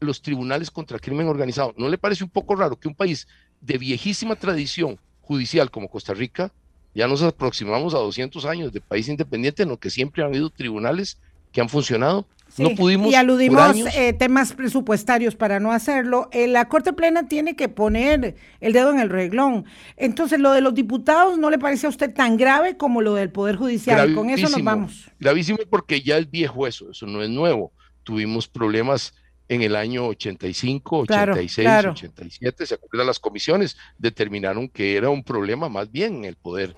los 0.00 0.20
tribunales 0.22 0.70
contra 0.70 0.96
el 0.96 1.00
crimen 1.00 1.28
organizado. 1.28 1.74
¿No 1.76 1.88
le 1.88 1.98
parece 1.98 2.24
un 2.24 2.30
poco 2.30 2.56
raro 2.56 2.76
que 2.78 2.88
un 2.88 2.94
país 2.94 3.28
de 3.60 3.78
viejísima 3.78 4.34
tradición 4.34 4.98
judicial 5.20 5.70
como 5.70 5.88
Costa 5.88 6.14
Rica 6.14 6.50
ya 6.94 7.06
nos 7.06 7.22
aproximamos 7.22 7.94
a 7.94 7.98
200 7.98 8.44
años 8.44 8.72
de 8.72 8.80
país 8.80 9.08
independiente 9.08 9.62
en 9.62 9.68
lo 9.68 9.78
que 9.78 9.90
siempre 9.90 10.22
han 10.22 10.30
habido 10.30 10.50
tribunales 10.50 11.18
que 11.52 11.60
han 11.60 11.68
funcionado. 11.68 12.26
no 12.58 12.74
pudimos. 12.74 13.12
Y 13.12 13.14
aludimos 13.14 13.76
eh, 13.94 14.12
temas 14.12 14.52
presupuestarios 14.52 15.36
para 15.36 15.60
no 15.60 15.72
hacerlo. 15.72 16.28
Eh, 16.32 16.48
la 16.48 16.68
Corte 16.68 16.92
Plena 16.92 17.28
tiene 17.28 17.54
que 17.54 17.68
poner 17.68 18.34
el 18.60 18.72
dedo 18.72 18.90
en 18.92 19.00
el 19.00 19.08
reglón. 19.08 19.64
Entonces, 19.96 20.40
lo 20.40 20.52
de 20.52 20.60
los 20.60 20.74
diputados 20.74 21.38
no 21.38 21.50
le 21.50 21.58
parece 21.58 21.86
a 21.86 21.90
usted 21.90 22.12
tan 22.12 22.36
grave 22.36 22.76
como 22.76 23.02
lo 23.02 23.14
del 23.14 23.30
Poder 23.30 23.56
Judicial. 23.56 24.14
Con 24.14 24.30
eso 24.30 24.48
nos 24.48 24.62
vamos. 24.62 25.10
Gravísimo 25.18 25.58
porque 25.68 26.02
ya 26.02 26.18
es 26.18 26.30
viejo 26.30 26.66
eso, 26.66 26.90
eso 26.90 27.06
no 27.06 27.22
es 27.22 27.30
nuevo. 27.30 27.72
Tuvimos 28.02 28.48
problemas 28.48 29.14
en 29.50 29.62
el 29.62 29.74
año 29.74 30.06
85, 30.06 30.98
86, 31.00 31.68
87, 31.86 32.66
se 32.66 32.74
acuerdan 32.74 33.08
las 33.08 33.18
comisiones, 33.18 33.76
determinaron 33.98 34.68
que 34.68 34.96
era 34.96 35.10
un 35.10 35.24
problema 35.24 35.68
más 35.68 35.90
bien 35.90 36.18
en 36.18 36.24
el 36.26 36.36
poder, 36.36 36.76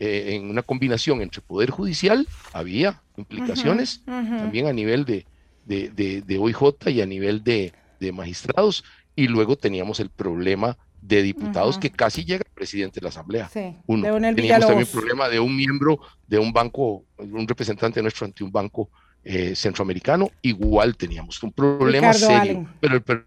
eh, 0.00 0.30
en 0.34 0.48
una 0.48 0.62
combinación 0.62 1.20
entre 1.20 1.42
poder 1.42 1.68
judicial, 1.68 2.26
había 2.54 3.02
implicaciones 3.18 4.02
también 4.06 4.68
a 4.68 4.72
nivel 4.72 5.04
de, 5.04 5.26
de, 5.66 6.22
de, 6.22 6.38
OIJ 6.38 6.86
y 6.86 7.02
a 7.02 7.06
nivel 7.06 7.44
de, 7.44 7.74
magistrados, 8.14 8.84
y 9.14 9.28
luego 9.28 9.56
teníamos 9.56 10.00
el 10.00 10.08
problema 10.08 10.78
de 11.02 11.22
diputados 11.22 11.76
que 11.76 11.90
casi 11.90 12.24
llega 12.24 12.44
el 12.46 12.54
presidente 12.54 13.00
de 13.00 13.04
la 13.04 13.10
Asamblea. 13.10 13.50
Uno, 13.86 14.02
teníamos 14.34 14.66
también 14.66 14.80
el 14.80 14.86
problema 14.86 15.28
de 15.28 15.40
un 15.40 15.54
miembro 15.54 16.00
de 16.26 16.38
un 16.38 16.54
banco, 16.54 17.04
un 17.18 17.46
representante 17.46 18.00
nuestro 18.00 18.24
ante 18.24 18.42
un 18.42 18.50
banco 18.50 18.88
eh, 19.24 19.54
centroamericano, 19.54 20.30
igual 20.42 20.96
teníamos 20.96 21.42
un 21.42 21.52
problema 21.52 22.12
serio. 22.12 22.68
Pero, 22.80 23.02
pero, 23.02 23.24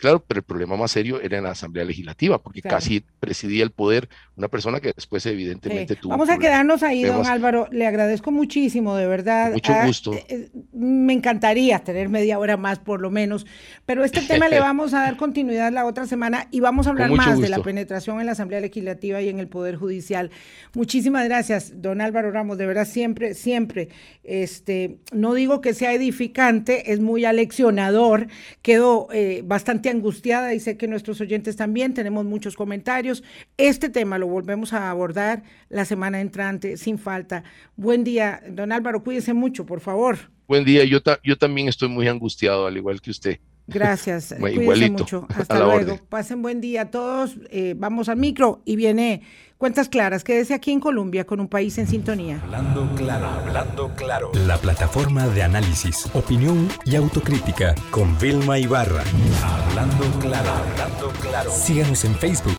claro, 0.00 0.24
pero 0.26 0.38
el 0.38 0.44
problema 0.44 0.76
más 0.76 0.90
serio 0.90 1.20
era 1.20 1.38
en 1.38 1.44
la 1.44 1.50
Asamblea 1.50 1.84
Legislativa, 1.84 2.38
porque 2.38 2.62
casi 2.62 3.04
presidía 3.20 3.62
el 3.62 3.70
poder 3.70 4.08
una 4.36 4.48
persona 4.48 4.80
que 4.80 4.92
después 4.94 5.24
evidentemente 5.26 5.96
tuvo. 5.96 6.12
Vamos 6.12 6.30
a 6.30 6.38
quedarnos 6.38 6.82
ahí, 6.82 7.04
don 7.04 7.26
Álvaro. 7.26 7.68
Le 7.70 7.86
agradezco 7.86 8.30
muchísimo, 8.30 8.96
de 8.96 9.06
verdad. 9.06 9.52
Mucho 9.52 9.72
ah, 9.72 9.86
gusto. 9.86 10.14
Eh, 10.14 10.24
eh, 10.28 10.48
me 10.72 11.12
encantaría 11.12 11.78
tener 11.80 12.08
media 12.08 12.38
hora 12.38 12.56
más, 12.56 12.78
por 12.78 13.00
lo 13.00 13.10
menos, 13.10 13.46
pero 13.84 14.02
este 14.02 14.22
tema 14.22 14.48
le 14.48 14.58
vamos 14.60 14.94
a 14.94 15.00
dar 15.00 15.16
continuidad 15.16 15.70
la 15.72 15.84
otra 15.84 16.06
semana 16.06 16.48
y 16.50 16.60
vamos 16.60 16.86
a 16.86 16.90
hablar 16.90 17.10
más 17.10 17.38
de 17.38 17.50
la 17.50 17.62
penetración 17.62 18.18
en 18.20 18.26
la 18.26 18.32
Asamblea 18.32 18.60
Legislativa 18.60 19.20
y 19.20 19.28
en 19.28 19.38
el 19.38 19.48
Poder 19.48 19.76
Judicial. 19.76 20.30
Muchísimas 20.74 21.26
gracias, 21.26 21.82
don 21.82 22.00
Álvaro 22.00 22.30
Ramos. 22.30 22.56
De 22.56 22.64
verdad, 22.64 22.86
siempre, 22.86 23.34
siempre, 23.34 23.90
este, 24.24 24.96
no 25.12 25.34
digo 25.34 25.60
que 25.60 25.74
sea 25.74 25.92
edificante, 25.92 26.92
es 26.92 27.00
muy 27.00 27.26
aleccionador. 27.26 28.28
Quedo 28.62 29.08
eh, 29.12 29.42
bastante 29.44 29.89
angustiada 29.90 30.54
y 30.54 30.60
sé 30.60 30.76
que 30.76 30.88
nuestros 30.88 31.20
oyentes 31.20 31.56
también 31.56 31.94
tenemos 31.94 32.24
muchos 32.24 32.56
comentarios. 32.56 33.22
Este 33.56 33.88
tema 33.88 34.18
lo 34.18 34.26
volvemos 34.26 34.72
a 34.72 34.90
abordar 34.90 35.42
la 35.68 35.84
semana 35.84 36.20
entrante 36.20 36.76
sin 36.76 36.98
falta. 36.98 37.44
Buen 37.76 38.04
día, 38.04 38.42
don 38.48 38.72
Álvaro, 38.72 39.02
cuídese 39.02 39.34
mucho, 39.34 39.66
por 39.66 39.80
favor. 39.80 40.18
Buen 40.48 40.64
día, 40.64 40.84
yo, 40.84 40.98
yo 41.22 41.36
también 41.36 41.68
estoy 41.68 41.88
muy 41.88 42.08
angustiado, 42.08 42.66
al 42.66 42.76
igual 42.76 43.00
que 43.00 43.10
usted. 43.10 43.38
Gracias, 43.72 44.34
cuídese 44.40 44.90
mucho. 44.90 45.26
Hasta 45.34 45.58
luego. 45.58 45.98
Pasen 46.08 46.42
buen 46.42 46.60
día 46.60 46.82
a 46.82 46.90
todos. 46.90 47.36
Eh, 47.50 47.74
vamos 47.76 48.08
al 48.08 48.16
micro 48.16 48.62
y 48.64 48.76
viene 48.76 49.22
Cuentas 49.60 49.90
Claras. 49.90 50.24
Quédese 50.24 50.54
aquí 50.54 50.72
en 50.72 50.80
Colombia 50.80 51.26
con 51.26 51.38
un 51.38 51.46
país 51.46 51.76
en 51.76 51.86
sintonía. 51.86 52.40
Hablando 52.42 52.88
claro, 52.96 53.26
hablando 53.26 53.90
claro. 53.94 54.32
La 54.46 54.56
plataforma 54.56 55.26
de 55.28 55.42
análisis, 55.42 56.08
opinión 56.14 56.68
y 56.86 56.96
autocrítica 56.96 57.74
con 57.90 58.18
Vilma 58.18 58.58
Ibarra. 58.58 59.02
Hablando 59.44 60.04
claro, 60.18 60.50
hablando 60.50 61.08
claro. 61.20 61.50
Síganos 61.50 62.04
en 62.06 62.14
Facebook 62.14 62.56